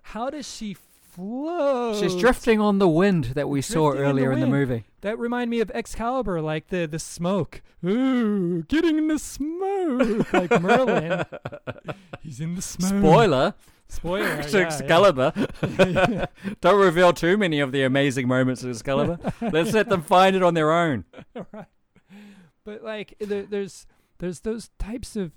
How 0.04 0.30
does 0.30 0.50
she 0.50 0.76
She's 1.16 2.16
drifting 2.16 2.60
on 2.60 2.80
the 2.80 2.88
wind 2.88 3.26
that 3.36 3.50
we 3.50 3.62
saw 3.62 3.92
Drifting 3.92 4.10
in 4.10 4.16
the 4.16 4.22
earlier 4.22 4.32
in 4.34 4.40
the, 4.40 4.48
movie. 4.48 4.86
That 5.02 5.20
remind 5.20 5.50
me 5.50 5.60
of 5.60 5.72
Excalibur, 5.72 6.42
like 6.42 6.68
the 6.68 6.86
the 6.86 7.00
smoke. 7.00 7.62
Ooh, 7.86 8.64
getting 8.64 8.98
in 8.98 9.08
the 9.08 9.20
smoke, 9.20 10.34
like 10.34 10.62
Merlin. 10.62 11.26
He's 12.22 12.40
in 12.40 12.56
the 12.56 12.62
smoke. 12.62 12.90
Spoiler 12.90 13.54
Spoiler. 13.94 14.42
to 14.44 14.58
yeah, 14.60 14.66
Excalibur. 14.66 15.34
yeah. 15.80 16.26
Don't 16.62 16.80
reveal 16.80 17.14
too 17.14 17.38
many 17.38 17.60
of 17.60 17.72
the 17.72 17.84
amazing 17.84 18.28
moments 18.28 18.64
of 18.64 18.72
Excalibur. 18.72 19.20
Let's 19.42 19.74
let 19.74 19.90
them 19.90 20.02
find 20.02 20.36
it 20.36 20.44
on 20.44 20.54
their 20.56 20.72
own. 20.72 21.06
right. 21.36 21.66
But 22.66 22.84
like, 22.84 23.16
there, 23.20 23.44
there's 23.44 23.86
there's 24.18 24.42
those 24.42 24.70
types 24.80 25.16
of 25.16 25.32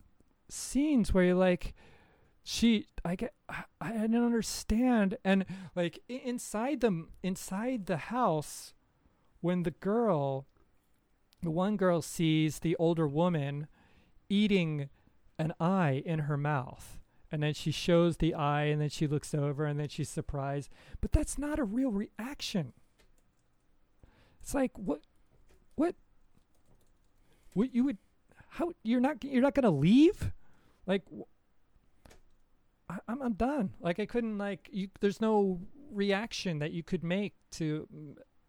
scenes 0.49 1.13
where 1.13 1.25
you're 1.25 1.35
like, 1.35 1.75
she, 2.49 2.87
I 3.05 3.17
get, 3.17 3.35
I, 3.49 3.65
I 3.81 3.91
didn't 3.91 4.25
understand, 4.25 5.19
and 5.25 5.45
like 5.75 5.99
inside 6.09 6.81
them, 6.81 7.09
inside 7.21 7.87
the 7.87 7.97
house, 7.97 8.73
when 9.41 9.65
the 9.65 9.73
girl, 9.73 10.47
the 11.43 11.51
one 11.51 11.77
girl 11.77 12.01
sees 12.03 12.61
the 12.61 12.77
older 12.77 13.09
woman 13.09 13.67
eating 14.29 14.91
an 15.41 15.55
eye 15.59 16.05
in 16.07 16.21
her 16.21 16.37
mouth. 16.37 17.01
And 17.33 17.43
then 17.43 17.53
she 17.53 17.73
shows 17.73 18.19
the 18.19 18.33
eye, 18.33 18.67
and 18.67 18.81
then 18.81 18.91
she 18.91 19.09
looks 19.09 19.35
over, 19.35 19.65
and 19.65 19.81
then 19.81 19.89
she's 19.89 20.09
surprised. 20.09 20.71
But 21.01 21.11
that's 21.11 21.39
not 21.39 21.59
a 21.59 21.65
real 21.65 21.91
reaction. 21.91 22.75
It's 24.41 24.55
like 24.55 24.71
what, 24.79 25.01
what, 25.75 25.97
what 27.55 27.75
you 27.75 27.83
would, 27.83 27.99
how 28.51 28.71
you're 28.85 29.01
not 29.01 29.25
you're 29.25 29.43
not 29.43 29.57
gonna 29.57 29.73
leave, 29.73 30.31
like. 30.87 31.03
wh- 31.11 31.23
I, 32.89 32.99
I'm 33.09 33.23
I'm 33.23 33.33
done. 33.35 33.71
Like 33.81 33.99
I 34.01 34.07
couldn't 34.07 34.39
like 34.39 34.69
you. 34.73 34.89
There's 35.01 35.21
no 35.21 35.61
reaction 35.91 36.59
that 36.61 36.73
you 36.73 36.83
could 36.83 37.03
make 37.05 37.35
to, 37.53 37.89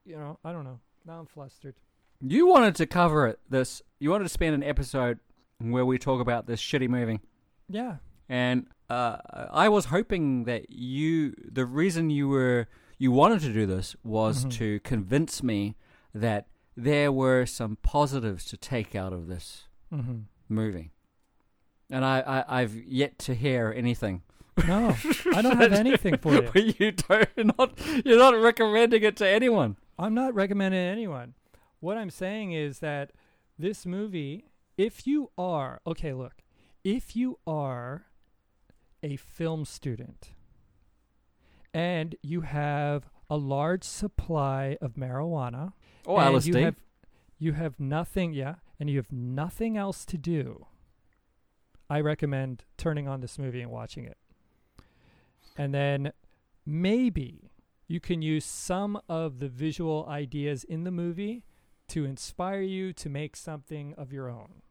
you 0.06 0.16
know. 0.18 0.40
I 0.44 0.52
don't 0.52 0.64
know. 0.64 0.80
Now 1.06 1.20
I'm 1.20 1.26
flustered. 1.26 1.76
You 2.22 2.48
wanted 2.48 2.76
to 2.76 2.86
cover 2.86 3.28
it. 3.28 3.40
This 3.50 3.82
you 4.00 4.10
wanted 4.10 4.24
to 4.26 4.30
spend 4.30 4.56
an 4.56 4.64
episode 4.64 5.20
where 5.60 5.86
we 5.86 5.98
talk 5.98 6.22
about 6.22 6.46
this 6.48 6.62
shitty 6.62 6.88
movie, 6.90 7.20
Yeah. 7.68 7.96
and 8.30 8.68
uh, 8.92 9.18
I 9.52 9.70
was 9.70 9.86
hoping 9.86 10.44
that 10.44 10.70
you, 10.70 11.34
the 11.52 11.66
reason 11.66 12.10
you 12.12 12.28
were 12.28 12.68
you 13.00 13.12
wanted 13.12 13.42
to 13.42 13.52
do 13.54 13.66
this 13.66 13.96
was 14.04 14.46
Mhm. 14.46 14.52
to 14.54 14.80
convince 14.82 15.42
me 15.44 15.76
that 16.14 16.48
there 16.76 17.12
were 17.12 17.46
some 17.48 17.78
positives 17.82 18.46
to 18.46 18.58
take 18.58 18.96
out 18.96 19.14
of 19.14 19.28
this 19.28 19.64
Mm-hmm. 19.92 20.20
movie, 20.50 20.92
and 21.90 22.04
I, 22.06 22.20
I 22.22 22.62
I've 22.62 22.76
yet 22.76 23.18
to 23.20 23.34
hear 23.34 23.74
anything. 23.76 24.22
No, 24.66 24.96
I 25.34 25.42
don't 25.42 25.58
have 25.62 25.74
anything 25.74 26.18
for 26.18 26.34
you. 26.56 26.74
you 26.80 26.92
don't 26.94 27.28
you're 27.36 27.46
not 27.58 27.78
you're 28.06 28.18
not 28.18 28.36
recommending 28.36 29.04
it 29.04 29.16
to 29.18 29.28
anyone. 29.28 29.76
I'm 30.00 30.14
not 30.14 30.34
recommending 30.34 30.80
it 30.80 30.86
to 30.86 30.92
anyone. 30.92 31.34
What 31.80 31.98
I'm 31.98 32.10
saying 32.10 32.54
is 32.54 32.80
that 32.80 33.12
this 33.60 33.86
movie, 33.86 34.46
if 34.78 35.06
you 35.06 35.32
are, 35.38 35.80
okay, 35.86 36.14
look, 36.14 36.42
if 36.84 37.16
you 37.16 37.40
are 37.46 38.06
a 39.04 39.16
film 39.18 39.66
student 39.66 40.32
and 41.74 42.16
you 42.24 42.42
have 42.42 43.10
a 43.30 43.38
large 43.38 43.84
supply 43.84 44.78
of 44.82 44.94
marijuana, 44.94 45.74
oh, 46.06 46.14
Or 46.16 46.22
and 46.22 46.36
LSD. 46.36 46.46
you 46.48 46.56
have 46.66 46.76
you 47.40 47.54
have 47.54 47.80
nothing, 47.80 48.34
yeah, 48.34 48.56
and 48.80 48.90
you 48.90 48.98
have 48.98 49.12
nothing 49.12 49.78
else 49.78 50.06
to 50.06 50.18
do, 50.18 50.66
I 51.90 52.02
recommend 52.02 52.64
turning 52.78 53.08
on 53.08 53.22
this 53.22 53.38
movie 53.38 53.62
and 53.62 53.70
watching 53.70 54.06
it. 54.06 54.18
And 55.58 55.74
then 55.74 56.12
maybe 56.66 57.52
you 57.88 58.00
can 58.00 58.22
use 58.22 58.46
some 58.46 59.00
of 59.10 59.40
the 59.40 59.48
visual 59.48 60.06
ideas 60.10 60.64
in 60.64 60.84
the 60.84 60.92
movie 60.92 61.44
to 61.90 62.04
inspire 62.06 62.62
you 62.62 62.92
to 62.94 63.10
make 63.10 63.36
something 63.36 63.94
of 63.98 64.12
your 64.12 64.30
own. 64.30 64.62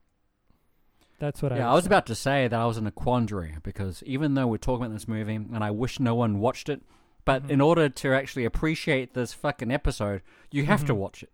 That's 1.19 1.41
what 1.43 1.53
I 1.53 1.57
yeah, 1.59 1.71
I 1.71 1.75
was 1.75 1.85
say. 1.85 1.89
about 1.89 2.07
to 2.07 2.15
say 2.15 2.47
that 2.49 2.61
I 2.61 2.67
was 2.67 2.77
in 2.77 2.87
a 2.87 2.91
quandary 2.91 3.57
because 3.63 4.03
even 4.05 4.35
though 4.35 4.47
we're 4.47 4.59
talking 4.59 4.85
about 4.85 4.95
this 4.95 5.09
movie 5.09 5.35
and 5.35 5.65
I 5.65 5.71
wish 5.71 5.99
no 5.99 6.15
one 6.15 6.41
watched 6.41 6.69
it, 6.69 6.83
but 7.25 7.45
Mhm. 7.47 7.51
in 7.51 7.61
order 7.63 7.89
to 7.89 8.13
actually 8.15 8.45
appreciate 8.45 9.15
this 9.15 9.33
fucking 9.33 9.71
episode, 9.73 10.21
you 10.53 10.67
have 10.67 10.85
to 10.87 10.93
Mhm. 10.95 10.99
watch 10.99 11.23
it. 11.25 11.31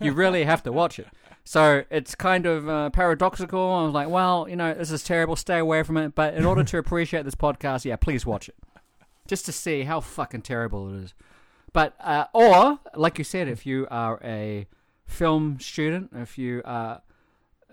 You 0.00 0.12
really 0.12 0.44
have 0.44 0.62
to 0.64 0.72
watch 0.72 0.98
it. 0.98 1.06
So 1.44 1.84
it's 1.88 2.14
kind 2.14 2.44
of 2.44 2.68
uh, 2.68 2.90
paradoxical. 2.90 3.58
I 3.72 3.84
was 3.84 3.94
like, 3.94 4.10
well, 4.10 4.46
you 4.50 4.56
know, 4.56 4.74
this 4.74 4.90
is 4.90 5.02
terrible. 5.02 5.34
Stay 5.34 5.58
away 5.58 5.82
from 5.82 5.96
it. 5.96 6.14
But 6.14 6.34
in 6.34 6.44
order 6.44 6.62
to 6.64 6.76
appreciate 6.76 7.24
this 7.24 7.34
podcast, 7.34 7.86
yeah, 7.86 7.96
please 7.96 8.26
watch 8.26 8.50
it, 8.50 8.56
just 9.26 9.44
to 9.46 9.52
see 9.52 9.82
how 9.84 10.00
fucking 10.00 10.42
terrible 10.42 10.88
it 10.94 11.02
is. 11.04 11.14
But 11.72 11.94
uh, 12.00 12.26
or 12.32 12.78
like 12.94 13.18
you 13.18 13.24
said, 13.24 13.48
if 13.48 13.66
you 13.66 13.86
are 13.90 14.18
a 14.24 14.66
film 15.04 15.58
student, 15.60 16.10
if 16.14 16.38
you 16.38 16.62
are, 16.64 17.02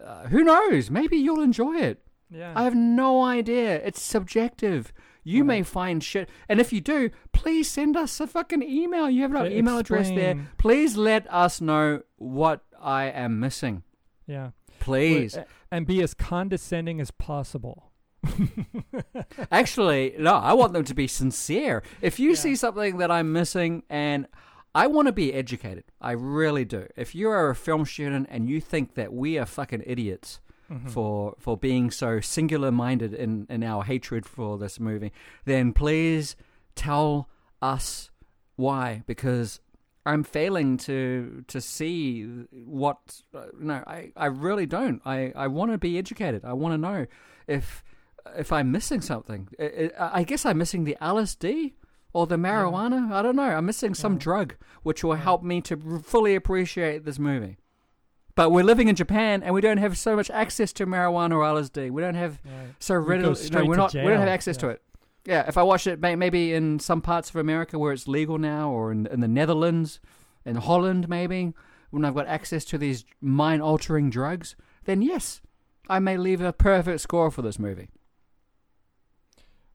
uh, 0.04 0.28
who 0.28 0.43
knows, 0.43 0.89
maybe 0.91 1.18
you'll 1.18 1.41
enjoy 1.41 1.78
it. 1.78 2.01
yeah. 2.30 2.54
I 2.56 2.64
have 2.64 2.76
no 2.76 3.24
idea. 3.24 3.76
It's 3.84 4.01
subjective. 4.01 4.91
You 5.26 5.45
may 5.45 5.64
find 5.64 6.04
shit, 6.04 6.28
and 6.49 6.60
if 6.60 6.74
you 6.74 6.82
do, 6.82 7.10
please 7.32 7.72
send 7.72 7.95
us 7.95 8.20
a 8.20 8.28
fucking 8.28 8.62
email. 8.62 9.10
You 9.10 9.22
have 9.22 9.34
our 9.34 9.45
To 9.45 9.58
email 9.58 9.78
address 9.78 10.10
there. 10.10 10.47
Please 10.58 10.97
let 10.97 11.32
us 11.34 11.62
know 11.62 12.01
what 12.18 12.66
I 12.82 13.06
am 13.06 13.39
missing. 13.39 13.84
yeah. 14.28 14.49
Please. 14.80 15.38
And 15.72 15.88
be 15.88 16.04
as 16.04 16.14
condescending 16.14 16.99
as 16.99 17.10
possible. 17.10 17.93
Actually, 19.51 20.15
no, 20.17 20.36
I 20.36 20.53
want 20.53 20.74
them 20.74 20.84
to 20.86 20.93
be 20.93 21.07
sincere. 21.07 21.84
If 22.01 22.19
you 22.19 22.30
Yeah. 22.30 22.36
see 22.36 22.55
something 22.55 22.97
that 22.97 23.11
I'm 23.11 23.32
missing 23.34 23.84
and 23.89 24.28
I 24.76 24.88
want 24.88 25.07
to 25.07 25.11
be 25.11 25.34
educated, 25.34 25.84
I 26.01 26.11
really 26.13 26.65
do. 26.65 26.88
If 26.95 27.13
you 27.13 27.30
are 27.30 27.49
a 27.49 27.55
film 27.55 27.86
student 27.86 28.28
and 28.30 28.49
you 28.49 28.59
think 28.59 28.95
that 28.95 29.13
we 29.13 29.38
are 29.38 29.45
fucking 29.45 29.84
idiots 29.86 30.39
Mhm. 30.71 30.89
for 30.89 31.36
for 31.38 31.57
being 31.57 31.91
so 31.91 32.19
singular 32.21 32.71
minded 32.71 33.13
in, 33.13 33.45
in 33.49 33.63
our 33.63 33.84
hatred 33.84 34.26
for 34.26 34.57
this 34.57 34.80
movie, 34.80 35.11
then 35.45 35.74
please 35.74 36.36
tell 36.76 37.30
us 37.61 38.09
why 38.55 39.03
because 39.05 39.59
I'm 40.05 40.24
failing 40.24 40.78
to 40.78 41.43
to 41.47 41.61
see 41.61 42.24
what 42.51 43.21
uh, 43.36 43.45
no 43.59 43.84
I, 43.86 44.11
I 44.17 44.26
really 44.28 44.65
don't 44.65 45.01
I, 45.05 45.32
I 45.36 45.47
want 45.47 45.71
to 45.71 45.78
be 45.78 45.97
educated 45.97 46.43
I 46.43 46.53
want 46.53 46.74
to 46.74 46.78
know 46.78 47.05
if 47.47 47.84
if 48.38 48.51
I'm 48.51 48.71
missing 48.71 49.01
something. 49.01 49.49
I, 49.99 50.24
guess 50.24 50.45
I'm 50.45 50.57
missing 50.57 50.84
the 50.84 50.97
LSD 51.01 51.74
or 52.13 52.28
the 52.28 52.36
marijuana. 52.38 53.11
I 53.11 53.21
don't 53.21 53.36
know. 53.36 53.43
I'm 53.43 53.65
missing 53.65 53.93
some 53.93 54.13
Yeah. 54.13 54.19
drug 54.19 54.55
which 54.84 55.03
will 55.03 55.15
Yeah. 55.15 55.24
help 55.24 55.43
me 55.43 55.61
to 55.61 55.99
fully 56.03 56.36
appreciate 56.36 57.05
this 57.05 57.19
movie. 57.19 57.57
But 58.36 58.51
we're 58.51 58.63
living 58.63 58.88
in 58.88 58.95
Japan 58.95 59.43
and 59.43 59.53
we 59.53 59.61
don't 59.61 59.78
have 59.78 59.97
so 59.97 60.15
much 60.15 60.30
access 60.32 60.74
to 60.74 60.86
marijuana 60.88 61.34
or 61.36 61.43
LSD 61.43 61.89
we 61.91 62.01
don't 62.01 62.15
have 62.15 62.39
so 62.80 62.95
readily 62.95 63.36
go 63.49 63.59
no, 63.59 63.65
we're 63.65 63.76
not 63.76 63.93
we 63.93 64.01
don't 64.01 64.09
have 64.11 64.21
jail. 64.21 64.30
access 64.34 64.57
to 64.57 64.69
it. 64.69 64.82
Yeah, 65.26 65.47
if 65.47 65.57
I 65.57 65.63
watch 65.63 65.88
it 65.88 65.99
maybe 66.01 66.53
in 66.53 66.80
some 66.80 67.01
parts 67.01 67.30
of 67.30 67.36
America 67.38 67.78
where 67.80 67.93
it's 67.93 68.07
legal 68.09 68.38
now, 68.38 68.69
or 68.71 68.91
in, 68.91 69.05
in 69.07 69.21
the 69.21 69.28
Netherlands, 69.28 70.01
in 70.43 70.55
Holland 70.57 71.07
maybe, 71.07 71.53
when 71.91 72.03
I've 72.03 72.15
got 72.15 72.28
access 72.28 72.65
to 72.65 72.78
these 72.78 73.05
mind-altering 73.21 74.09
drugs, 74.09 74.55
then 74.84 75.01
yes, 75.01 75.39
I 75.88 75.99
may 75.99 76.17
leave 76.17 76.41
a 76.41 76.51
perfect 76.51 76.99
score 77.01 77.32
for 77.32 77.41
this 77.41 77.57
movie. 77.57 77.89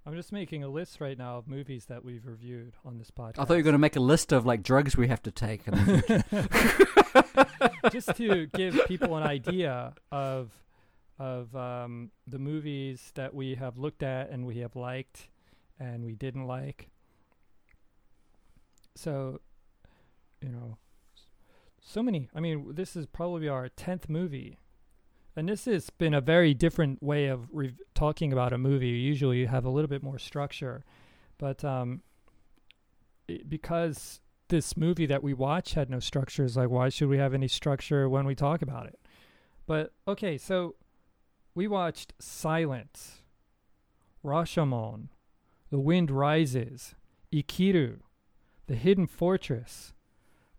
I'm 0.09 0.17
just 0.17 0.33
making 0.33 0.65
a 0.65 0.69
list 0.69 1.03
right 1.03 1.19
now 1.19 1.37
of 1.37 1.47
movies 1.47 1.85
that 1.91 2.03
we've 2.03 2.25
reviewed 2.25 2.73
on 2.83 2.97
this 2.97 3.11
podcast. 3.11 3.41
I 3.41 3.45
thought 3.45 3.51
you 3.51 3.59
were 3.59 3.63
going 3.63 3.75
to 3.75 3.79
make 3.79 3.97
a 3.97 4.01
list 4.01 4.33
of 4.33 4.47
like 4.47 4.63
drugs 4.63 4.97
we 4.97 5.09
have 5.09 5.23
to 5.25 5.31
take. 5.31 5.69
in 5.69 5.75
the 5.75 6.25
future. 7.53 7.91
just 7.93 8.17
to 8.17 8.47
give 8.47 8.81
people 8.87 9.19
an 9.19 9.23
idea 9.23 9.93
of 10.11 10.51
of 11.19 11.55
um, 11.55 12.11
the 12.27 12.39
movies 12.39 13.13
that 13.17 13.35
we 13.35 13.57
have 13.57 13.77
looked 13.77 14.03
at 14.03 14.31
and 14.31 14.47
we 14.47 14.61
have 14.61 14.77
liked 14.77 15.29
and 15.79 16.07
we 16.07 16.15
didn't 16.15 16.47
like. 16.47 16.89
so, 18.97 19.41
you 20.41 20.49
know, 20.49 20.79
so 21.83 22.03
many. 22.03 22.31
I 22.35 22.41
mean, 22.41 22.75
this 22.75 22.97
is 22.97 23.05
probably 23.05 23.47
our 23.47 23.69
tenth 23.69 24.09
movie, 24.09 24.57
and 25.39 25.49
this 25.49 25.67
has 25.67 25.89
been 25.89 26.15
a 26.15 26.21
very 26.21 26.53
different 26.53 27.01
way 27.01 27.29
of 27.29 27.49
rev- 27.53 27.79
talking 27.95 28.33
about 28.33 28.53
a 28.53 28.59
movie. 28.59 28.89
Usually, 28.89 29.39
you 29.39 29.47
have 29.47 29.65
a 29.65 29.71
little 29.71 29.89
bit 29.89 30.03
more 30.03 30.19
structure, 30.19 30.85
but 31.39 31.65
um, 31.65 32.03
it, 33.29 33.49
because 33.49 34.21
this 34.49 34.77
movie 34.77 35.07
that 35.07 35.23
we 35.23 35.33
watch 35.33 35.75
had 35.75 35.91
no 35.91 36.01
structure, 36.01 36.45
it's 36.45 36.57
like, 36.57 36.71
why 36.71 36.89
should 36.89 37.09
we 37.09 37.19
have 37.19 37.35
any 37.35 37.47
structure 37.47 38.09
when 38.09 38.27
we 38.27 38.35
talk 38.35 38.63
about 38.63 38.89
it? 38.89 38.99
But 39.65 39.93
okay, 40.09 40.39
so 40.39 40.75
we 41.55 41.69
watched 41.69 42.15
Silence, 42.19 43.23
Rashomon, 44.25 45.07
The 45.71 45.79
Wind 45.79 46.11
Rises, 46.11 46.97
Ikiru, 47.33 48.01
The 48.67 48.75
Hidden 48.75 49.07
Fortress, 49.07 49.93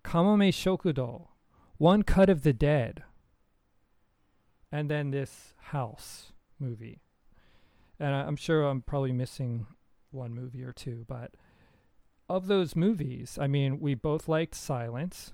Kamome 0.06 0.54
Shokudo, 0.54 1.28
One 1.78 2.04
Cut 2.04 2.30
of 2.30 2.44
the 2.44 2.54
Dead, 2.54 3.04
and 4.72 4.90
then 4.90 5.12
this 5.12 5.54
House 5.58 6.32
movie. 6.60 7.02
And 8.00 8.14
I, 8.16 8.22
I'm 8.22 8.36
sure 8.36 8.64
I'm 8.64 8.82
probably 8.82 9.12
missing 9.12 9.66
one 10.12 10.34
movie 10.34 10.64
or 10.64 10.72
two, 10.74 11.06
but 11.08 11.32
of 12.30 12.48
those 12.48 12.76
movies, 12.76 13.38
I 13.42 13.48
mean, 13.48 13.80
we 13.80 13.94
both 13.96 14.28
liked 14.28 14.56
Silence. 14.56 15.34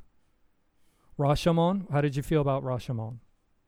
Rashomon, 1.17 1.89
how 1.91 2.01
did 2.01 2.15
you 2.15 2.23
feel 2.23 2.41
about 2.41 2.63
Rashomon? 2.63 3.19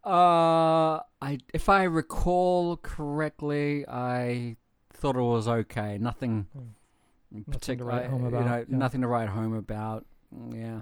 Uh, 0.05 1.01
I 1.21 1.39
if 1.53 1.69
I 1.69 1.83
recall 1.83 2.77
correctly, 2.77 3.85
I 3.87 4.55
thought 4.93 5.15
it 5.15 5.21
was 5.21 5.47
okay. 5.47 5.97
Nothing 5.97 6.47
Hmm. 6.53 6.59
in 6.59 7.39
Nothing 7.39 7.43
to 7.45 7.59
particular. 7.59 7.91
write 7.91 8.09
home 8.09 8.21
you 8.21 8.27
about, 8.29 8.45
know, 8.45 8.57
yeah. 8.69 8.77
Nothing 8.77 9.01
to 9.01 9.07
write 9.07 9.29
home 9.29 9.53
about. 9.53 10.05
Mm, 10.35 10.55
Yeah, 10.55 10.81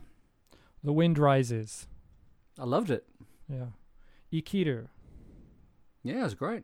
The 0.84 0.94
Wind 0.94 1.18
Rises. 1.18 1.88
I 2.60 2.64
loved 2.66 2.90
it. 2.92 3.06
Yeah. 3.50 3.68
Ikiru, 4.42 4.88
Yeah, 6.04 6.22
it 6.22 6.24
was 6.24 6.36
great. 6.36 6.64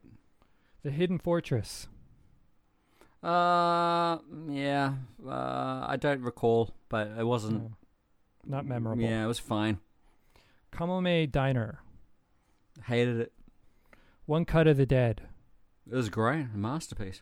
The 0.84 0.92
Hidden 0.92 1.20
Fortress. 1.20 1.88
Uh, 3.24 4.18
yeah. 4.50 4.94
Uh, 5.26 5.86
I 5.88 5.98
don't 6.00 6.22
recall, 6.22 6.74
but 6.90 7.12
it 7.18 7.26
wasn't. 7.26 7.62
No, 7.62 7.72
not 8.46 8.66
memorable. 8.66 9.04
Yeah, 9.04 9.24
it 9.24 9.28
was 9.28 9.40
fine. 9.40 9.80
Kamome 10.72 11.32
Diner. 11.32 11.80
Hated 12.86 13.20
it. 13.20 13.34
One 14.26 14.46
Cut 14.46 14.68
of 14.68 14.78
the 14.78 14.86
Dead. 14.86 15.22
It 15.90 15.96
was 15.96 16.10
great. 16.10 16.48
A 16.54 16.58
masterpiece. 16.58 17.22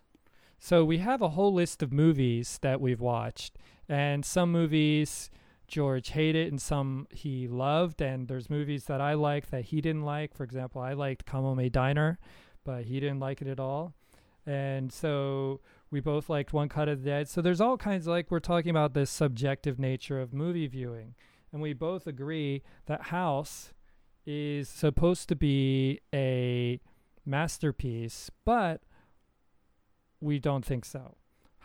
So 0.60 0.86
we 0.86 1.00
have 1.00 1.22
a 1.22 1.30
whole 1.30 1.54
list 1.54 1.82
of 1.82 1.92
movies 1.92 2.60
that 2.62 2.80
we've 2.82 3.00
watched, 3.00 3.58
and 3.88 4.26
some 4.26 4.52
movies 4.52 5.30
George 5.70 6.10
hated 6.10 6.48
and 6.48 6.62
some 6.62 7.08
he 7.12 7.48
loved, 7.48 8.02
and 8.02 8.28
there's 8.28 8.50
movies 8.50 8.86
that 8.86 9.00
I 9.00 9.14
like 9.14 9.50
that 9.52 9.66
he 9.66 9.82
didn't 9.82 10.04
like. 10.04 10.34
For 10.34 10.44
example, 10.44 10.82
I 10.82 10.94
liked 10.94 11.26
Kamome 11.26 11.72
Diner, 11.72 12.20
but 12.64 12.86
he 12.86 13.00
didn't 13.00 13.20
like 13.20 13.42
it 13.42 13.48
at 13.48 13.60
all. 13.60 13.94
And 14.46 14.92
so 14.92 15.62
we 15.92 16.00
both 16.00 16.30
liked 16.30 16.54
One 16.54 16.70
Cut 16.70 16.90
of 16.90 17.04
the 17.04 17.10
Dead. 17.10 17.30
So 17.30 17.42
there's 17.42 17.62
all 17.62 17.78
kinds 17.78 18.08
of 18.08 18.12
like 18.12 18.32
we're 18.32 18.40
talking 18.40 18.72
about 18.72 18.94
this 18.94 19.10
subjective 19.12 19.80
nature 19.80 20.20
of 20.20 20.34
movie 20.34 20.68
viewing, 20.68 21.16
and 21.54 21.62
we 21.62 21.74
both 21.74 22.08
agree 22.08 22.64
that 22.88 23.04
House 23.04 23.74
is 24.26 24.68
supposed 24.68 25.30
to 25.30 25.36
be 25.36 26.00
a 26.14 26.80
masterpiece, 27.26 28.30
but 28.44 28.82
we 30.20 30.40
don't 30.40 30.66
think 30.66 30.84
so. 30.84 31.16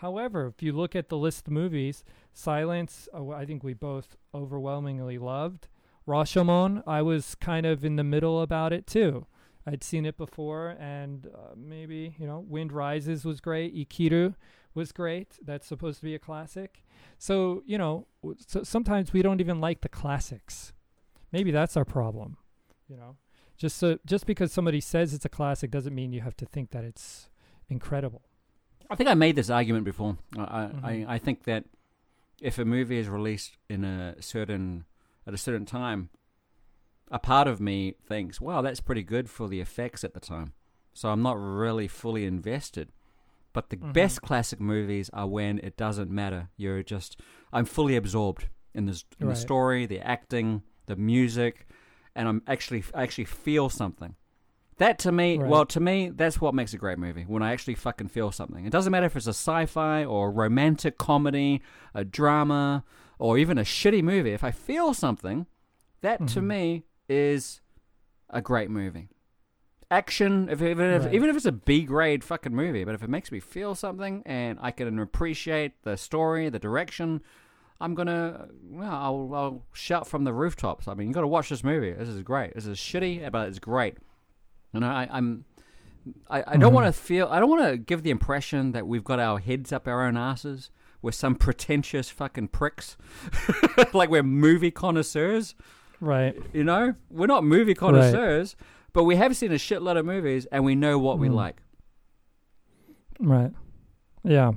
However, 0.04 0.52
if 0.54 0.62
you 0.62 0.74
look 0.74 0.94
at 0.94 1.08
the 1.08 1.16
list 1.16 1.46
of 1.46 1.54
movies, 1.54 2.04
Silence, 2.34 3.08
uh, 3.14 3.30
I 3.30 3.46
think 3.46 3.64
we 3.64 3.72
both 3.72 4.18
overwhelmingly 4.34 5.16
loved. 5.16 5.66
Rashomon, 6.06 6.82
I 6.86 7.00
was 7.00 7.34
kind 7.36 7.64
of 7.64 7.86
in 7.86 7.96
the 7.96 8.04
middle 8.04 8.42
about 8.42 8.70
it 8.74 8.86
too. 8.86 9.24
I'd 9.66 9.82
seen 9.82 10.04
it 10.04 10.18
before, 10.18 10.76
and 10.78 11.26
uh, 11.34 11.54
maybe 11.56 12.16
you 12.18 12.26
know, 12.26 12.44
Wind 12.46 12.70
Rises 12.70 13.24
was 13.24 13.40
great. 13.40 13.74
Ikiru 13.74 14.34
was 14.74 14.92
great. 14.92 15.38
That's 15.42 15.66
supposed 15.66 16.00
to 16.00 16.04
be 16.04 16.14
a 16.14 16.18
classic. 16.18 16.84
So 17.16 17.62
you 17.64 17.78
know, 17.78 18.06
so 18.46 18.62
sometimes 18.62 19.14
we 19.14 19.22
don't 19.22 19.40
even 19.40 19.58
like 19.58 19.80
the 19.80 19.88
classics. 19.88 20.74
Maybe 21.32 21.50
that's 21.50 21.78
our 21.78 21.86
problem. 21.86 22.36
You 22.90 22.98
know, 22.98 23.16
just 23.56 23.78
so 23.78 23.98
just 24.04 24.26
because 24.26 24.52
somebody 24.52 24.82
says 24.82 25.14
it's 25.14 25.24
a 25.24 25.30
classic 25.30 25.70
doesn't 25.70 25.94
mean 25.94 26.12
you 26.12 26.20
have 26.20 26.36
to 26.36 26.44
think 26.44 26.72
that 26.72 26.84
it's 26.84 27.30
incredible. 27.70 28.20
I 28.94 28.96
think 28.96 29.10
I 29.10 29.14
made 29.14 29.34
this 29.34 29.50
argument 29.50 29.84
before. 29.84 30.16
I, 30.38 30.42
I, 30.42 30.66
Mhm. 30.66 30.84
I, 31.08 31.14
I 31.14 31.18
think 31.18 31.42
that 31.44 31.64
if 32.40 32.58
a 32.60 32.64
movie 32.64 32.98
is 32.98 33.08
released 33.08 33.56
in 33.68 33.82
a 33.84 34.14
certain 34.22 34.84
at 35.26 35.34
a 35.34 35.38
certain 35.38 35.66
time, 35.66 36.10
a 37.10 37.18
part 37.18 37.48
of 37.48 37.60
me 37.60 37.96
thinks, 38.06 38.40
"Wow, 38.40 38.62
that's 38.62 38.80
pretty 38.80 39.02
good 39.02 39.28
for 39.28 39.48
the 39.48 39.60
effects 39.60 40.04
at 40.04 40.14
the 40.14 40.20
time." 40.20 40.52
So 40.92 41.08
I'm 41.08 41.22
not 41.22 41.36
really 41.36 41.88
fully 41.88 42.24
invested. 42.24 42.92
But 43.52 43.70
the 43.70 43.76
Mhm. 43.76 43.92
best 43.92 44.22
classic 44.22 44.60
movies 44.60 45.10
are 45.12 45.26
when 45.26 45.58
it 45.58 45.76
doesn't 45.76 46.10
matter. 46.10 46.50
You're 46.56 46.84
just 46.84 47.20
I'm 47.52 47.64
fully 47.64 47.96
absorbed 47.96 48.48
in 48.74 48.86
the 48.86 49.02
in 49.18 49.26
Right. 49.26 49.34
the 49.34 49.40
story, 49.40 49.86
the 49.86 50.00
acting, 50.00 50.62
the 50.86 50.94
music, 50.96 51.66
and 52.14 52.28
I'm 52.28 52.42
actually 52.46 52.84
I 52.94 53.02
actually 53.02 53.24
feel 53.26 53.68
something. 53.70 54.14
That 54.78 54.98
to 55.00 55.12
me, 55.12 55.38
Right. 55.38 55.48
well, 55.48 55.64
to 55.66 55.80
me, 55.80 56.10
that's 56.10 56.40
what 56.40 56.54
makes 56.54 56.74
a 56.74 56.78
great 56.78 56.98
movie. 56.98 57.22
When 57.22 57.42
I 57.42 57.52
actually 57.52 57.74
fucking 57.76 58.08
feel 58.08 58.32
something. 58.32 58.66
It 58.66 58.70
doesn't 58.70 58.90
matter 58.90 59.06
if 59.06 59.16
it's 59.16 59.26
a 59.26 59.30
sci-fi 59.30 60.04
or 60.04 60.28
a 60.28 60.30
romantic 60.30 60.98
comedy, 60.98 61.62
a 61.94 62.04
drama, 62.04 62.82
or 63.18 63.38
even 63.38 63.56
a 63.56 63.62
shitty 63.62 64.02
movie. 64.02 64.32
If 64.32 64.42
I 64.42 64.50
feel 64.50 64.92
something, 64.92 65.46
that 66.00 66.26
to 66.28 66.40
Mhm. 66.40 66.44
me 66.46 66.82
is 67.08 67.60
a 68.30 68.40
great 68.42 68.68
movie. 68.70 69.08
Action, 69.90 70.48
if 70.48 70.60
even 70.60 70.90
if 70.90 71.04
Right. 71.04 71.14
even 71.14 71.30
if 71.30 71.36
it's 71.36 71.44
a 71.46 71.52
B 71.52 71.84
grade 71.84 72.24
fucking 72.24 72.54
movie, 72.54 72.82
but 72.84 72.94
if 72.96 73.02
it 73.02 73.08
makes 73.10 73.30
me 73.30 73.38
feel 73.38 73.74
something 73.76 74.22
and 74.26 74.58
I 74.60 74.70
can 74.72 74.98
appreciate 74.98 75.80
the 75.84 75.96
story, 75.96 76.48
the 76.48 76.58
direction, 76.58 77.22
I'm 77.80 77.94
gonna 77.94 78.48
well, 78.70 78.90
I'll, 78.90 79.30
I'll 79.34 79.62
shout 79.72 80.08
from 80.08 80.24
the 80.24 80.32
rooftops. 80.32 80.88
I 80.88 80.94
mean, 80.94 81.08
you 81.08 81.14
got 81.14 81.20
to 81.20 81.28
watch 81.28 81.48
this 81.50 81.62
movie. 81.62 81.92
This 81.92 82.08
is 82.08 82.22
great. 82.22 82.54
This 82.54 82.66
is 82.66 82.78
shitty, 82.78 83.30
but 83.30 83.48
it's 83.48 83.58
great. 83.60 83.98
And 84.74 84.84
I, 84.84 85.08
I'm, 85.10 85.44
I, 86.28 86.42
I 86.46 86.56
don't 86.56 86.70
Mhm. 86.72 86.74
want 86.74 86.86
to 86.86 86.92
feel. 86.92 87.28
I 87.30 87.38
don't 87.40 87.48
want 87.48 87.64
to 87.66 87.76
give 87.78 88.02
the 88.02 88.10
impression 88.10 88.72
that 88.72 88.86
we've 88.86 89.04
got 89.04 89.18
our 89.20 89.38
heads 89.38 89.72
up 89.72 89.86
our 89.88 90.04
own 90.06 90.16
asses. 90.16 90.70
We're 91.00 91.12
some 91.12 91.34
pretentious 91.34 92.10
fucking 92.10 92.48
pricks, 92.48 92.96
like 93.92 94.08
we're 94.10 94.22
movie 94.22 94.70
connoisseurs. 94.70 95.54
Right. 96.00 96.34
You 96.52 96.64
know, 96.64 96.94
we're 97.10 97.26
not 97.26 97.44
movie 97.44 97.74
connoisseurs, 97.74 98.56
but 98.92 99.04
we 99.04 99.16
have 99.16 99.36
seen 99.36 99.52
a 99.52 99.56
shitload 99.56 99.98
of 99.98 100.04
movies 100.06 100.46
and 100.46 100.64
we 100.64 100.74
know 100.74 100.98
what 100.98 101.18
we 101.18 101.28
Mm. 101.28 101.34
like. 101.34 101.62
Right. 103.20 103.52
Yeah. 104.22 104.52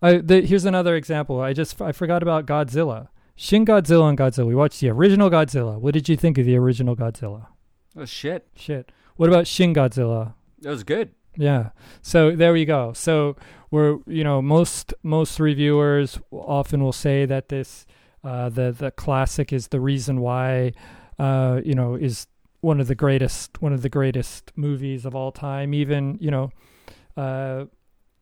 I 0.00 0.18
the, 0.18 0.42
here's 0.42 0.64
another 0.64 0.94
example. 0.94 1.40
I 1.40 1.52
just 1.52 1.80
I 1.82 1.92
forgot 1.92 2.22
about 2.22 2.46
Godzilla. 2.46 3.08
Shin 3.34 3.64
Godzilla 3.64 4.08
and 4.08 4.18
Godzilla. 4.18 4.46
We 4.46 4.54
watched 4.54 4.80
the 4.80 4.90
original 4.90 5.30
Godzilla. 5.30 5.78
What 5.80 5.94
did 5.94 6.08
you 6.08 6.16
think 6.16 6.38
of 6.38 6.44
the 6.46 6.56
original 6.56 6.94
Godzilla? 6.96 7.46
Oh 7.96 8.04
shit, 8.04 8.46
Shit. 8.54 8.92
What 9.16 9.28
about 9.28 9.46
Shin 9.46 9.74
Godzilla? 9.74 10.34
it 10.62 10.68
was 10.68 10.84
good. 10.84 11.10
Yeah. 11.36 11.70
So 12.02 12.34
there 12.34 12.52
we 12.52 12.64
go. 12.64 12.92
So 12.92 13.36
we're 13.70 13.98
you 14.06 14.24
know 14.24 14.42
most 14.42 14.94
most 15.02 15.38
reviewers 15.40 16.18
often 16.30 16.82
will 16.82 16.92
say 16.92 17.26
that 17.26 17.48
this 17.48 17.86
uh, 18.24 18.48
the 18.48 18.72
the 18.72 18.90
classic 18.90 19.52
is 19.52 19.68
the 19.68 19.80
reason 19.80 20.20
why 20.20 20.72
uh, 21.18 21.60
you 21.64 21.74
know 21.74 21.94
is 21.94 22.26
one 22.60 22.80
of 22.80 22.88
the 22.88 22.94
greatest 22.94 23.60
one 23.62 23.72
of 23.72 23.82
the 23.82 23.88
greatest 23.88 24.52
movies 24.56 25.04
of 25.04 25.14
all 25.14 25.30
time. 25.32 25.72
Even 25.74 26.18
you 26.20 26.30
know 26.30 26.50
uh, 27.16 27.64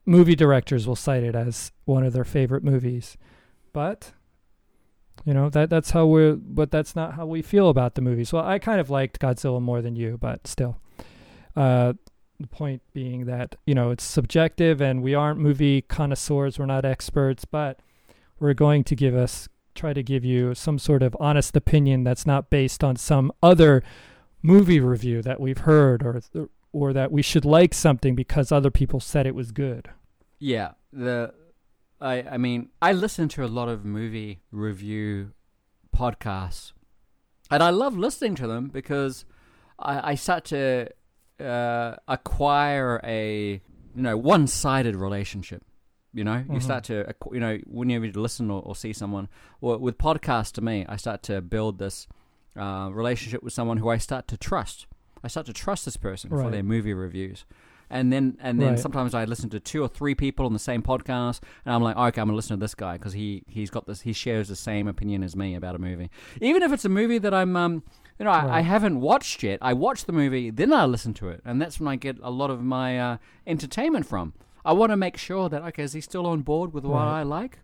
movie 0.05 0.37
directors 0.37 0.87
will 0.87 0.97
cite 0.97 1.23
it 1.23 1.35
as 1.35 1.73
one 1.85 2.05
of 2.05 2.13
their 2.13 2.25
favorite 2.25 2.65
movies, 2.65 3.17
but. 3.73 4.13
You 5.27 5.35
know 5.35 5.51
that 5.51 5.69
that's 5.69 5.91
how 5.91 6.07
we're, 6.07 6.37
but 6.37 6.71
that's 6.71 6.95
not 6.95 7.15
how 7.15 7.27
we 7.27 7.43
feel 7.43 7.69
about 7.69 7.97
the 7.97 8.01
movies. 8.01 8.33
Well, 8.33 8.47
I 8.47 8.61
kind 8.61 8.81
of 8.81 8.89
liked 8.89 9.21
Godzilla 9.21 9.61
more 9.61 9.83
than 9.83 9.97
you, 9.97 10.17
but 10.19 10.47
still. 10.47 10.79
Uh, 11.57 11.95
the 12.39 12.47
point 12.47 12.83
being 12.93 13.25
that 13.25 13.57
you 13.67 13.75
know 13.75 13.91
it's 13.91 14.05
subjective 14.05 14.81
and 14.81 15.03
we 15.03 15.15
aren't 15.15 15.41
movie 15.41 15.81
connoisseurs 15.81 16.59
we're 16.59 16.67
not 16.67 16.85
experts 16.85 17.47
but 17.47 17.81
we're 18.39 18.53
going 18.53 18.85
to 18.85 18.95
give 18.95 19.15
us 19.15 19.49
try 19.75 19.95
to 19.95 20.03
give 20.03 20.23
you 20.23 20.55
some 20.55 20.79
sort 20.79 21.03
of 21.03 21.17
honest 21.19 21.57
opinion 21.57 22.05
that's 22.05 22.27
not 22.27 22.51
based 22.51 22.85
on 22.85 22.95
some 22.95 23.33
other 23.43 23.83
movie 24.43 24.81
review 24.81 25.23
that 25.23 25.41
we've 25.41 25.59
heard 25.59 26.03
or 26.03 26.21
or 26.73 26.93
that 26.93 27.11
we 27.11 27.23
should 27.23 27.47
like 27.47 27.73
something 27.73 28.15
because 28.15 28.53
other 28.53 28.71
people 28.71 29.01
said 29.01 29.27
it 29.27 29.35
was 29.35 29.51
good 29.51 29.89
Yeah, 30.39 30.73
the 30.93 31.33
I 32.01 32.23
I 32.23 32.37
mean 32.37 32.71
I 32.83 32.93
listen 32.93 33.29
to 33.31 33.45
a 33.45 33.47
lot 33.49 33.69
of 33.69 33.85
movie 33.85 34.41
review 34.51 35.33
podcasts, 35.97 36.73
and 37.51 37.63
I 37.63 37.71
love 37.71 37.97
listening 37.97 38.35
to 38.37 38.47
them 38.47 38.69
because 38.69 39.25
I, 39.79 40.13
I 40.13 40.15
start 40.15 40.45
to 40.47 40.89
uh, 41.41 41.97
acquire 42.09 43.01
a 43.05 43.61
you 43.95 44.03
know 44.03 44.17
one 44.17 44.47
sided 44.47 44.97
relationship 44.97 45.63
You 46.13 46.25
know, 46.25 46.45
you 46.49 46.61
Mhm. 46.61 46.63
start 46.63 46.85
to, 46.85 47.15
you 47.33 47.41
know, 47.41 47.59
whenever 47.67 48.07
you 48.07 48.13
listen 48.13 48.51
or, 48.51 48.63
or 48.63 48.75
see 48.75 48.95
someone, 48.95 49.29
or 49.61 49.77
with 49.77 49.99
podcasts 49.99 50.51
to 50.53 50.63
me, 50.63 50.87
I 50.89 50.97
start 50.97 51.23
to 51.25 51.43
build 51.43 51.79
this 51.79 52.07
uh, 52.57 52.89
relationship 52.91 53.43
with 53.43 53.53
someone 53.53 53.77
who 53.83 53.91
I 53.91 53.99
start 53.99 54.27
to 54.29 54.37
trust. 54.39 54.87
I 55.23 55.29
start 55.29 55.45
to 55.47 55.53
trust 55.53 55.85
this 55.85 55.99
person 55.99 56.31
for 56.31 56.51
their 56.51 56.63
movie 56.63 56.95
reviews. 56.95 57.45
And 57.89 58.13
then, 58.13 58.37
and 58.41 58.61
then 58.61 58.73
Right. 58.73 58.79
sometimes 58.79 59.15
I 59.15 59.25
listen 59.27 59.49
to 59.51 59.61
two 59.61 59.81
or 59.83 59.89
three 59.89 60.15
people 60.15 60.45
on 60.47 60.53
the 60.53 60.59
same 60.59 60.83
podcast, 60.83 61.41
and 61.65 61.73
I'm 61.75 61.83
like, 61.83 61.97
okay, 61.97 62.21
I'm 62.21 62.27
gonna 62.29 62.35
listen 62.37 62.57
to 62.59 62.61
this 62.61 62.75
guy 62.75 62.95
because 62.99 63.13
he 63.13 63.45
he's 63.47 63.71
got 63.71 63.87
this, 63.87 64.01
he 64.01 64.13
shares 64.13 64.49
the 64.49 64.57
same 64.57 64.89
opinion 64.89 65.23
as 65.23 65.37
me 65.37 65.55
about 65.55 65.77
a 65.77 65.79
movie, 65.79 66.11
even 66.41 66.63
if 66.63 66.73
it's 66.73 66.85
a 66.85 66.89
movie 66.89 67.19
that 67.19 67.33
I'm, 67.33 67.57
um, 67.57 67.85
you 68.19 68.25
know, 68.25 68.33
I, 68.33 68.59
I 68.59 68.61
haven't 68.63 69.01
watched 69.01 69.43
yet. 69.45 69.61
I 69.63 69.73
watch 69.73 70.05
the 70.05 70.13
movie, 70.13 70.51
then 70.51 70.73
I 70.73 70.85
listen 70.85 71.15
to 71.15 71.29
it, 71.29 71.43
and 71.45 71.63
that's 71.63 71.79
when 71.79 71.87
I 71.87 71.95
get 71.97 72.17
a 72.23 72.31
lot 72.31 72.51
of 72.51 72.61
my 72.63 72.99
uh, 72.99 73.17
entertainment 73.47 74.05
from. 74.07 74.33
I 74.65 74.73
want 74.73 74.91
to 74.91 74.97
make 74.97 75.17
sure 75.17 75.49
that 75.49 75.63
okay, 75.63 75.85
is 75.85 75.93
he 75.93 76.01
still 76.01 76.27
on 76.27 76.43
board 76.43 76.73
with 76.73 76.85
what 76.85 76.93
Right. 76.95 77.09
I 77.09 77.23
like? 77.23 77.61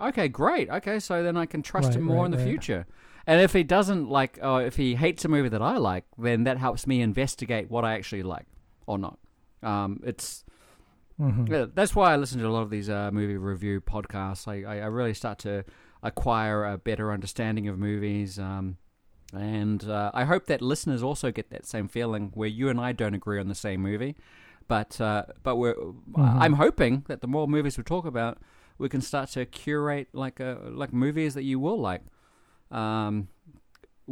Okay, 0.00 0.28
great. 0.28 0.70
Okay, 0.70 1.00
so 1.00 1.24
then 1.24 1.36
I 1.36 1.44
can 1.46 1.60
trust 1.62 1.88
Right, 1.88 1.96
him 1.96 2.04
more 2.04 2.18
right, 2.18 2.24
in 2.26 2.30
the 2.30 2.36
right. 2.36 2.44
future. 2.44 2.86
And 3.26 3.40
if 3.40 3.52
he 3.52 3.64
doesn't 3.64 4.08
like, 4.08 4.38
uh, 4.42 4.62
if 4.64 4.76
he 4.76 4.94
hates 4.94 5.24
a 5.24 5.28
movie 5.28 5.48
that 5.48 5.60
I 5.60 5.76
like, 5.76 6.04
then 6.16 6.44
that 6.44 6.58
helps 6.58 6.86
me 6.86 7.02
investigate 7.02 7.68
what 7.68 7.84
I 7.84 7.94
actually 7.94 8.22
like 8.22 8.46
or 8.88 8.98
not. 8.98 9.18
Um, 9.62 10.00
it's 10.04 10.44
Mhm. 11.20 11.48
yeah, 11.50 11.66
that's 11.74 11.94
why 11.96 12.12
I 12.12 12.16
listen 12.16 12.38
to 12.40 12.46
a 12.46 12.50
lot 12.50 12.62
of 12.62 12.70
these 12.70 12.88
uh, 12.88 13.10
movie 13.12 13.36
review 13.36 13.80
podcasts. 13.80 14.46
I, 14.48 14.62
I, 14.62 14.76
I 14.82 14.86
really 14.86 15.14
start 15.14 15.38
to 15.40 15.64
acquire 16.02 16.64
a 16.64 16.78
better 16.78 17.12
understanding 17.12 17.66
of 17.68 17.76
movies. 17.78 18.38
Um, 18.38 18.76
and 19.34 19.82
uh, 19.84 20.10
I 20.14 20.24
hope 20.24 20.46
that 20.46 20.62
listeners 20.62 21.02
also 21.02 21.30
get 21.32 21.50
that 21.50 21.66
same 21.66 21.88
feeling 21.88 22.30
where 22.34 22.48
you 22.48 22.68
and 22.68 22.80
I 22.80 22.92
don't 22.92 23.14
agree 23.14 23.40
on 23.40 23.48
the 23.48 23.54
same 23.54 23.80
movie. 23.82 24.14
But 24.68 25.00
uh, 25.00 25.24
but 25.42 25.56
we're 25.56 25.74
Mhm. 25.74 26.40
I'm 26.44 26.52
hoping 26.54 27.04
that 27.08 27.20
the 27.20 27.26
more 27.26 27.48
movies 27.48 27.76
we 27.78 27.84
talk 27.84 28.06
about, 28.06 28.38
we 28.78 28.88
can 28.88 29.00
start 29.00 29.30
to 29.30 29.44
curate 29.44 30.08
like 30.12 30.38
a 30.40 30.58
like 30.70 30.92
movies 30.92 31.34
that 31.34 31.42
you 31.42 31.58
will 31.58 31.80
like. 31.80 32.02
Um, 32.70 33.28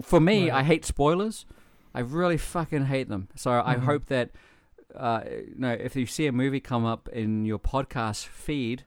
for 0.03 0.19
me, 0.21 0.51
Right. 0.51 0.61
I 0.61 0.63
hate 0.65 0.85
spoilers. 0.85 1.47
I 1.95 2.01
really 2.01 2.37
fucking 2.39 2.87
hate 2.87 3.09
them. 3.09 3.29
So 3.37 3.63
I 3.65 3.77
Mhm. 3.77 3.85
hope 3.85 4.07
that 4.07 4.31
uh, 4.97 5.21
know 5.57 5.73
if 5.73 5.97
you 5.97 6.07
see 6.07 6.27
a 6.27 6.33
movie 6.33 6.61
come 6.61 6.85
up 6.85 7.09
in 7.09 7.45
your 7.45 7.59
podcast 7.59 8.27
feed, 8.27 8.85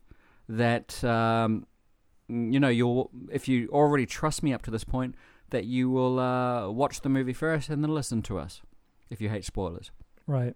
that 0.48 1.04
um, 1.04 1.66
you 2.28 2.60
know 2.60 2.70
you'll 2.70 3.12
if 3.32 3.48
you 3.48 3.70
already 3.72 4.06
trust 4.06 4.44
me 4.44 4.54
up 4.54 4.62
to 4.64 4.72
this 4.72 4.84
point, 4.84 5.16
that 5.50 5.66
you 5.66 5.90
will 5.90 6.20
uh, 6.20 6.70
watch 6.70 7.02
the 7.02 7.10
movie 7.10 7.34
first 7.34 7.70
and 7.70 7.84
then 7.84 7.94
listen 7.94 8.22
to 8.24 8.38
us 8.38 8.62
if 9.10 9.22
you 9.22 9.30
hate 9.30 9.46
spoilers. 9.46 9.92
Right. 10.28 10.56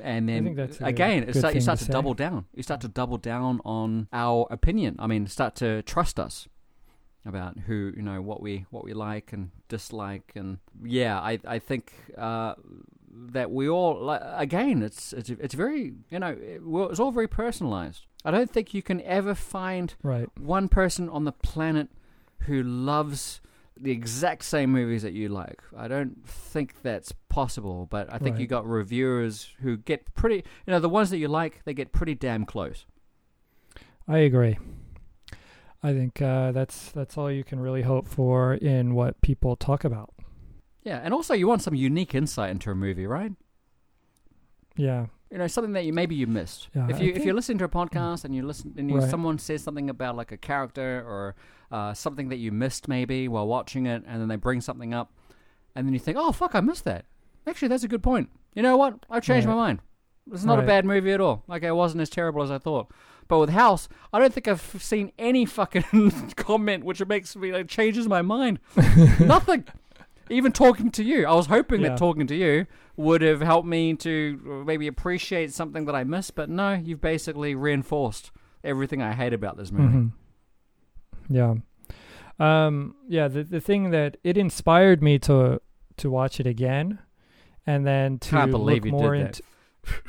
And 0.00 0.28
then 0.28 0.44
think 0.44 0.56
that's 0.56 0.80
a 0.80 0.84
again, 0.84 1.32
start, 1.34 1.54
you 1.54 1.60
start 1.60 1.78
to 1.80 1.86
to, 1.86 1.92
double 1.92 2.14
down. 2.14 2.46
You 2.54 2.62
start 2.62 2.80
to 2.82 2.88
double 2.88 3.18
down 3.18 3.60
on 3.64 4.08
our 4.12 4.46
opinion. 4.50 4.96
I 4.98 5.06
mean, 5.06 5.26
start 5.26 5.54
to 5.56 5.82
trust 5.82 6.18
us 6.18 6.48
about 7.24 7.58
who 7.66 7.92
you 7.96 8.02
know 8.02 8.20
what 8.20 8.40
we 8.40 8.66
what 8.70 8.84
we 8.84 8.94
like 8.94 9.32
and 9.32 9.50
dislike, 9.68 10.32
and 10.34 10.58
yeah, 10.82 11.18
I 11.20 11.38
I 11.46 11.58
think 11.58 11.92
uh, 12.16 12.54
that 13.12 13.50
we 13.50 13.68
all 13.68 14.10
again, 14.10 14.82
it's 14.82 15.12
it's 15.12 15.30
it's 15.30 15.54
very 15.54 15.92
you 16.10 16.18
know 16.18 16.36
it, 16.40 16.62
well, 16.64 16.88
it's 16.88 17.00
all 17.00 17.10
very 17.12 17.28
personalized. 17.28 18.06
I 18.24 18.30
don't 18.30 18.50
think 18.50 18.72
you 18.72 18.82
can 18.82 19.00
ever 19.02 19.34
find 19.34 19.94
Right. 20.02 20.28
one 20.38 20.68
person 20.68 21.08
on 21.08 21.24
the 21.24 21.32
planet 21.32 21.88
who 22.40 22.62
loves 22.62 23.40
the 23.76 23.90
exact 23.90 24.44
same 24.44 24.70
movies 24.70 25.02
that 25.02 25.12
you 25.12 25.28
like. 25.28 25.60
I 25.76 25.88
don't 25.88 26.24
think 26.26 26.82
that's 26.82 27.12
possible, 27.28 27.86
but 27.90 28.12
I 28.12 28.18
think 28.18 28.38
you 28.38 28.46
got 28.46 28.64
reviewers 28.66 29.48
who 29.62 29.76
get 29.76 30.14
pretty, 30.14 30.36
you 30.36 30.70
know, 30.70 30.78
the 30.78 30.88
ones 30.88 31.10
that 31.10 31.18
you 31.18 31.26
like, 31.26 31.62
they 31.64 31.74
get 31.74 31.90
pretty 31.90 32.14
damn 32.14 32.44
close. 32.44 32.84
I 34.06 34.18
agree. 34.18 34.58
I 35.82 35.92
think 35.92 36.22
uh, 36.22 36.52
that's 36.52 36.92
that's 36.92 37.18
all 37.18 37.30
you 37.30 37.42
can 37.42 37.58
really 37.58 37.82
hope 37.82 38.06
for 38.06 38.54
in 38.54 38.94
what 38.94 39.20
people 39.20 39.56
talk 39.56 39.82
about. 39.84 40.11
Yeah, 40.84 41.00
and 41.02 41.14
also 41.14 41.34
you 41.34 41.46
want 41.46 41.62
some 41.62 41.74
unique 41.74 42.14
insight 42.14 42.50
into 42.50 42.70
a 42.70 42.74
movie, 42.74 43.06
right? 43.06 43.32
Yeah. 44.76 45.06
You 45.30 45.38
know, 45.38 45.46
something 45.46 45.72
that 45.72 45.84
you 45.84 45.92
maybe 45.92 46.14
you 46.14 46.26
missed. 46.26 46.68
Yeah, 46.74 46.88
if 46.90 47.00
you 47.00 47.12
if 47.14 47.24
you're 47.24 47.34
listening 47.34 47.58
to 47.58 47.64
a 47.64 47.68
podcast 47.68 48.24
and 48.24 48.34
you 48.34 48.42
listen 48.46 48.74
and 48.76 48.90
you, 48.90 48.98
Right. 48.98 49.08
someone 49.10 49.38
says 49.38 49.62
something 49.62 49.88
about 49.88 50.14
like 50.16 50.30
a 50.32 50.36
character 50.36 51.02
or 51.06 51.34
uh, 51.70 51.94
something 51.94 52.28
that 52.28 52.36
you 52.36 52.52
missed 52.52 52.86
maybe 52.86 53.28
while 53.28 53.46
watching 53.46 53.86
it, 53.86 54.02
and 54.06 54.20
then 54.20 54.28
they 54.28 54.36
bring 54.36 54.60
something 54.60 54.92
up, 54.92 55.10
and 55.74 55.86
then 55.86 55.94
you 55.94 55.98
think, 56.00 56.18
oh 56.20 56.32
fuck, 56.32 56.54
I 56.54 56.60
missed 56.60 56.84
that. 56.84 57.06
Actually, 57.46 57.68
that's 57.68 57.82
a 57.84 57.88
good 57.88 58.02
point. 58.02 58.28
You 58.54 58.62
know 58.62 58.76
what? 58.76 58.94
I've 59.08 59.22
changed 59.22 59.46
Right. 59.46 59.54
my 59.54 59.60
mind. 59.66 59.80
It's 60.30 60.44
not 60.44 60.58
a 60.58 60.62
bad 60.62 60.84
movie 60.84 61.12
at 61.12 61.20
all. 61.20 61.42
Like 61.48 61.62
it 61.62 61.72
wasn't 61.72 62.02
as 62.02 62.10
terrible 62.10 62.42
as 62.42 62.50
I 62.50 62.58
thought. 62.58 62.92
But 63.26 63.38
with 63.38 63.50
House, 63.50 63.88
I 64.12 64.18
don't 64.18 64.34
think 64.34 64.46
I've 64.48 64.60
seen 64.82 65.12
any 65.18 65.46
fucking 65.46 66.12
comment 66.36 66.84
which 66.84 67.04
makes 67.06 67.34
me 67.34 67.52
like 67.52 67.68
changes 67.68 68.06
my 68.06 68.20
mind. 68.20 68.58
Nothing. 69.20 69.64
Even 70.30 70.52
talking 70.52 70.90
to 70.92 71.04
you, 71.04 71.26
I 71.26 71.34
was 71.34 71.46
hoping 71.46 71.80
Yeah. 71.82 71.90
that 71.90 71.98
talking 71.98 72.26
to 72.26 72.34
you 72.34 72.66
would 72.96 73.22
have 73.22 73.40
helped 73.40 73.66
me 73.66 73.94
to 73.96 74.62
maybe 74.66 74.86
appreciate 74.86 75.52
something 75.52 75.84
that 75.86 75.94
I 75.94 76.04
missed. 76.04 76.34
But 76.34 76.48
no, 76.48 76.74
you've 76.74 77.00
basically 77.00 77.54
reinforced 77.54 78.30
everything 78.64 79.02
I 79.02 79.12
hate 79.12 79.32
about 79.32 79.56
this 79.56 79.72
movie. 79.72 79.96
Mhm. 79.96 80.12
Yeah. 81.28 81.54
Um, 82.38 82.94
yeah, 83.08 83.28
the 83.28 83.42
the 83.44 83.60
thing 83.60 83.90
that 83.90 84.16
it 84.24 84.36
inspired 84.36 85.02
me 85.02 85.18
to 85.20 85.60
to 85.98 86.10
watch 86.10 86.40
it 86.40 86.46
again 86.46 86.98
and 87.66 87.86
then 87.86 88.18
to 88.18 88.46
look 88.46 88.84
more 88.84 89.14
into 89.14 89.42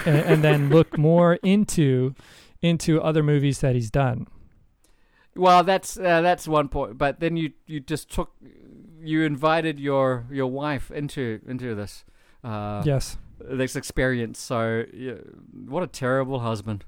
and, 0.05 0.17
and 0.17 0.43
then 0.43 0.69
look 0.69 0.97
more 0.97 1.35
into 1.43 2.15
into 2.61 3.01
other 3.01 3.21
movies 3.23 3.59
that 3.59 3.75
he's 3.75 3.91
done. 3.91 4.27
Well, 5.35 5.63
that's 5.63 5.97
uh, 5.97 6.21
that's 6.21 6.47
one 6.47 6.69
point. 6.69 6.97
But 6.97 7.19
then 7.19 7.35
you 7.37 7.51
you 7.67 7.79
just 7.79 8.09
took 8.09 8.31
you 9.03 9.23
invited 9.23 9.79
your 9.79 10.25
your 10.31 10.47
wife 10.47 10.91
into 10.91 11.39
into 11.47 11.75
this 11.75 12.05
uh, 12.43 12.81
yes. 12.85 13.17
this 13.39 13.75
experience. 13.75 14.39
So 14.39 14.85
yeah, 14.93 15.13
what 15.67 15.83
a 15.83 15.87
terrible 15.87 16.39
husband. 16.39 16.85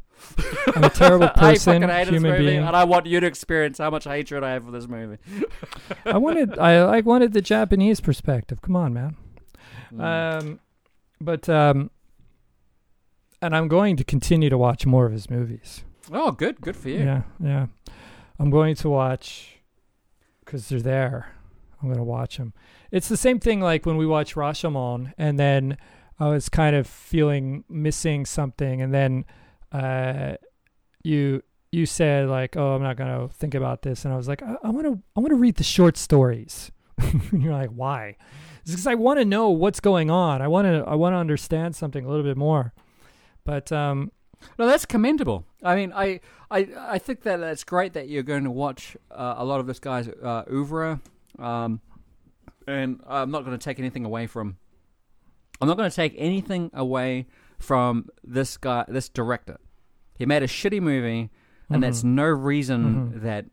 I'm 0.76 0.84
a 0.84 0.90
terrible 0.90 1.28
person, 1.36 1.82
fucking 1.82 1.90
hate 1.90 2.08
human 2.08 2.32
movie, 2.32 2.46
being. 2.46 2.64
and 2.64 2.76
I 2.76 2.86
want 2.86 3.06
you 3.06 3.20
to 3.20 3.28
experience 3.28 3.78
how 3.78 3.90
much 3.90 4.06
hatred 4.06 4.44
I 4.44 4.52
have 4.52 4.66
for 4.66 4.72
this 4.72 4.88
movie. 4.88 5.18
I 6.06 6.18
wanted 6.18 6.58
I 6.58 6.76
I 6.76 7.02
wanted 7.02 7.34
the 7.34 7.42
Japanese 7.42 8.00
perspective. 8.00 8.62
Come 8.62 8.76
on, 8.76 8.94
man. 8.94 9.18
Mm. 9.94 10.42
Um, 10.42 10.60
but 11.20 11.48
um, 11.50 11.92
and 13.42 13.56
I'm 13.56 13.68
going 13.68 13.98
to 13.98 14.04
continue 14.04 14.50
to 14.50 14.58
watch 14.58 14.86
more 14.86 15.06
of 15.06 15.12
his 15.12 15.30
movies. 15.30 15.84
oh, 16.12 16.32
good, 16.32 16.62
good 16.62 16.76
for 16.76 16.90
you. 16.90 17.00
Yeah, 17.00 17.22
yeah. 17.40 17.68
I'm 18.40 18.50
going 18.50 18.76
to 18.76 18.90
watch 18.90 19.60
because 20.44 20.70
they're 20.70 20.82
there. 20.82 21.35
I'm 21.86 21.96
to 21.98 22.04
watch 22.04 22.38
them. 22.38 22.54
It's 22.92 23.08
the 23.08 23.18
same 23.18 23.40
thing 23.40 23.62
like 23.62 23.86
when 23.86 23.98
we 23.98 24.06
watch 24.06 24.36
Rashomon, 24.36 25.14
and 25.18 25.40
then 25.40 25.78
I 26.20 26.30
was 26.30 26.50
kind 26.50 26.76
of 26.76 26.88
feeling 26.88 27.64
missing 27.70 28.26
something, 28.26 28.82
and 28.82 28.94
then 28.94 29.26
uh, 29.72 30.36
you 31.04 31.44
you 31.72 31.86
said 31.86 32.30
like, 32.30 32.56
"Oh, 32.56 32.76
I'm 32.76 32.84
not 32.84 32.98
to 32.98 33.34
think 33.34 33.54
about 33.54 33.82
this," 33.82 34.06
and 34.06 34.14
I 34.14 34.18
was 34.18 34.28
like, 34.28 34.42
"I 34.42 34.70
want 34.70 34.86
to 34.86 35.02
I 35.16 35.20
want 35.20 35.32
to 35.32 35.38
read 35.38 35.56
the 35.56 35.64
short 35.64 35.98
stories." 35.98 36.72
and 36.98 37.42
you're 37.44 37.54
like, 37.54 37.70
"Why?" 37.70 38.18
It's 38.62 38.72
because 38.72 38.88
I 38.88 38.96
want 38.96 39.20
to 39.20 39.26
know 39.26 39.50
what's 39.50 39.80
going 39.80 40.10
on. 40.10 40.42
I 40.42 40.48
want 40.48 40.66
to 40.66 40.84
I 40.88 40.96
want 40.96 41.14
to 41.14 41.18
understand 41.18 41.76
something 41.76 42.04
a 42.04 42.10
little 42.10 42.24
bit 42.24 42.38
more. 42.38 42.74
But 43.44 43.72
um, 43.72 44.12
No, 44.58 44.66
that's 44.66 44.86
commendable. 44.86 45.46
I 45.64 45.76
mean, 45.76 45.94
I, 45.94 46.20
I, 46.52 46.68
I 46.78 46.98
think 46.98 47.22
that 47.24 47.38
that's 47.38 47.64
great 47.64 47.94
that 47.94 48.10
you're 48.10 48.24
going 48.24 48.44
to 48.44 48.52
watch 48.52 48.98
uh, 49.12 49.36
a 49.38 49.46
lot 49.46 49.60
of 49.60 49.68
this 49.68 49.80
guy's 49.80 50.08
uh, 50.08 50.44
oeuvre, 50.52 51.00
um, 51.40 51.82
and 52.68 53.00
I'm 53.08 53.32
not 53.32 53.46
going 53.46 53.58
to 53.58 53.64
take 53.64 53.80
anything 53.80 54.06
away 54.06 54.28
from. 54.28 54.58
I'm 55.62 55.68
not 55.68 55.78
going 55.78 55.90
to 55.90 55.96
take 55.96 56.14
anything 56.18 56.70
away 56.74 57.28
from 57.60 58.10
this 58.24 58.58
guy, 58.58 58.86
this 58.88 59.08
director. 59.10 59.58
He 60.18 60.26
made 60.26 60.44
a 60.44 60.48
shitty 60.48 60.82
movie, 60.82 61.30
and 61.70 61.82
that's 61.82 62.02
mhm. 62.02 62.16
no 62.16 62.26
reason 62.26 63.12
Mhm. 63.14 63.22
that 63.22 63.46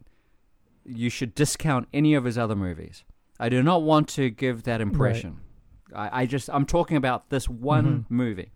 you 0.84 1.10
should 1.10 1.34
discount 1.34 1.88
any 1.92 2.14
of 2.14 2.24
his 2.24 2.36
other 2.36 2.56
movies. 2.56 3.04
I 3.38 3.48
do 3.48 3.62
not 3.62 3.82
want 3.82 4.08
to 4.10 4.30
give 4.30 4.64
that 4.64 4.80
impression. 4.80 5.38
I, 5.94 6.22
I 6.22 6.26
just 6.26 6.48
I'm 6.52 6.66
talking 6.66 6.96
about 6.96 7.30
this 7.30 7.48
one 7.48 7.84
Mhm. 7.86 8.04
movie. 8.10 8.52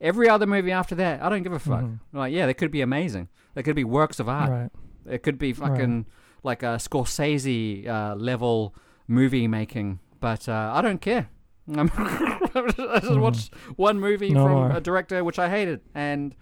Every 0.00 0.28
other 0.28 0.46
movie 0.46 0.72
after 0.72 0.94
that, 0.96 1.22
I 1.22 1.28
don't 1.28 1.42
give 1.42 1.52
a 1.52 1.58
fuck. 1.58 1.82
Mhm. 1.82 2.00
Like, 2.12 2.32
yeah, 2.32 2.46
they 2.46 2.54
could 2.54 2.70
be 2.70 2.82
amazing. 2.82 3.28
They 3.54 3.62
could 3.62 3.76
be 3.76 3.84
works 3.84 4.20
of 4.20 4.28
art. 4.28 4.50
right. 4.50 4.70
It 5.14 5.22
could 5.22 5.38
be 5.38 5.52
fucking 5.52 6.04
like 6.46 6.62
a 6.62 6.76
Scorsese 6.78 7.86
uh, 7.86 8.14
level 8.14 8.74
movie 9.08 9.46
making. 9.48 9.98
But 10.20 10.48
uh, 10.48 10.72
I 10.74 10.80
don't 10.80 11.00
care. 11.00 11.28
I'm 11.76 11.90
I 11.96 13.00
just 13.02 13.18
watched 13.18 13.54
one 13.76 13.98
movie 14.00 14.30
Mm-hmm. 14.30 14.34
No 14.38 14.44
from 14.44 14.52
more. 14.52 14.70
a 14.70 14.80
director 14.80 15.22
which 15.24 15.38
I 15.38 15.48
hated, 15.50 15.80
and 15.94 16.34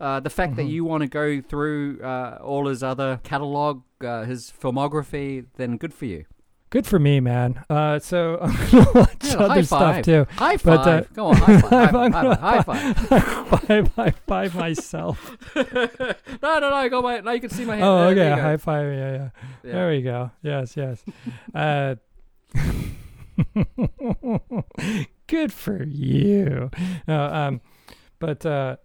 uh, 0.00 0.20
the 0.20 0.30
fact 0.30 0.54
that 0.56 0.66
Mhm. 0.66 0.70
you 0.70 0.84
want 0.84 1.02
to 1.02 1.08
go 1.08 1.40
through 1.42 2.00
uh, 2.00 2.38
all 2.40 2.68
his 2.68 2.82
other 2.82 3.18
catalog, 3.24 3.82
uh, 4.00 4.22
his 4.24 4.52
filmography, 4.62 5.46
then 5.56 5.76
good 5.76 5.92
for 5.92 6.06
you. 6.06 6.24
Good 6.70 6.86
for 6.86 6.98
me, 6.98 7.18
man. 7.20 7.64
Uh, 7.70 7.98
so 7.98 8.38
I'm 8.42 8.70
gonna 8.70 8.90
watch 8.94 9.16
Yeah, 9.24 9.36
other 9.38 9.62
stuff 9.62 10.02
too. 10.02 10.26
High 10.32 10.56
But, 10.58 10.84
five. 10.84 11.04
uh, 11.04 11.06
Go 11.14 11.26
on, 11.28 11.36
high 11.36 11.60
five. 11.60 11.70
High 11.70 12.02
I'm 12.04 12.12
five. 12.12 12.12
High 12.12 12.22
gonna 12.22 12.34
five. 12.62 12.96
High 13.08 13.22
five. 13.82 13.92
five, 13.94 14.14
five, 14.26 14.54
myself. 14.54 15.36
no, 15.56 15.64
no, 16.42 16.70
no. 16.70 16.88
Go 16.90 16.98
away. 16.98 17.22
Now 17.22 17.32
you 17.32 17.40
can 17.40 17.50
see 17.50 17.64
my 17.64 17.76
hand. 17.76 17.84
Oh, 17.86 18.14
There 18.14 18.32
okay. 18.34 18.40
High 18.40 18.56
five. 18.58 18.92
Yeah, 18.92 19.12
yeah. 19.12 19.28
Yeah. 19.64 19.72
There 19.72 19.88
we 19.90 20.02
go. 20.02 20.30
Yes, 20.42 20.76
yes. 20.76 21.02
uh, 21.54 21.94
good 25.26 25.52
for 25.52 25.82
you. 25.82 26.70
No, 27.06 27.24
um, 27.24 27.60
but 28.18 28.44
uh, 28.44 28.76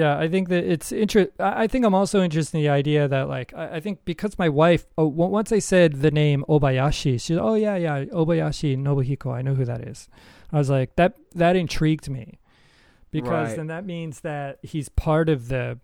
yeah, 0.00 0.14
I 0.24 0.26
think 0.34 0.48
that 0.52 0.64
it's 0.72 0.88
interest. 1.04 1.30
I 1.38 1.66
think 1.66 1.82
I'm 1.86 1.94
also 2.00 2.18
interested 2.26 2.56
in 2.58 2.62
the 2.64 2.70
idea 2.82 3.02
that 3.14 3.28
like 3.36 3.50
I, 3.62 3.64
I 3.76 3.80
think 3.84 3.96
because 4.04 4.38
my 4.44 4.48
wife. 4.48 4.82
Oh, 4.98 5.06
once 5.38 5.50
I 5.58 5.60
said 5.60 5.88
the 6.06 6.10
name 6.22 6.44
Obayashi, 6.48 7.14
she's 7.24 7.38
oh 7.48 7.54
yeah 7.66 7.76
yeah 7.86 7.96
Obayashi 8.20 8.70
Nobuhiko. 8.86 9.28
I 9.38 9.42
know 9.42 9.54
who 9.54 9.64
that 9.72 9.82
is. 9.92 10.08
I 10.52 10.58
was 10.58 10.70
like 10.70 10.90
that. 10.96 11.10
That 11.42 11.54
intrigued 11.56 12.08
me 12.18 12.26
because 13.10 13.48
Right. 13.48 13.56
then 13.58 13.66
that 13.74 13.84
means 13.84 14.20
that 14.20 14.58
he's 14.62 14.88
part 14.88 15.28
of 15.28 15.48
the 15.48 15.78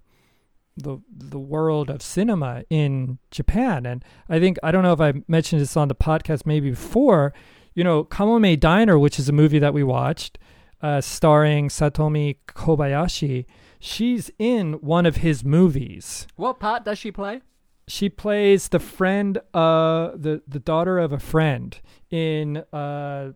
the 0.76 0.98
the 1.34 1.38
world 1.54 1.88
of 1.90 2.02
cinema 2.02 2.64
in 2.70 3.18
Japan. 3.30 3.86
And 3.86 4.04
I 4.28 4.38
think 4.42 4.58
I 4.62 4.70
don't 4.72 4.82
know 4.86 4.92
if 4.92 5.00
I 5.00 5.12
mentioned 5.26 5.60
this 5.62 5.76
on 5.76 5.88
the 5.88 5.94
podcast 5.94 6.46
maybe 6.46 6.70
before. 6.70 7.32
You 7.74 7.84
know, 7.84 8.04
Kamome 8.04 8.58
Diner, 8.58 8.98
which 8.98 9.18
is 9.18 9.28
a 9.28 9.32
movie 9.32 9.58
that 9.58 9.74
we 9.74 9.82
watched, 9.82 10.38
uh, 10.80 11.00
starring 11.02 11.68
Satomi 11.68 12.36
Kobayashi. 12.48 13.44
She's 13.78 14.30
in 14.38 14.74
one 14.74 15.06
of 15.06 15.16
his 15.16 15.44
movies. 15.44 16.26
What 16.36 16.58
part 16.58 16.84
does 16.84 16.98
she 16.98 17.10
play? 17.10 17.42
She 17.88 18.08
plays 18.08 18.68
the 18.68 18.80
friend, 18.80 19.38
uh, 19.54 20.10
the 20.14 20.42
the 20.46 20.58
daughter 20.58 20.98
of 20.98 21.12
a 21.12 21.20
friend 21.20 21.78
in 22.10 22.64
uh, 22.72 23.32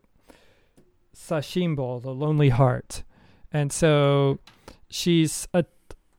Sabishinbo, 1.14 2.03
the 2.03 2.12
Lonely 2.12 2.49
Heart, 2.49 3.05
and 3.53 3.72
so 3.72 4.41
she's 4.88 5.47
a 5.55 5.64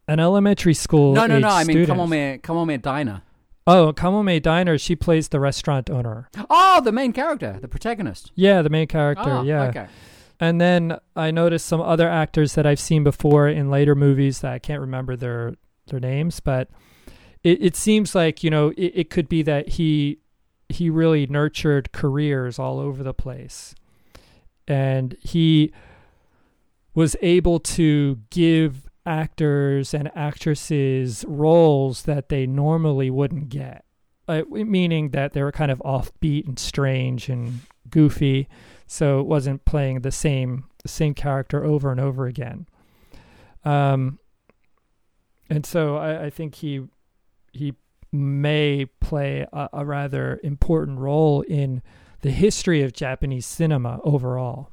an 0.07 0.19
elementary 0.19 0.73
school. 0.73 1.13
No, 1.13 1.25
no, 1.25 1.39
no. 1.39 1.49
I 1.49 1.63
mean, 1.63 1.75
student. 1.75 1.87
come 1.87 1.99
on, 1.99 2.09
man. 2.09 2.39
Come 2.39 2.57
on, 2.57 2.67
man. 2.67 2.81
Diner. 2.81 3.21
Oh, 3.67 3.93
Kamome 3.95 4.41
Diner. 4.41 4.77
She 4.77 4.95
plays 4.95 5.29
the 5.29 5.39
restaurant 5.39 5.89
owner. 5.89 6.29
Oh, 6.49 6.81
the 6.83 6.91
main 6.91 7.13
character, 7.13 7.57
the 7.61 7.67
protagonist. 7.67 8.31
Yeah, 8.35 8.61
the 8.61 8.69
main 8.69 8.87
character. 8.87 9.29
Oh, 9.29 9.43
yeah. 9.43 9.63
Okay. 9.63 9.87
And 10.41 10.59
then 10.59 10.97
I 11.15 11.29
noticed 11.29 11.67
some 11.67 11.81
other 11.81 12.09
actors 12.09 12.55
that 12.55 12.65
I've 12.65 12.79
seen 12.79 13.03
before 13.03 13.47
in 13.47 13.69
later 13.69 13.93
movies 13.93 14.41
that 14.41 14.51
I 14.51 14.59
can't 14.59 14.81
remember 14.81 15.15
their 15.15 15.53
their 15.87 15.99
names, 15.99 16.39
but 16.39 16.67
it, 17.43 17.61
it 17.61 17.75
seems 17.75 18.15
like 18.15 18.43
you 18.43 18.49
know 18.49 18.69
it, 18.69 18.91
it 18.95 19.09
could 19.11 19.29
be 19.29 19.43
that 19.43 19.69
he 19.69 20.17
he 20.67 20.89
really 20.89 21.27
nurtured 21.27 21.91
careers 21.91 22.57
all 22.57 22.79
over 22.79 23.03
the 23.03 23.13
place, 23.13 23.75
and 24.67 25.15
he 25.21 25.71
was 26.95 27.15
able 27.21 27.59
to 27.59 28.19
give 28.31 28.89
actors 29.05 29.93
and 29.93 30.11
actresses 30.15 31.23
roles 31.27 32.03
that 32.03 32.29
they 32.29 32.47
normally 32.47 33.11
wouldn't 33.11 33.49
get. 33.49 33.85
Uh, 34.27 34.43
meaning 34.49 35.09
that 35.09 35.33
they 35.33 35.43
were 35.43 35.51
kind 35.51 35.71
of 35.71 35.79
offbeat 35.79 36.47
and 36.47 36.57
strange 36.57 37.27
and 37.29 37.59
goofy, 37.89 38.47
so 38.91 39.21
it 39.21 39.25
wasn't 39.25 39.63
playing 39.63 40.01
the 40.01 40.11
same 40.11 40.65
the 40.83 40.89
same 40.89 41.13
character 41.13 41.63
over 41.63 41.91
and 41.91 41.99
over 42.01 42.25
again. 42.25 42.67
Um, 43.63 44.19
and 45.49 45.65
so 45.65 45.95
I, 45.95 46.25
I 46.25 46.29
think 46.29 46.55
he 46.55 46.81
he 47.53 47.75
may 48.11 48.85
play 48.99 49.47
a, 49.53 49.69
a 49.71 49.85
rather 49.85 50.41
important 50.43 50.99
role 50.99 51.39
in 51.43 51.81
the 52.19 52.31
history 52.31 52.81
of 52.81 52.91
Japanese 52.91 53.45
cinema 53.45 54.01
overall 54.03 54.71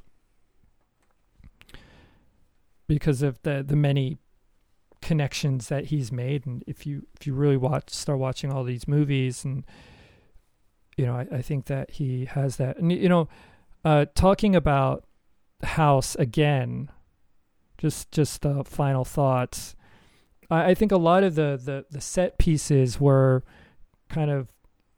because 2.87 3.21
of 3.21 3.41
the 3.43 3.63
the 3.65 3.77
many 3.77 4.17
connections 5.01 5.69
that 5.69 5.85
he's 5.85 6.11
made 6.11 6.45
and 6.45 6.61
if 6.67 6.85
you 6.85 7.07
if 7.17 7.25
you 7.25 7.33
really 7.33 7.55
watch 7.55 7.89
start 7.89 8.19
watching 8.19 8.51
all 8.51 8.65
these 8.65 8.85
movies 8.85 9.45
and 9.45 9.65
you 10.97 11.05
know 11.05 11.15
I, 11.15 11.37
I 11.37 11.41
think 11.41 11.67
that 11.67 11.91
he 11.91 12.25
has 12.25 12.57
that 12.57 12.75
and 12.79 12.91
you 12.91 13.07
know 13.07 13.29
uh 13.85 14.05
talking 14.15 14.55
about 14.55 15.05
house 15.63 16.15
again 16.15 16.89
just 17.79 18.11
just 18.11 18.45
uh, 18.45 18.63
final 18.63 19.05
thoughts. 19.05 19.75
I, 20.51 20.71
I 20.71 20.73
think 20.75 20.91
a 20.91 20.97
lot 20.97 21.23
of 21.23 21.35
the, 21.35 21.59
the 21.63 21.85
the 21.89 22.01
set 22.01 22.37
pieces 22.37 22.99
were 22.99 23.43
kind 24.09 24.29
of 24.29 24.49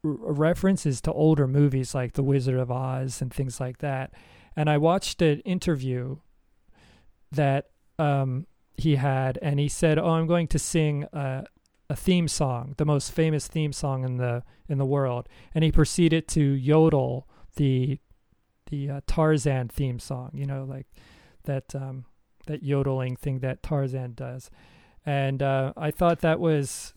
references 0.02 1.00
to 1.00 1.12
older 1.12 1.46
movies 1.46 1.94
like 1.94 2.14
the 2.14 2.24
wizard 2.24 2.58
of 2.58 2.70
oz 2.70 3.22
and 3.22 3.32
things 3.32 3.60
like 3.60 3.78
that. 3.78 4.12
And 4.56 4.68
i 4.68 4.76
watched 4.76 5.22
an 5.22 5.40
interview 5.40 6.18
that 7.30 7.70
um 7.98 8.46
he 8.76 8.96
had 8.96 9.38
and 9.40 9.60
he 9.60 9.68
said 9.68 9.98
oh 9.98 10.10
i'm 10.10 10.26
going 10.26 10.48
to 10.48 10.58
sing 10.58 11.04
a, 11.12 11.44
a 11.88 11.96
theme 11.96 12.26
song 12.26 12.74
the 12.76 12.84
most 12.84 13.12
famous 13.12 13.46
theme 13.46 13.72
song 13.72 14.04
in 14.04 14.16
the 14.16 14.42
in 14.68 14.78
the 14.78 14.84
world. 14.84 15.28
And 15.54 15.62
he 15.62 15.70
proceeded 15.70 16.26
to 16.28 16.42
yodel 16.42 17.28
the 17.56 18.00
the 18.72 18.90
uh, 18.90 19.00
tarzan 19.06 19.68
theme 19.68 19.98
song 19.98 20.30
you 20.32 20.46
know 20.46 20.64
like 20.64 20.86
that 21.44 21.74
um 21.74 22.06
that 22.46 22.62
yodeling 22.62 23.14
thing 23.14 23.40
that 23.40 23.62
tarzan 23.62 24.14
does 24.14 24.50
and 25.04 25.42
uh, 25.42 25.72
i 25.76 25.90
thought 25.90 26.20
that 26.20 26.40
was 26.40 26.94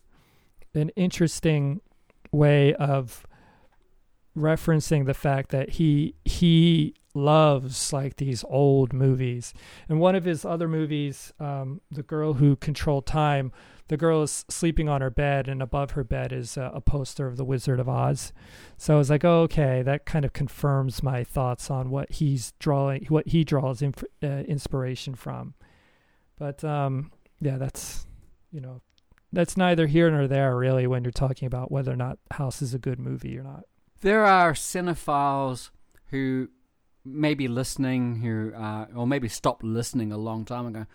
an 0.74 0.90
interesting 0.96 1.82
way 2.32 2.74
of 2.76 3.28
referencing 4.38 5.06
the 5.06 5.14
fact 5.14 5.50
that 5.50 5.72
he 5.72 6.16
he 6.24 6.96
loves 7.14 7.94
like 7.94 8.18
these 8.18 8.44
old 8.50 8.92
movies. 8.94 9.54
And 9.88 10.00
one 10.00 10.16
of 10.16 10.26
his 10.26 10.44
other 10.44 10.68
movies, 10.68 11.34
um, 11.40 11.80
The 11.90 12.04
Girl 12.04 12.34
Who 12.34 12.58
Controlled 12.58 13.06
Time, 13.06 13.54
the 13.88 13.98
girl 13.98 14.24
is 14.24 14.46
sleeping 14.50 14.90
on 14.90 15.02
her 15.02 15.10
bed, 15.10 15.48
and 15.48 15.62
above 15.62 15.92
her 15.92 16.04
bed 16.04 16.34
is 16.34 16.58
a, 16.58 16.72
a 16.74 16.82
poster 16.82 17.28
of 17.28 17.38
The 17.38 17.46
Wizard 17.46 17.80
of 17.80 17.88
Oz. 17.88 18.34
So 18.78 18.96
I 18.96 18.98
was 18.98 19.10
like, 19.10 19.24
oh, 19.24 19.42
okay, 19.42 19.82
that 19.84 20.06
kind 20.06 20.26
of 20.26 20.34
confirms 20.34 21.04
my 21.04 21.24
thoughts 21.24 21.70
on 21.70 21.90
what 21.90 22.12
he's 22.14 22.54
drawing, 22.60 23.06
what 23.06 23.28
he 23.28 23.44
draws 23.44 23.84
uh, 23.84 23.92
inspiration 24.22 25.16
from. 25.16 25.54
But 26.38 26.64
um, 26.64 27.12
yeah, 27.40 27.58
that's 27.58 28.06
you 28.52 28.62
know, 28.62 28.82
that's 29.32 29.58
neither 29.58 29.88
here 29.88 30.10
nor 30.10 30.28
there 30.28 30.56
really 30.58 30.88
when 30.88 31.04
you're 31.04 31.12
talking 31.12 31.46
about 31.46 31.72
whether 31.72 31.92
or 31.92 31.98
not 31.98 32.18
House 32.32 32.62
is 32.62 32.74
a 32.74 32.80
good 32.80 33.00
movie 33.00 33.38
or 33.38 33.44
not. 33.44 33.66
There 34.02 34.26
are 34.26 34.54
cinephiles 34.54 35.70
who 36.12 36.50
may 37.04 37.34
be 37.34 37.48
listening, 37.48 38.18
who 38.18 38.54
uh, 38.54 38.88
or 38.96 39.06
maybe 39.06 39.28
stopped 39.28 39.64
listening 39.64 40.12
a 40.12 40.18
long 40.18 40.46
time 40.46 40.66
ago, 40.66 40.86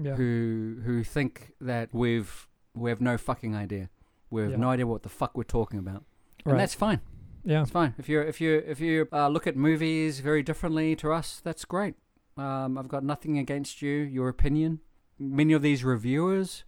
Yeah. 0.00 0.14
who 0.14 0.80
who 0.84 1.02
think 1.04 1.52
that 1.60 1.88
we've 1.92 2.48
we 2.74 2.90
have 2.90 3.00
no 3.00 3.18
fucking 3.18 3.54
idea. 3.56 3.90
We 4.30 4.42
have 4.42 4.52
Yeah. 4.52 4.56
no 4.58 4.70
idea 4.70 4.86
what 4.86 5.02
the 5.02 5.08
fuck 5.08 5.36
we're 5.36 5.42
talking 5.44 5.78
about, 5.78 6.04
and 6.44 6.52
right. 6.52 6.58
that's 6.58 6.74
fine. 6.74 7.00
yeah. 7.44 7.62
It's 7.62 7.70
fine. 7.70 7.94
If 7.98 8.08
you 8.08 8.20
if 8.20 8.40
you 8.40 8.62
if 8.66 8.80
you 8.80 9.08
uh, 9.12 9.28
look 9.28 9.46
at 9.46 9.56
movies 9.56 10.20
very 10.20 10.42
differently 10.42 10.94
to 10.96 11.12
us, 11.12 11.40
that's 11.42 11.64
great. 11.64 11.94
Um, 12.36 12.78
I've 12.78 12.88
got 12.88 13.02
nothing 13.02 13.38
against 13.38 13.82
you, 13.82 13.90
your 13.90 14.28
opinion. 14.28 14.80
Many 15.18 15.52
of 15.54 15.62
these 15.62 15.82
reviewers 15.82 16.64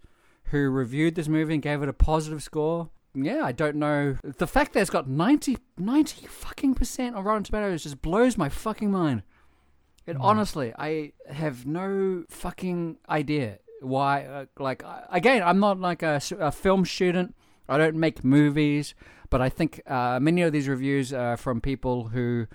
who 0.46 0.68
reviewed 0.68 1.14
this 1.14 1.28
movie 1.28 1.54
and 1.54 1.62
gave 1.62 1.82
it 1.82 1.88
a 1.88 1.92
positive 1.92 2.42
score. 2.42 2.90
Yeah, 3.14 3.42
I 3.44 3.52
don't 3.52 3.76
know. 3.76 4.16
The 4.24 4.46
fact 4.46 4.72
that 4.72 4.80
it's 4.80 4.90
got 4.90 5.08
90, 5.08 5.58
90 5.78 6.26
fucking 6.26 6.74
percent 6.74 7.14
on 7.14 7.22
Rotten 7.24 7.44
Tomatoes 7.44 7.82
just 7.84 8.02
blows 8.02 8.36
my 8.36 8.48
fucking 8.48 8.90
mind. 8.90 9.22
It 10.10 10.16
Mm. 10.16 10.24
honestly, 10.30 10.68
I 10.78 11.12
have 11.42 11.56
no 11.66 12.24
fucking 12.28 12.80
idea 13.08 13.58
why. 13.80 14.14
Uh, 14.26 14.44
like, 14.58 14.82
again, 15.10 15.42
I'm 15.48 15.60
not 15.60 15.76
like 15.80 16.02
a 16.02 16.20
film 16.52 16.84
student. 16.84 17.34
I 17.68 17.78
don't 17.78 17.96
make 17.96 18.24
movies, 18.24 18.94
but 19.30 19.40
I 19.40 19.48
think 19.48 19.80
uh, 19.86 20.18
many 20.20 20.42
of 20.42 20.52
these 20.52 20.68
reviews 20.68 21.12
are 21.12 21.36
from 21.36 21.60
people 21.60 22.08
who 22.14 22.46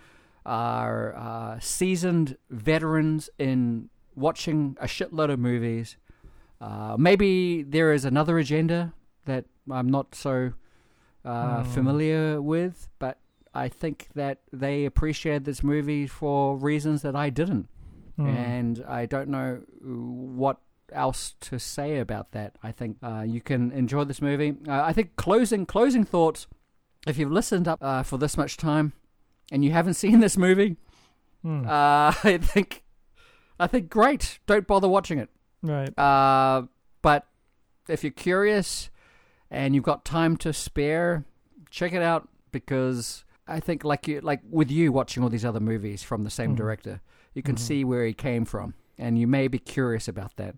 are 0.46 1.16
uh, 1.16 1.60
seasoned 1.60 2.38
veterans 2.50 3.30
in 3.40 3.90
watching 4.16 4.78
a 4.80 4.86
shitload 4.86 5.30
of 5.32 5.40
movies. 5.40 5.98
Uh, 6.62 6.96
maybe 7.00 7.64
there 7.64 7.94
is 7.94 8.06
another 8.06 8.38
agenda 8.38 8.94
that 9.26 9.46
I'm 9.72 9.90
not 9.90 10.14
so 10.16 10.52
uh, 11.24 11.64
Hmm. 11.64 11.70
familiar 11.72 12.42
with, 12.42 12.88
but 13.00 13.18
I 13.56 13.70
think 13.70 14.08
that 14.16 14.40
they 14.52 14.86
appreciated 14.86 15.46
this 15.46 15.64
movie 15.64 16.06
for 16.08 16.58
reasons 16.58 17.02
that 17.04 17.16
I 17.16 17.30
didn't 17.30 17.68
Mm. 18.20 18.28
and 18.30 18.86
I 18.88 19.06
don't 19.08 19.28
know 19.28 19.62
what 19.82 20.58
else 20.94 21.36
to 21.42 21.60
say 21.60 22.00
about 22.00 22.32
that. 22.32 22.56
I 22.64 22.72
think 22.72 22.96
uh, 23.04 23.26
you 23.28 23.42
can 23.42 23.72
enjoy 23.74 24.06
this 24.06 24.22
movie. 24.22 24.56
Uh, 24.68 24.84
I 24.84 24.94
think 24.94 25.18
closing 25.18 25.66
closing 25.66 26.06
thoughts. 26.06 26.48
If 27.08 27.18
you've 27.18 27.32
listened 27.32 27.68
up 27.68 27.80
uh, 27.84 28.04
for 28.04 28.18
this 28.18 28.38
much 28.38 28.56
time 28.56 28.94
and 29.52 29.66
you 29.66 29.72
haven't 29.72 29.94
seen 30.04 30.20
this 30.22 30.38
movie, 30.38 30.78
Mm. 31.44 31.66
uh, 31.68 32.14
I 32.24 32.38
think 32.42 32.84
I 33.60 33.68
think 33.68 33.90
great. 33.90 34.40
Don't 34.48 34.66
bother 34.66 34.88
watching 34.88 35.20
it. 35.20 35.30
right. 35.62 35.92
Uh, 36.00 36.68
but 37.02 37.28
if 37.90 38.02
you're 38.04 38.12
curious 38.12 38.90
and 39.52 39.76
you've 39.76 39.84
got 39.84 40.06
time 40.06 40.38
to 40.38 40.54
spare, 40.54 41.26
check 41.70 41.92
it 41.92 42.02
out 42.02 42.30
because 42.52 43.25
I 43.48 43.60
think 43.60 43.84
like 43.84 44.08
you, 44.08 44.22
like 44.22 44.42
with 44.50 44.72
you 44.72 44.92
watching 44.92 45.24
all 45.24 45.30
these 45.30 45.46
other 45.46 45.60
movies 45.60 46.02
from 46.04 46.24
the 46.24 46.30
same 46.30 46.54
Mhm. 46.54 46.58
director, 46.58 47.02
you 47.34 47.44
can 47.44 47.56
Mhm. 47.56 47.60
see 47.60 47.84
where 47.84 48.06
he 48.06 48.14
came 48.14 48.46
from, 48.46 48.74
and 48.98 49.20
you 49.20 49.28
may 49.28 49.48
be 49.48 49.60
curious 49.60 50.08
about 50.08 50.36
that. 50.38 50.56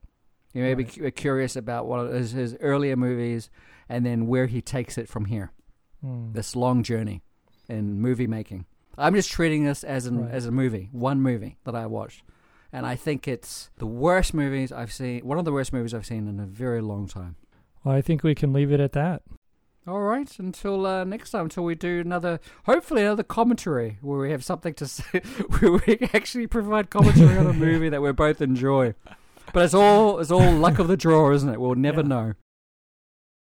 You 0.53 0.61
may 0.63 0.73
be 0.73 0.83
Right. 0.83 0.93
cu- 0.93 1.11
curious 1.11 1.55
about 1.55 1.87
what 1.87 2.07
is 2.11 2.31
his 2.31 2.55
earlier 2.61 2.95
movies, 2.95 3.49
and 3.89 4.05
then 4.05 4.27
where 4.27 4.47
he 4.47 4.61
takes 4.61 4.97
it 4.97 5.07
from 5.09 5.25
here. 5.25 5.51
Mm. 6.03 6.33
This 6.33 6.55
long 6.55 6.83
journey 6.83 7.21
in 7.67 7.99
movie 7.99 8.27
making. 8.27 8.65
I'm 8.97 9.13
just 9.15 9.29
treating 9.31 9.65
this 9.65 9.83
as 9.83 10.05
an 10.05 10.21
Right. 10.21 10.31
as 10.31 10.45
a 10.45 10.51
movie, 10.51 10.89
one 10.91 11.21
movie 11.21 11.57
that 11.65 11.75
I 11.75 11.85
watched, 11.85 12.23
and 12.71 12.85
I 12.85 12.95
think 12.95 13.27
it's 13.27 13.69
the 13.77 13.85
worst 13.85 14.33
movies 14.33 14.71
I've 14.71 14.91
seen. 14.93 15.25
One 15.25 15.37
of 15.37 15.45
the 15.45 15.51
worst 15.51 15.73
movies 15.73 15.93
I've 15.93 16.05
seen 16.05 16.27
in 16.27 16.39
a 16.39 16.45
very 16.45 16.81
long 16.81 17.07
time. 17.07 17.35
Well, 17.83 17.93
I 17.95 18.01
think 18.01 18.23
we 18.23 18.33
can 18.33 18.53
leave 18.53 18.71
it 18.71 18.79
at 18.79 18.93
that. 18.93 19.23
All 19.87 20.01
right, 20.01 20.29
until 20.37 20.85
uh, 20.85 21.05
next 21.05 21.31
time, 21.31 21.43
until 21.45 21.63
we 21.63 21.73
do 21.73 22.01
another, 22.01 22.41
hopefully 22.65 23.03
another 23.03 23.23
commentary 23.23 23.97
where 24.01 24.19
we 24.19 24.31
have 24.31 24.43
something 24.43 24.73
to 24.73 24.85
say, 24.87 25.21
where 25.59 25.71
we 25.85 25.97
actually 26.13 26.45
provide 26.47 26.89
commentary 26.89 27.37
on 27.37 27.47
a 27.47 27.53
movie 27.67 27.87
that 27.89 28.01
we 28.01 28.11
both 28.11 28.41
enjoy. 28.41 28.93
But 29.53 29.63
it's 29.63 29.73
all 29.73 30.19
it's 30.19 30.29
all 30.31 30.51
luck 30.51 30.79
of 30.79 30.89
the 30.89 30.97
draw, 30.97 31.31
isn't 31.31 31.47
it? 31.49 31.61
We'll 31.61 31.75
never 31.75 32.01
Yeah. 32.01 32.07
know. 32.07 32.33